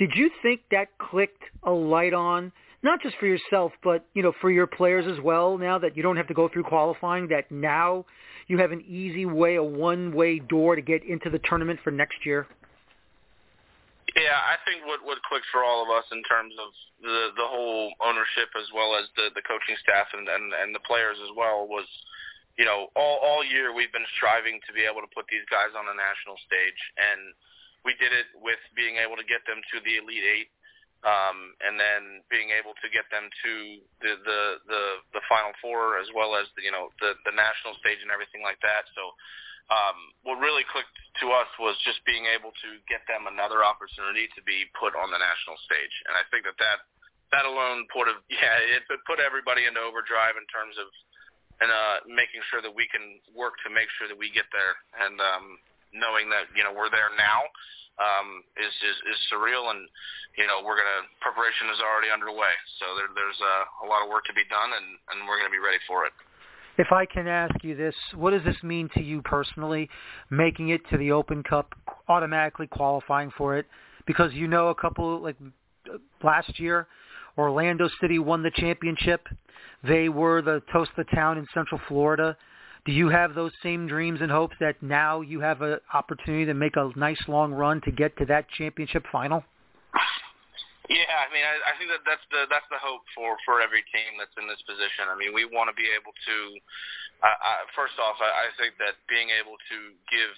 Did 0.00 0.12
you 0.14 0.30
think 0.40 0.62
that 0.70 0.88
clicked 0.96 1.44
a 1.62 1.70
light 1.70 2.14
on, 2.14 2.52
not 2.82 3.02
just 3.02 3.16
for 3.20 3.26
yourself, 3.26 3.72
but 3.84 4.06
you 4.14 4.22
know, 4.22 4.32
for 4.40 4.50
your 4.50 4.66
players 4.66 5.04
as 5.06 5.22
well? 5.22 5.58
Now 5.58 5.78
that 5.78 5.94
you 5.94 6.02
don't 6.02 6.16
have 6.16 6.26
to 6.28 6.34
go 6.34 6.48
through 6.48 6.64
qualifying, 6.64 7.28
that 7.28 7.52
now 7.52 8.06
you 8.48 8.56
have 8.56 8.72
an 8.72 8.80
easy 8.88 9.26
way, 9.26 9.56
a 9.56 9.62
one-way 9.62 10.38
door 10.38 10.74
to 10.74 10.80
get 10.80 11.04
into 11.04 11.28
the 11.28 11.38
tournament 11.44 11.80
for 11.84 11.90
next 11.90 12.24
year. 12.24 12.48
Yeah, 14.16 14.40
I 14.40 14.56
think 14.64 14.88
what 14.88 15.04
what 15.04 15.20
clicked 15.28 15.46
for 15.52 15.62
all 15.62 15.84
of 15.84 15.92
us 15.92 16.08
in 16.10 16.24
terms 16.24 16.54
of 16.56 16.72
the 17.04 17.36
the 17.36 17.44
whole 17.44 17.92
ownership 18.00 18.48
as 18.56 18.72
well 18.74 18.96
as 18.96 19.04
the 19.20 19.28
the 19.36 19.44
coaching 19.44 19.76
staff 19.84 20.08
and 20.16 20.26
and, 20.26 20.48
and 20.64 20.74
the 20.74 20.80
players 20.88 21.20
as 21.20 21.30
well 21.36 21.68
was, 21.68 21.84
you 22.56 22.64
know, 22.64 22.88
all 22.96 23.20
all 23.20 23.44
year 23.44 23.76
we've 23.76 23.92
been 23.92 24.08
striving 24.16 24.64
to 24.64 24.72
be 24.72 24.80
able 24.80 25.04
to 25.04 25.12
put 25.12 25.28
these 25.28 25.44
guys 25.52 25.76
on 25.76 25.84
a 25.84 25.94
national 25.94 26.40
stage 26.48 26.80
and 26.96 27.36
we 27.84 27.96
did 27.96 28.12
it 28.12 28.28
with 28.36 28.60
being 28.76 29.00
able 29.00 29.16
to 29.16 29.26
get 29.26 29.44
them 29.48 29.60
to 29.72 29.76
the 29.82 30.00
Elite 30.00 30.26
Eight, 30.26 30.50
um, 31.04 31.56
and 31.64 31.80
then 31.80 32.20
being 32.28 32.52
able 32.52 32.76
to 32.80 32.88
get 32.92 33.08
them 33.08 33.28
to 33.28 33.52
the 34.04 34.12
the 34.24 34.40
the, 34.68 34.82
the 35.20 35.22
Final 35.28 35.52
Four 35.64 35.96
as 35.96 36.08
well 36.12 36.36
as 36.36 36.48
the, 36.56 36.62
you 36.64 36.72
know 36.72 36.92
the 37.00 37.16
the 37.24 37.34
national 37.34 37.76
stage 37.80 38.00
and 38.04 38.12
everything 38.12 38.42
like 38.42 38.60
that. 38.62 38.88
So. 38.96 39.14
Um, 39.70 40.10
what 40.26 40.42
really 40.42 40.66
clicked 40.66 40.98
to 41.22 41.30
us 41.30 41.46
was 41.62 41.78
just 41.86 42.02
being 42.02 42.26
able 42.26 42.50
to 42.50 42.82
get 42.90 43.06
them 43.06 43.30
another 43.30 43.62
opportunity 43.62 44.26
to 44.34 44.42
be 44.42 44.66
put 44.74 44.98
on 44.98 45.14
the 45.14 45.20
national 45.22 45.54
stage, 45.62 45.94
and 46.10 46.18
I 46.18 46.26
think 46.26 46.42
that 46.42 46.58
that 46.58 46.82
that 47.30 47.46
alone 47.46 47.86
put 47.94 48.10
a 48.10 48.18
yeah 48.34 48.58
it 48.58 48.82
put 49.06 49.22
everybody 49.22 49.70
into 49.70 49.78
overdrive 49.78 50.34
in 50.34 50.42
terms 50.50 50.74
of 50.74 50.90
and 51.60 51.68
uh, 51.68 52.00
making 52.08 52.40
sure 52.48 52.64
that 52.64 52.72
we 52.72 52.88
can 52.88 53.20
work 53.36 53.52
to 53.62 53.68
make 53.68 53.92
sure 54.00 54.08
that 54.08 54.16
we 54.16 54.32
get 54.32 54.48
there. 54.48 54.80
And 54.96 55.20
um, 55.20 55.60
knowing 55.92 56.30
that 56.30 56.50
you 56.56 56.62
know 56.64 56.72
we're 56.72 56.90
there 56.90 57.10
now 57.18 57.46
um, 58.00 58.42
is, 58.56 58.72
is 58.82 58.96
is 59.12 59.18
surreal, 59.28 59.70
and 59.70 59.84
you 60.38 60.46
know 60.46 60.64
we're 60.64 60.78
gonna 60.78 61.04
preparation 61.20 61.68
is 61.70 61.80
already 61.82 62.08
underway. 62.08 62.54
So 62.80 62.96
there, 62.96 63.10
there's 63.12 63.40
a, 63.40 63.54
a 63.84 63.86
lot 63.86 64.02
of 64.02 64.08
work 64.08 64.24
to 64.26 64.34
be 64.34 64.46
done, 64.48 64.72
and 64.72 64.86
and 65.12 65.28
we're 65.28 65.36
gonna 65.36 65.52
be 65.52 65.62
ready 65.62 65.80
for 65.86 66.06
it. 66.06 66.12
If 66.78 66.92
I 66.92 67.04
can 67.04 67.28
ask 67.28 67.52
you 67.62 67.76
this, 67.76 67.94
what 68.14 68.30
does 68.30 68.44
this 68.44 68.56
mean 68.62 68.88
to 68.94 69.02
you 69.02 69.20
personally, 69.22 69.90
making 70.30 70.70
it 70.70 70.80
to 70.90 70.96
the 70.96 71.12
Open 71.12 71.42
Cup, 71.42 71.74
automatically 72.08 72.66
qualifying 72.66 73.30
for 73.36 73.58
it? 73.58 73.66
Because 74.06 74.32
you 74.32 74.48
know 74.48 74.68
a 74.68 74.74
couple 74.74 75.20
like 75.20 75.36
last 76.22 76.58
year, 76.58 76.86
Orlando 77.36 77.88
City 78.00 78.18
won 78.18 78.42
the 78.42 78.50
championship. 78.54 79.26
They 79.84 80.08
were 80.08 80.42
the 80.42 80.62
toast 80.72 80.90
of 80.96 81.04
the 81.06 81.14
town 81.14 81.38
in 81.38 81.46
Central 81.52 81.80
Florida. 81.88 82.36
Do 82.86 82.92
you 82.92 83.08
have 83.08 83.34
those 83.34 83.52
same 83.62 83.86
dreams 83.86 84.20
and 84.22 84.30
hopes 84.30 84.56
that 84.60 84.82
now 84.82 85.20
you 85.20 85.40
have 85.40 85.60
an 85.60 85.78
opportunity 85.92 86.46
to 86.46 86.54
make 86.54 86.76
a 86.76 86.90
nice 86.96 87.20
long 87.28 87.52
run 87.52 87.80
to 87.82 87.92
get 87.92 88.16
to 88.18 88.24
that 88.26 88.46
championship 88.56 89.04
final? 89.12 89.44
Yeah, 90.90 91.22
I 91.22 91.30
mean, 91.30 91.46
I, 91.46 91.54
I 91.70 91.78
think 91.78 91.86
that 91.94 92.02
that's 92.02 92.26
the 92.34 92.50
that's 92.50 92.66
the 92.66 92.82
hope 92.82 93.06
for 93.14 93.38
for 93.46 93.62
every 93.62 93.86
team 93.94 94.18
that's 94.18 94.34
in 94.34 94.50
this 94.50 94.58
position. 94.66 95.06
I 95.06 95.14
mean, 95.14 95.30
we 95.30 95.46
want 95.46 95.70
to 95.70 95.76
be 95.78 95.86
able 95.86 96.10
to. 96.10 96.36
I, 97.22 97.62
first 97.78 97.94
off, 98.02 98.18
I, 98.18 98.26
I 98.26 98.46
think 98.58 98.74
that 98.82 98.98
being 99.06 99.30
able 99.30 99.54
to 99.54 99.78
give, 100.10 100.34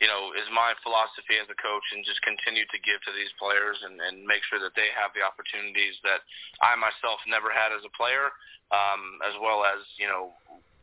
you 0.00 0.08
know, 0.08 0.32
is 0.32 0.48
my 0.54 0.72
philosophy 0.80 1.36
as 1.36 1.44
a 1.52 1.58
coach, 1.60 1.84
and 1.92 2.00
just 2.08 2.24
continue 2.24 2.64
to 2.72 2.78
give 2.80 3.04
to 3.04 3.12
these 3.12 3.28
players 3.36 3.76
and 3.84 4.00
and 4.00 4.24
make 4.24 4.40
sure 4.48 4.64
that 4.64 4.72
they 4.80 4.88
have 4.96 5.12
the 5.12 5.20
opportunities 5.20 5.98
that 6.08 6.24
I 6.64 6.72
myself 6.80 7.20
never 7.28 7.52
had 7.52 7.68
as 7.76 7.84
a 7.84 7.92
player, 7.92 8.32
um, 8.72 9.20
as 9.28 9.36
well 9.44 9.68
as 9.68 9.84
you 10.00 10.08
know 10.08 10.32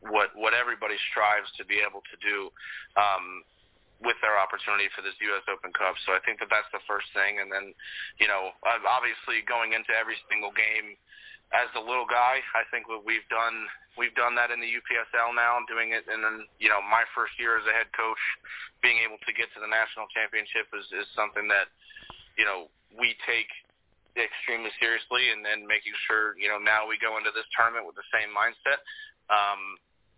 what 0.10 0.34
what 0.36 0.54
everybody 0.54 0.96
strives 1.12 1.50
to 1.58 1.64
be 1.66 1.80
able 1.84 2.02
to 2.08 2.18
do 2.24 2.50
um, 2.96 3.44
with 4.04 4.18
their 4.22 4.38
opportunity 4.38 4.88
for 4.94 5.02
this 5.02 5.18
U.S. 5.34 5.46
Open 5.50 5.74
Cup. 5.74 5.98
So 6.06 6.14
I 6.14 6.22
think 6.22 6.38
that 6.40 6.50
that's 6.54 6.70
the 6.70 6.84
first 6.86 7.10
thing, 7.14 7.42
and 7.42 7.50
then 7.52 7.74
you 8.22 8.28
know 8.28 8.54
obviously 8.64 9.42
going 9.46 9.74
into 9.74 9.92
every 9.94 10.18
single 10.30 10.54
game 10.54 10.98
as 11.56 11.72
the 11.72 11.80
little 11.80 12.08
guy, 12.08 12.44
I 12.56 12.68
think 12.76 12.92
what 12.92 13.08
we've 13.08 13.26
done 13.32 13.68
we've 13.96 14.14
done 14.20 14.36
that 14.36 14.52
in 14.52 14.60
the 14.60 14.68
UPSL 14.68 15.32
now, 15.32 15.58
doing 15.66 15.96
it, 15.96 16.04
and 16.12 16.20
then 16.20 16.44
you 16.60 16.68
know 16.68 16.84
my 16.84 17.08
first 17.16 17.40
year 17.40 17.56
as 17.56 17.64
a 17.64 17.74
head 17.74 17.88
coach, 17.96 18.20
being 18.84 19.00
able 19.00 19.18
to 19.24 19.32
get 19.32 19.48
to 19.56 19.60
the 19.64 19.70
national 19.70 20.12
championship 20.12 20.68
is 20.76 20.86
is 20.92 21.08
something 21.16 21.48
that 21.48 21.72
you 22.36 22.44
know 22.44 22.68
we 23.00 23.16
take 23.24 23.48
extremely 24.20 24.74
seriously 24.82 25.30
and 25.30 25.46
then 25.46 25.64
making 25.64 25.94
sure 26.10 26.34
you 26.36 26.50
know 26.50 26.58
now 26.58 26.90
we 26.90 26.98
go 26.98 27.16
into 27.16 27.30
this 27.32 27.46
tournament 27.54 27.86
with 27.86 27.94
the 27.94 28.08
same 28.10 28.34
mindset 28.34 28.82
um 29.30 29.78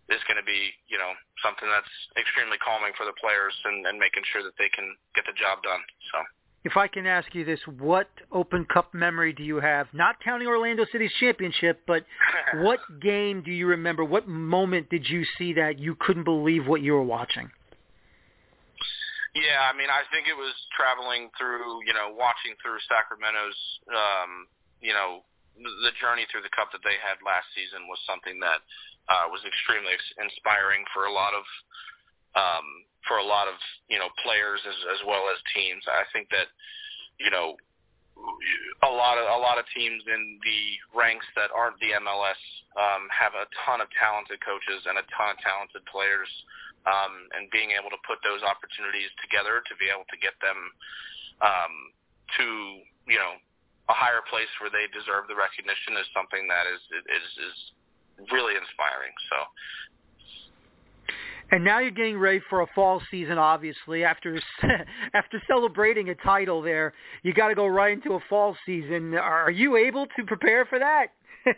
is 0.10 0.22
going 0.28 0.38
to 0.42 0.46
be, 0.46 0.74
you 0.90 0.98
know, 0.98 1.14
something 1.46 1.70
that's 1.70 1.94
extremely 2.18 2.58
calming 2.58 2.94
for 2.98 3.06
the 3.06 3.16
players 3.22 3.54
and, 3.66 3.86
and 3.86 3.98
making 3.98 4.26
sure 4.34 4.42
that 4.42 4.58
they 4.58 4.70
can 4.70 4.96
get 5.14 5.26
the 5.26 5.36
job 5.38 5.62
done. 5.62 5.82
So. 6.12 6.18
If 6.66 6.76
I 6.76 6.88
can 6.88 7.08
ask 7.08 7.34
you 7.34 7.46
this, 7.46 7.60
what 7.80 8.10
Open 8.34 8.66
Cup 8.66 8.94
memory 8.94 9.32
do 9.32 9.44
you 9.44 9.62
have? 9.62 9.88
Not 9.94 10.20
counting 10.20 10.48
Orlando 10.48 10.84
City's 10.92 11.14
championship, 11.20 11.82
but 11.88 12.04
what 12.60 12.80
game 13.00 13.42
do 13.44 13.52
you 13.52 13.68
remember? 13.68 14.04
What 14.04 14.28
moment 14.28 14.90
did 14.90 15.08
you 15.08 15.24
see 15.38 15.54
that 15.54 15.80
you 15.80 15.96
couldn't 15.96 16.26
believe 16.26 16.68
what 16.68 16.82
you 16.82 16.94
were 16.94 17.04
watching? 17.04 17.50
Yeah, 19.38 19.62
I 19.72 19.78
mean, 19.78 19.94
I 19.94 20.04
think 20.12 20.26
it 20.28 20.36
was 20.36 20.52
traveling 20.74 21.30
through, 21.38 21.86
you 21.86 21.94
know, 21.94 22.12
watching 22.12 22.58
through 22.60 22.82
Sacramento's, 22.90 23.60
um, 23.88 24.50
you 24.82 24.92
know, 24.92 25.22
the 25.56 25.94
journey 26.02 26.26
through 26.32 26.42
the 26.42 26.52
cup 26.52 26.72
that 26.72 26.82
they 26.84 26.98
had 26.98 27.20
last 27.22 27.46
season 27.54 27.86
was 27.88 28.00
something 28.08 28.40
that 28.40 28.64
uh, 29.10 29.26
was 29.34 29.42
extremely 29.42 29.98
inspiring 30.22 30.86
for 30.94 31.10
a 31.10 31.14
lot 31.14 31.34
of 31.34 31.46
um, 32.38 32.86
for 33.10 33.18
a 33.18 33.26
lot 33.26 33.50
of 33.50 33.58
you 33.90 33.98
know 33.98 34.10
players 34.22 34.62
as 34.64 34.78
as 34.94 35.02
well 35.06 35.28
as 35.34 35.38
teams. 35.54 35.82
I 35.90 36.06
think 36.14 36.30
that 36.30 36.48
you 37.18 37.34
know 37.34 37.58
a 38.86 38.92
lot 38.92 39.18
of 39.18 39.26
a 39.26 39.40
lot 39.42 39.58
of 39.58 39.66
teams 39.74 40.04
in 40.06 40.40
the 40.46 40.62
ranks 40.94 41.26
that 41.36 41.50
aren't 41.56 41.80
the 41.82 41.98
MLS 41.98 42.42
um, 42.78 43.10
have 43.10 43.34
a 43.34 43.50
ton 43.66 43.82
of 43.82 43.90
talented 43.98 44.40
coaches 44.44 44.86
and 44.86 45.00
a 45.00 45.06
ton 45.16 45.36
of 45.36 45.40
talented 45.42 45.84
players, 45.90 46.30
um, 46.86 47.28
and 47.34 47.50
being 47.50 47.74
able 47.74 47.90
to 47.90 48.00
put 48.06 48.22
those 48.22 48.46
opportunities 48.46 49.10
together 49.24 49.64
to 49.66 49.74
be 49.82 49.90
able 49.90 50.08
to 50.12 50.20
get 50.20 50.36
them 50.44 50.60
um, 51.42 51.74
to 52.38 52.46
you 53.10 53.20
know 53.20 53.40
a 53.90 53.96
higher 53.96 54.22
place 54.30 54.52
where 54.62 54.70
they 54.70 54.86
deserve 54.94 55.26
the 55.26 55.36
recognition 55.36 55.98
is 55.98 56.06
something 56.14 56.46
that 56.46 56.70
is 56.70 56.82
is 57.10 57.26
is 57.42 57.58
really 58.32 58.56
inspiring. 58.56 59.14
So. 59.30 59.38
And 61.52 61.64
now 61.64 61.80
you're 61.80 61.92
getting 61.92 62.20
ready 62.20 62.42
for 62.50 62.62
a 62.62 62.68
fall 62.76 63.02
season. 63.10 63.40
Obviously, 63.40 64.04
after 64.04 64.40
after 65.14 65.42
celebrating 65.48 66.10
a 66.10 66.16
title, 66.16 66.62
there 66.62 66.94
you 67.24 67.34
got 67.34 67.48
to 67.48 67.56
go 67.56 67.66
right 67.66 67.94
into 67.94 68.14
a 68.14 68.20
fall 68.30 68.56
season. 68.66 69.16
Are 69.16 69.50
you 69.50 69.76
able 69.76 70.06
to 70.16 70.24
prepare 70.26 70.66
for 70.66 70.78
that? 70.78 71.08
yeah, 71.46 71.56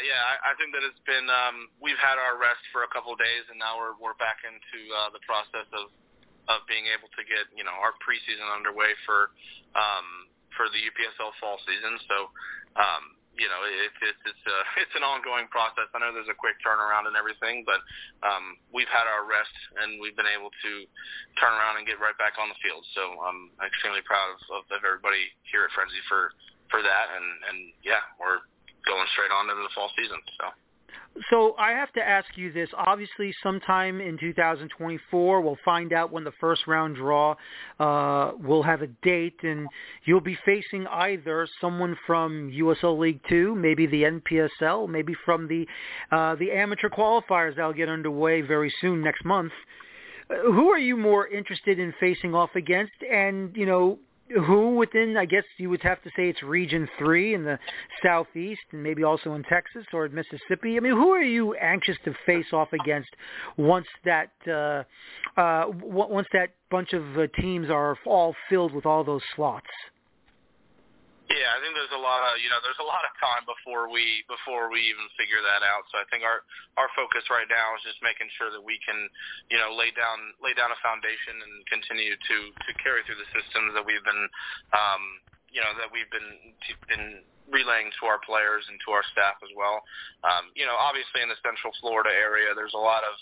yeah. 0.00 0.22
I, 0.24 0.52
I 0.52 0.56
think 0.56 0.72
that 0.72 0.80
it's 0.88 1.00
been. 1.04 1.28
Um, 1.28 1.68
we've 1.84 2.00
had 2.00 2.16
our 2.16 2.40
rest 2.40 2.64
for 2.72 2.84
a 2.84 2.88
couple 2.88 3.12
of 3.12 3.20
days, 3.20 3.44
and 3.52 3.60
now 3.60 3.76
we're 3.76 3.92
we're 4.00 4.16
back 4.16 4.40
into 4.48 4.80
uh, 4.96 5.12
the 5.12 5.20
process 5.28 5.68
of 5.76 5.92
of 6.48 6.64
being 6.68 6.88
able 6.92 7.12
to 7.12 7.22
get 7.28 7.44
you 7.52 7.64
know 7.64 7.76
our 7.76 7.92
preseason 8.00 8.48
underway 8.48 8.96
for 9.04 9.36
um, 9.76 10.32
for 10.56 10.72
the 10.72 10.80
UPSL 10.80 11.36
fall 11.40 11.60
season. 11.68 12.00
So 12.08 12.16
um, 12.80 13.04
you 13.34 13.50
know, 13.50 13.60
it's 13.66 13.98
it's 14.02 14.22
it's 14.26 14.44
a 14.54 14.58
it's 14.80 14.94
an 14.94 15.04
ongoing 15.06 15.50
process. 15.50 15.90
I 15.94 15.98
know 16.02 16.14
there's 16.14 16.30
a 16.30 16.36
quick 16.36 16.58
turnaround 16.62 17.10
and 17.10 17.18
everything, 17.18 17.66
but 17.66 17.82
um, 18.22 18.58
we've 18.70 18.90
had 18.90 19.06
our 19.06 19.26
rest 19.26 19.54
and 19.82 19.98
we've 19.98 20.16
been 20.16 20.30
able 20.30 20.50
to 20.50 20.72
turn 21.38 21.52
around 21.54 21.78
and 21.78 21.84
get 21.86 21.98
right 21.98 22.16
back 22.16 22.38
on 22.38 22.50
the 22.50 22.58
field. 22.62 22.82
So 22.94 23.18
I'm 23.22 23.50
extremely 23.62 24.02
proud 24.06 24.34
of, 24.34 24.64
of 24.64 24.82
everybody 24.82 25.30
here 25.50 25.66
at 25.66 25.72
Frenzi 25.74 26.00
for 26.06 26.34
for 26.70 26.80
that, 26.80 27.06
and 27.14 27.26
and 27.50 27.58
yeah, 27.82 28.02
we're 28.16 28.42
going 28.86 29.06
straight 29.12 29.32
on 29.32 29.50
into 29.50 29.62
the 29.62 29.74
fall 29.74 29.90
season. 29.94 30.20
So. 30.40 30.48
So 31.30 31.54
I 31.58 31.70
have 31.70 31.92
to 31.92 32.02
ask 32.02 32.26
you 32.36 32.52
this. 32.52 32.68
Obviously, 32.76 33.32
sometime 33.40 34.00
in 34.00 34.18
2024, 34.18 35.40
we'll 35.40 35.58
find 35.64 35.92
out 35.92 36.10
when 36.10 36.24
the 36.24 36.32
first 36.40 36.66
round 36.66 36.96
draw 36.96 37.36
uh, 37.78 38.32
will 38.42 38.64
have 38.64 38.82
a 38.82 38.88
date, 38.88 39.38
and 39.44 39.68
you'll 40.04 40.20
be 40.20 40.36
facing 40.44 40.88
either 40.88 41.46
someone 41.60 41.96
from 42.04 42.50
USL 42.50 42.98
League 42.98 43.20
Two, 43.28 43.54
maybe 43.54 43.86
the 43.86 44.02
NPSL, 44.02 44.88
maybe 44.88 45.14
from 45.24 45.46
the 45.46 45.66
uh, 46.10 46.34
the 46.34 46.50
amateur 46.50 46.88
qualifiers 46.88 47.54
that'll 47.56 47.72
get 47.72 47.88
underway 47.88 48.40
very 48.40 48.72
soon 48.80 49.00
next 49.00 49.24
month. 49.24 49.52
Uh, 50.28 50.34
who 50.50 50.68
are 50.68 50.78
you 50.78 50.96
more 50.96 51.28
interested 51.28 51.78
in 51.78 51.94
facing 52.00 52.34
off 52.34 52.50
against? 52.56 52.92
And 53.08 53.56
you 53.56 53.66
know, 53.66 54.00
who 54.28 54.76
within, 54.76 55.16
I 55.16 55.24
guess 55.26 55.44
you 55.58 55.70
would 55.70 55.82
have 55.82 56.02
to 56.02 56.10
say 56.10 56.28
it's 56.28 56.42
Region 56.42 56.88
3 56.98 57.34
in 57.34 57.44
the 57.44 57.58
Southeast 58.02 58.62
and 58.72 58.82
maybe 58.82 59.04
also 59.04 59.34
in 59.34 59.42
Texas 59.44 59.84
or 59.92 60.08
Mississippi. 60.08 60.76
I 60.76 60.80
mean, 60.80 60.92
who 60.92 61.10
are 61.10 61.22
you 61.22 61.54
anxious 61.54 61.96
to 62.04 62.14
face 62.24 62.46
off 62.52 62.72
against 62.72 63.10
once 63.56 63.86
that 64.04 64.30
uh, 64.48 64.84
uh, 65.40 65.66
once 65.82 66.28
that 66.32 66.50
bunch 66.70 66.92
of 66.92 67.18
uh, 67.18 67.26
teams 67.40 67.70
are 67.70 67.98
all 68.06 68.34
filled 68.48 68.72
with 68.72 68.86
all 68.86 69.04
those 69.04 69.22
slots? 69.36 69.66
Yeah, 71.32 71.56
I 71.56 71.58
think 71.64 71.72
there's 71.72 71.96
a 71.96 72.04
lot 72.04 72.20
of 72.28 72.36
you 72.44 72.52
know 72.52 72.60
there's 72.60 72.80
a 72.84 72.84
lot 72.84 73.00
of 73.00 73.12
time 73.16 73.48
before 73.48 73.88
we 73.88 74.28
before 74.28 74.68
we 74.68 74.84
even 74.92 75.08
figure 75.16 75.40
that 75.40 75.64
out. 75.64 75.88
So 75.88 75.96
I 75.96 76.04
think 76.12 76.20
our 76.20 76.44
our 76.76 76.92
focus 76.92 77.24
right 77.32 77.48
now 77.48 77.72
is 77.80 77.82
just 77.84 77.96
making 78.04 78.28
sure 78.36 78.52
that 78.52 78.60
we 78.60 78.76
can 78.84 79.08
you 79.48 79.56
know 79.56 79.72
lay 79.72 79.88
down 79.96 80.20
lay 80.44 80.52
down 80.52 80.68
a 80.68 80.76
foundation 80.84 81.40
and 81.40 81.64
continue 81.64 82.12
to 82.12 82.36
to 82.52 82.70
carry 82.76 83.00
through 83.08 83.16
the 83.16 83.30
systems 83.32 83.72
that 83.72 83.80
we've 83.88 84.04
been 84.04 84.24
um, 84.76 85.02
you 85.48 85.64
know 85.64 85.72
that 85.80 85.88
we've 85.88 86.12
been 86.12 86.52
been 86.92 87.24
relaying 87.48 87.88
to 88.00 88.02
our 88.04 88.20
players 88.20 88.68
and 88.68 88.76
to 88.84 88.92
our 88.92 89.04
staff 89.16 89.40
as 89.40 89.52
well. 89.56 89.80
Um, 90.28 90.52
you 90.52 90.68
know, 90.68 90.76
obviously 90.76 91.24
in 91.24 91.32
the 91.32 91.40
Central 91.40 91.72
Florida 91.80 92.12
area, 92.12 92.52
there's 92.52 92.76
a 92.76 92.84
lot 92.84 93.00
of 93.00 93.16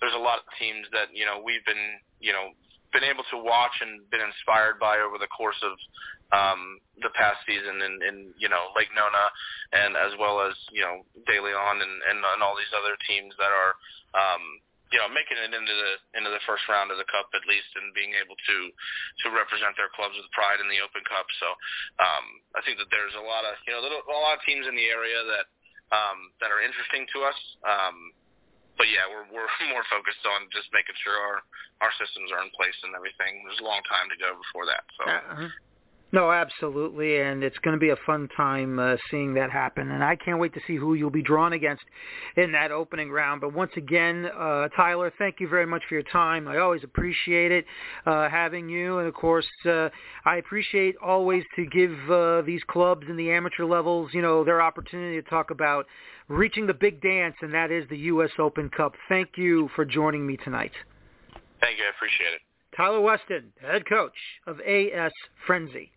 there's 0.00 0.16
a 0.16 0.20
lot 0.20 0.40
of 0.40 0.48
teams 0.56 0.88
that 0.96 1.12
you 1.12 1.28
know 1.28 1.44
we've 1.44 1.64
been 1.68 2.00
you 2.24 2.32
know 2.32 2.56
been 2.92 3.04
able 3.04 3.24
to 3.30 3.38
watch 3.38 3.74
and 3.80 4.04
been 4.10 4.24
inspired 4.24 4.80
by 4.80 4.98
over 4.98 5.18
the 5.20 5.28
course 5.28 5.58
of 5.62 5.74
um, 6.32 6.80
the 7.00 7.12
past 7.16 7.40
season 7.48 7.80
in, 7.80 7.94
in 8.04 8.16
you 8.36 8.48
know 8.48 8.68
Lake 8.76 8.92
Nona 8.92 9.26
and 9.72 9.96
as 9.96 10.12
well 10.20 10.44
as 10.44 10.52
you 10.72 10.84
know 10.84 11.04
De 11.24 11.36
Leon 11.40 11.80
and, 11.80 11.94
and 12.08 12.18
and 12.20 12.40
all 12.44 12.56
these 12.56 12.72
other 12.76 12.96
teams 13.08 13.32
that 13.40 13.52
are 13.52 13.72
um, 14.12 14.42
you 14.92 15.00
know 15.00 15.08
making 15.08 15.40
it 15.40 15.52
into 15.52 15.72
the 15.72 15.92
into 16.16 16.28
the 16.32 16.42
first 16.44 16.64
round 16.68 16.92
of 16.92 17.00
the 17.00 17.08
cup 17.08 17.28
at 17.32 17.44
least 17.48 17.68
and 17.80 17.96
being 17.96 18.12
able 18.16 18.36
to 18.36 18.56
to 19.24 19.32
represent 19.32 19.72
their 19.76 19.92
clubs 19.92 20.16
with 20.16 20.28
pride 20.36 20.60
in 20.60 20.68
the 20.68 20.80
Open 20.80 21.04
Cup. 21.08 21.28
So 21.40 21.48
um, 22.00 22.26
I 22.56 22.60
think 22.64 22.80
that 22.80 22.92
there's 22.92 23.16
a 23.16 23.24
lot 23.24 23.44
of 23.48 23.56
you 23.64 23.72
know 23.72 23.84
a 23.84 24.20
lot 24.20 24.36
of 24.36 24.44
teams 24.44 24.68
in 24.68 24.76
the 24.76 24.88
area 24.88 25.20
that 25.32 25.46
um, 25.92 26.32
that 26.40 26.52
are 26.52 26.60
interesting 26.60 27.08
to 27.16 27.18
us. 27.24 27.38
Um, 27.64 28.12
but 28.78 28.86
yeah, 28.88 29.04
we're 29.10 29.26
we're 29.28 29.50
more 29.74 29.84
focused 29.90 30.22
on 30.24 30.48
just 30.54 30.70
making 30.72 30.96
sure 31.02 31.18
our 31.18 31.42
our 31.84 31.92
systems 31.98 32.30
are 32.32 32.40
in 32.40 32.50
place 32.54 32.74
and 32.86 32.94
everything. 32.94 33.44
There's 33.44 33.60
a 33.60 33.68
long 33.68 33.82
time 33.84 34.08
to 34.08 34.16
go 34.16 34.38
before 34.38 34.64
that. 34.70 34.86
So. 34.96 35.04
Uh-huh. 35.04 35.50
No, 36.10 36.32
absolutely, 36.32 37.20
and 37.20 37.44
it's 37.44 37.58
going 37.58 37.74
to 37.76 37.80
be 37.80 37.90
a 37.90 37.96
fun 38.06 38.28
time 38.34 38.78
uh, 38.78 38.96
seeing 39.10 39.34
that 39.34 39.50
happen. 39.50 39.90
And 39.90 40.02
I 40.02 40.16
can't 40.16 40.38
wait 40.38 40.54
to 40.54 40.60
see 40.66 40.76
who 40.76 40.94
you'll 40.94 41.10
be 41.10 41.20
drawn 41.20 41.52
against 41.52 41.82
in 42.36 42.50
that 42.52 42.70
opening 42.70 43.10
round. 43.10 43.42
But 43.42 43.52
once 43.52 43.72
again, 43.76 44.26
uh, 44.26 44.68
Tyler, 44.68 45.12
thank 45.18 45.38
you 45.38 45.48
very 45.48 45.66
much 45.66 45.82
for 45.86 45.94
your 45.94 46.04
time. 46.04 46.48
I 46.48 46.58
always 46.58 46.82
appreciate 46.82 47.52
it 47.52 47.66
uh, 48.06 48.30
having 48.30 48.70
you, 48.70 48.98
and 48.98 49.06
of 49.06 49.12
course, 49.12 49.46
uh, 49.66 49.90
I 50.24 50.36
appreciate 50.36 50.96
always 51.02 51.44
to 51.56 51.66
give 51.66 51.92
uh, 52.10 52.40
these 52.40 52.62
clubs 52.68 53.06
in 53.10 53.18
the 53.18 53.30
amateur 53.30 53.66
levels, 53.66 54.10
you 54.14 54.22
know, 54.22 54.44
their 54.44 54.62
opportunity 54.62 55.20
to 55.20 55.28
talk 55.28 55.50
about 55.50 55.84
reaching 56.28 56.66
the 56.66 56.74
big 56.74 57.02
dance, 57.02 57.34
and 57.42 57.52
that 57.52 57.70
is 57.70 57.86
the 57.90 57.98
U.S. 57.98 58.30
Open 58.38 58.70
Cup. 58.70 58.94
Thank 59.10 59.36
you 59.36 59.68
for 59.76 59.84
joining 59.84 60.26
me 60.26 60.38
tonight. 60.38 60.72
Thank 61.60 61.76
you. 61.76 61.84
I 61.84 61.90
appreciate 61.94 62.32
it. 62.32 62.40
Tyler 62.74 63.00
Weston, 63.00 63.52
head 63.60 63.86
coach 63.86 64.12
of 64.46 64.58
AS 64.60 65.12
Frenzi. 65.46 65.90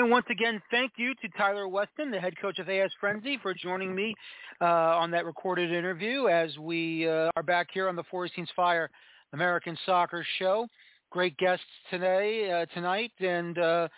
And 0.00 0.10
once 0.10 0.24
again, 0.30 0.62
thank 0.70 0.92
you 0.96 1.14
to 1.16 1.28
Tyler 1.36 1.68
Weston, 1.68 2.10
the 2.10 2.18
head 2.18 2.32
coach 2.40 2.58
of 2.58 2.70
AS 2.70 2.90
Frenzi, 3.02 3.38
for 3.42 3.52
joining 3.52 3.94
me 3.94 4.14
uh, 4.62 4.64
on 4.64 5.10
that 5.10 5.26
recorded 5.26 5.70
interview 5.70 6.26
as 6.26 6.56
we 6.56 7.06
uh, 7.06 7.28
are 7.36 7.42
back 7.42 7.66
here 7.70 7.86
on 7.86 7.96
the 7.96 8.02
Feuerstein's 8.10 8.48
Fire 8.56 8.88
American 9.34 9.76
Soccer 9.84 10.24
Show. 10.38 10.66
Great 11.10 11.36
guests 11.36 11.66
today, 11.90 12.50
uh, 12.50 12.64
tonight, 12.74 13.12
and 13.20 13.58
uh, 13.58 13.88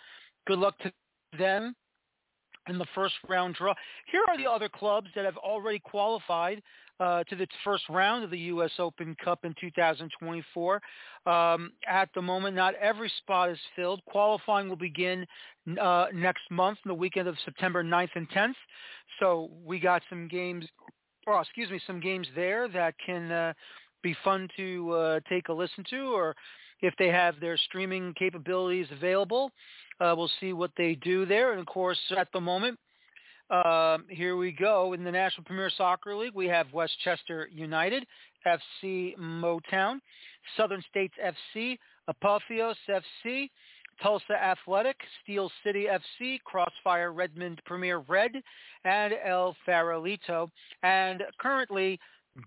good 0.45 0.59
luck 0.59 0.77
to 0.79 0.91
them 1.39 1.73
in 2.67 2.77
the 2.77 2.87
first 2.93 3.15
round 3.29 3.55
draw. 3.55 3.73
Here 4.11 4.23
are 4.27 4.37
the 4.37 4.51
other 4.51 4.67
clubs 4.67 5.07
that 5.15 5.23
have 5.23 5.37
already 5.37 5.79
qualified 5.79 6.61
uh, 6.99 7.23
to 7.25 7.35
the 7.35 7.47
first 7.63 7.83
round 7.89 8.23
of 8.23 8.29
the 8.29 8.39
U.S. 8.39 8.71
Open 8.79 9.15
Cup 9.23 9.45
in 9.45 9.55
2024. 9.59 10.81
Um, 11.25 11.71
at 11.87 12.09
the 12.15 12.21
moment, 12.21 12.55
not 12.55 12.75
every 12.75 13.11
spot 13.19 13.49
is 13.49 13.57
filled. 13.75 14.01
Qualifying 14.05 14.69
will 14.69 14.75
begin 14.75 15.25
uh, 15.81 16.07
next 16.13 16.43
month, 16.51 16.77
the 16.85 16.93
weekend 16.93 17.27
of 17.27 17.35
September 17.45 17.83
9th 17.83 18.09
and 18.15 18.29
10th. 18.29 18.53
So 19.19 19.51
we 19.65 19.79
got 19.79 20.01
some 20.09 20.27
games, 20.27 20.65
or 21.25 21.39
excuse 21.41 21.69
me, 21.69 21.79
some 21.85 21.99
games 21.99 22.27
there 22.35 22.67
that 22.69 22.95
can 23.05 23.31
uh, 23.31 23.53
be 24.01 24.15
fun 24.23 24.47
to 24.57 24.91
uh, 24.91 25.19
take 25.29 25.47
a 25.49 25.53
listen 25.53 25.83
to, 25.89 26.13
or 26.13 26.35
if 26.81 26.93
they 26.99 27.07
have 27.07 27.39
their 27.39 27.57
streaming 27.57 28.13
capabilities 28.19 28.87
available. 28.91 29.49
Uh, 29.99 30.13
we'll 30.17 30.31
see 30.39 30.53
what 30.53 30.71
they 30.77 30.95
do 30.95 31.25
there. 31.25 31.51
And 31.51 31.59
of 31.59 31.65
course, 31.65 31.99
at 32.17 32.27
the 32.33 32.41
moment, 32.41 32.77
uh, 33.49 33.97
here 34.09 34.37
we 34.37 34.51
go. 34.51 34.93
In 34.93 35.03
the 35.03 35.11
National 35.11 35.43
Premier 35.43 35.69
Soccer 35.75 36.15
League, 36.15 36.33
we 36.33 36.47
have 36.47 36.71
Westchester 36.73 37.49
United, 37.53 38.05
FC 38.45 39.17
Motown, 39.17 39.99
Southern 40.57 40.83
States 40.89 41.13
FC, 41.55 41.77
Apotheos 42.09 42.75
FC, 42.89 43.49
Tulsa 44.01 44.33
Athletic, 44.33 44.97
Steel 45.21 45.51
City 45.63 45.87
FC, 45.89 46.39
Crossfire 46.43 47.11
Redmond 47.11 47.61
Premier 47.65 47.99
Red, 48.07 48.31
and 48.85 49.13
El 49.25 49.55
Farolito. 49.67 50.49
And 50.81 51.23
currently, 51.39 51.99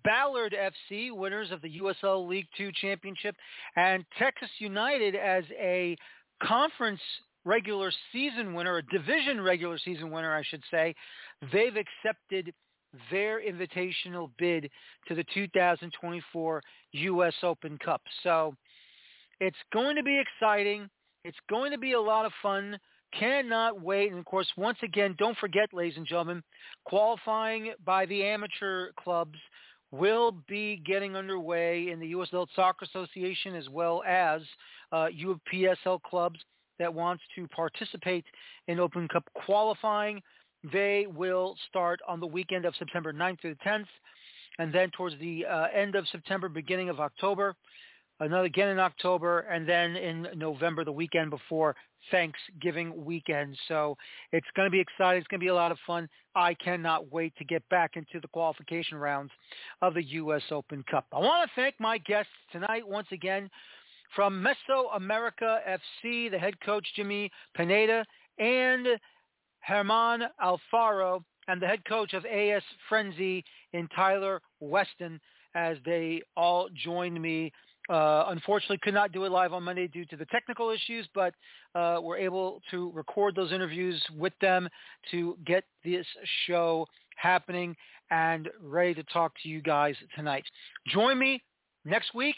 Ballard 0.04 0.54
FC, 0.54 1.12
winners 1.12 1.52
of 1.52 1.62
the 1.62 1.78
USL 1.80 2.28
League 2.28 2.48
Two 2.56 2.70
Championship, 2.80 3.36
and 3.76 4.04
Texas 4.18 4.50
United 4.58 5.14
as 5.14 5.44
a 5.58 5.96
conference 6.42 7.00
regular 7.46 7.90
season 8.12 8.52
winner, 8.52 8.78
a 8.78 8.82
division 8.82 9.40
regular 9.40 9.78
season 9.78 10.10
winner, 10.10 10.34
I 10.34 10.42
should 10.42 10.62
say, 10.70 10.94
they've 11.52 11.76
accepted 11.76 12.52
their 13.10 13.40
invitational 13.40 14.30
bid 14.38 14.70
to 15.08 15.14
the 15.14 15.24
2024 15.32 16.62
U.S. 16.92 17.34
Open 17.42 17.78
Cup. 17.78 18.02
So 18.22 18.54
it's 19.40 19.56
going 19.72 19.96
to 19.96 20.02
be 20.02 20.20
exciting. 20.20 20.88
It's 21.24 21.38
going 21.48 21.72
to 21.72 21.78
be 21.78 21.92
a 21.92 22.00
lot 22.00 22.26
of 22.26 22.32
fun. 22.42 22.78
Cannot 23.18 23.80
wait. 23.80 24.10
And 24.10 24.18
of 24.18 24.24
course, 24.24 24.48
once 24.56 24.78
again, 24.82 25.14
don't 25.18 25.36
forget, 25.38 25.72
ladies 25.72 25.96
and 25.96 26.06
gentlemen, 26.06 26.42
qualifying 26.84 27.72
by 27.84 28.06
the 28.06 28.24
amateur 28.24 28.90
clubs 28.98 29.38
will 29.92 30.32
be 30.48 30.82
getting 30.84 31.14
underway 31.14 31.90
in 31.90 32.00
the 32.00 32.08
U.S. 32.08 32.28
Adult 32.28 32.50
Soccer 32.56 32.84
Association 32.84 33.54
as 33.54 33.68
well 33.68 34.02
as 34.06 34.42
uh, 34.92 35.06
UPSL 35.52 36.02
clubs 36.02 36.40
that 36.78 36.92
wants 36.92 37.22
to 37.34 37.46
participate 37.48 38.24
in 38.68 38.80
Open 38.80 39.08
Cup 39.08 39.24
qualifying. 39.34 40.22
They 40.72 41.06
will 41.08 41.56
start 41.68 42.00
on 42.08 42.20
the 42.20 42.26
weekend 42.26 42.64
of 42.64 42.74
September 42.78 43.12
9th 43.12 43.40
through 43.40 43.54
the 43.54 43.70
10th, 43.70 43.86
and 44.58 44.72
then 44.72 44.90
towards 44.90 45.18
the 45.20 45.44
uh, 45.46 45.66
end 45.74 45.94
of 45.94 46.06
September, 46.08 46.48
beginning 46.48 46.88
of 46.88 46.98
October, 46.98 47.54
another 48.20 48.44
again 48.44 48.68
in 48.68 48.78
October, 48.78 49.40
and 49.40 49.68
then 49.68 49.96
in 49.96 50.28
November, 50.34 50.84
the 50.84 50.92
weekend 50.92 51.30
before 51.30 51.76
Thanksgiving 52.10 53.04
weekend. 53.04 53.56
So 53.68 53.96
it's 54.32 54.46
going 54.54 54.66
to 54.66 54.70
be 54.70 54.80
exciting. 54.80 55.18
It's 55.18 55.28
going 55.28 55.40
to 55.40 55.44
be 55.44 55.48
a 55.48 55.54
lot 55.54 55.72
of 55.72 55.78
fun. 55.86 56.08
I 56.34 56.54
cannot 56.54 57.12
wait 57.12 57.34
to 57.38 57.44
get 57.44 57.68
back 57.68 57.92
into 57.96 58.20
the 58.20 58.28
qualification 58.28 58.98
rounds 58.98 59.30
of 59.82 59.94
the 59.94 60.02
U.S. 60.02 60.42
Open 60.50 60.84
Cup. 60.90 61.06
I 61.12 61.18
want 61.18 61.48
to 61.48 61.60
thank 61.60 61.74
my 61.78 61.98
guests 61.98 62.32
tonight 62.52 62.86
once 62.86 63.08
again. 63.12 63.50
From 64.14 64.44
Mesoamerica 64.44 65.60
FC, 65.68 66.30
the 66.30 66.38
head 66.38 66.54
coach 66.60 66.86
Jimmy 66.94 67.30
Pineda, 67.54 68.04
and 68.38 68.86
German 69.68 70.28
Alfaro, 70.42 71.22
and 71.48 71.60
the 71.60 71.66
head 71.66 71.84
coach 71.86 72.12
of 72.14 72.24
AS 72.24 72.62
Frenzi 72.90 73.42
in 73.72 73.88
Tyler 73.94 74.40
Weston, 74.60 75.20
as 75.54 75.76
they 75.84 76.22
all 76.36 76.68
joined 76.74 77.20
me 77.20 77.52
Uh, 77.88 78.24
unfortunately, 78.30 78.78
could 78.82 78.94
not 78.94 79.12
do 79.12 79.24
it 79.26 79.30
live 79.30 79.52
on 79.52 79.62
Monday 79.62 79.86
due 79.86 80.04
to 80.06 80.16
the 80.16 80.26
technical 80.26 80.70
issues, 80.70 81.08
but 81.14 81.32
uh, 81.76 82.00
we're 82.02 82.16
able 82.16 82.60
to 82.68 82.90
record 82.92 83.36
those 83.36 83.52
interviews 83.52 84.04
with 84.16 84.32
them 84.40 84.68
to 85.12 85.38
get 85.46 85.62
this 85.84 86.04
show 86.46 86.84
happening 87.16 87.76
and 88.10 88.50
ready 88.60 88.92
to 88.94 89.04
talk 89.04 89.32
to 89.40 89.48
you 89.48 89.62
guys 89.62 89.94
tonight. 90.16 90.44
Join 90.88 91.16
me 91.16 91.40
next 91.84 92.12
week. 92.12 92.36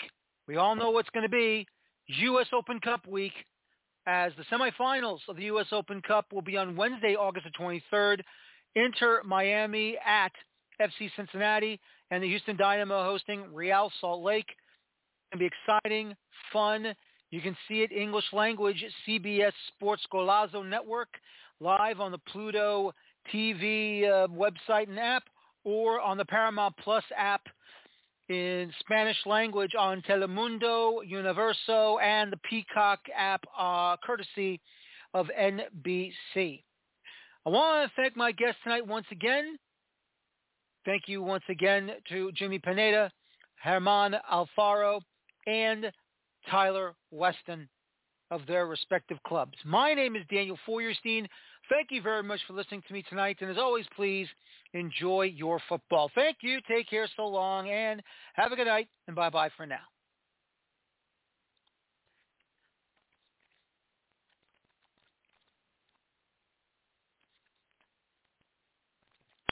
We 0.48 0.56
all 0.56 0.74
know 0.74 0.90
what's 0.90 1.10
going 1.10 1.24
to 1.24 1.28
be 1.28 1.66
U.S. 2.06 2.46
Open 2.54 2.80
Cup 2.80 3.06
week 3.06 3.34
as 4.06 4.32
the 4.38 4.44
semifinals 4.44 5.18
of 5.28 5.36
the 5.36 5.44
U.S. 5.44 5.66
Open 5.72 6.00
Cup 6.00 6.32
will 6.32 6.40
be 6.40 6.56
on 6.56 6.74
Wednesday, 6.74 7.14
August 7.14 7.44
the 7.44 7.62
23rd. 7.62 8.20
Inter 8.74 9.22
Miami 9.26 9.98
at 10.06 10.32
FC 10.80 11.10
Cincinnati 11.16 11.78
and 12.10 12.22
the 12.22 12.28
Houston 12.28 12.56
Dynamo 12.56 13.04
hosting 13.04 13.44
Real 13.52 13.92
Salt 14.00 14.22
Lake. 14.22 14.46
It's 14.48 15.38
going 15.38 15.50
to 15.50 15.50
be 15.50 15.56
exciting, 15.84 16.16
fun. 16.50 16.94
You 17.30 17.42
can 17.42 17.54
see 17.68 17.82
it 17.82 17.92
English 17.92 18.24
language, 18.32 18.82
CBS 19.06 19.52
Sports 19.68 20.02
Golazo 20.10 20.66
Network, 20.66 21.08
live 21.60 22.00
on 22.00 22.10
the 22.10 22.18
Pluto 22.32 22.92
TV 23.34 24.04
uh, 24.04 24.28
website 24.28 24.88
and 24.88 24.98
app, 24.98 25.24
or 25.64 26.00
on 26.00 26.16
the 26.16 26.24
Paramount 26.24 26.74
Plus 26.78 27.04
app 27.14 27.42
in 28.28 28.72
Spanish 28.80 29.16
language 29.26 29.72
on 29.78 30.02
Telemundo, 30.02 31.00
Universo, 31.06 31.98
and 31.98 32.32
the 32.32 32.36
Peacock 32.48 33.00
app, 33.16 33.42
uh, 33.58 33.96
courtesy 34.04 34.60
of 35.14 35.28
NBC. 35.38 36.62
I 37.46 37.50
want 37.50 37.90
to 37.90 38.00
thank 38.00 38.16
my 38.16 38.32
guest 38.32 38.58
tonight 38.62 38.86
once 38.86 39.06
again. 39.10 39.58
Thank 40.84 41.04
you 41.06 41.22
once 41.22 41.44
again 41.48 41.90
to 42.10 42.30
Jimmy 42.32 42.58
Pineda, 42.58 43.10
German 43.64 44.16
Alfaro, 44.32 45.00
and 45.46 45.90
Tyler 46.50 46.94
Weston 47.10 47.68
of 48.30 48.42
their 48.46 48.66
respective 48.66 49.18
clubs. 49.26 49.54
My 49.64 49.94
name 49.94 50.16
is 50.16 50.22
Daniel 50.30 50.58
Feuerstein. 50.66 51.26
Thank 51.68 51.88
you 51.90 52.00
very 52.00 52.22
much 52.22 52.40
for 52.46 52.54
listening 52.54 52.82
to 52.88 52.92
me 52.94 53.04
tonight. 53.08 53.38
And 53.40 53.50
as 53.50 53.58
always, 53.58 53.84
please 53.94 54.26
enjoy 54.72 55.32
your 55.34 55.60
football. 55.68 56.10
Thank 56.14 56.38
you. 56.40 56.60
Take 56.68 56.88
care 56.88 57.08
so 57.16 57.26
long 57.26 57.68
and 57.68 58.02
have 58.34 58.52
a 58.52 58.56
good 58.56 58.66
night 58.66 58.88
and 59.06 59.14
bye-bye 59.14 59.50
for 59.56 59.66
now. 59.66 59.76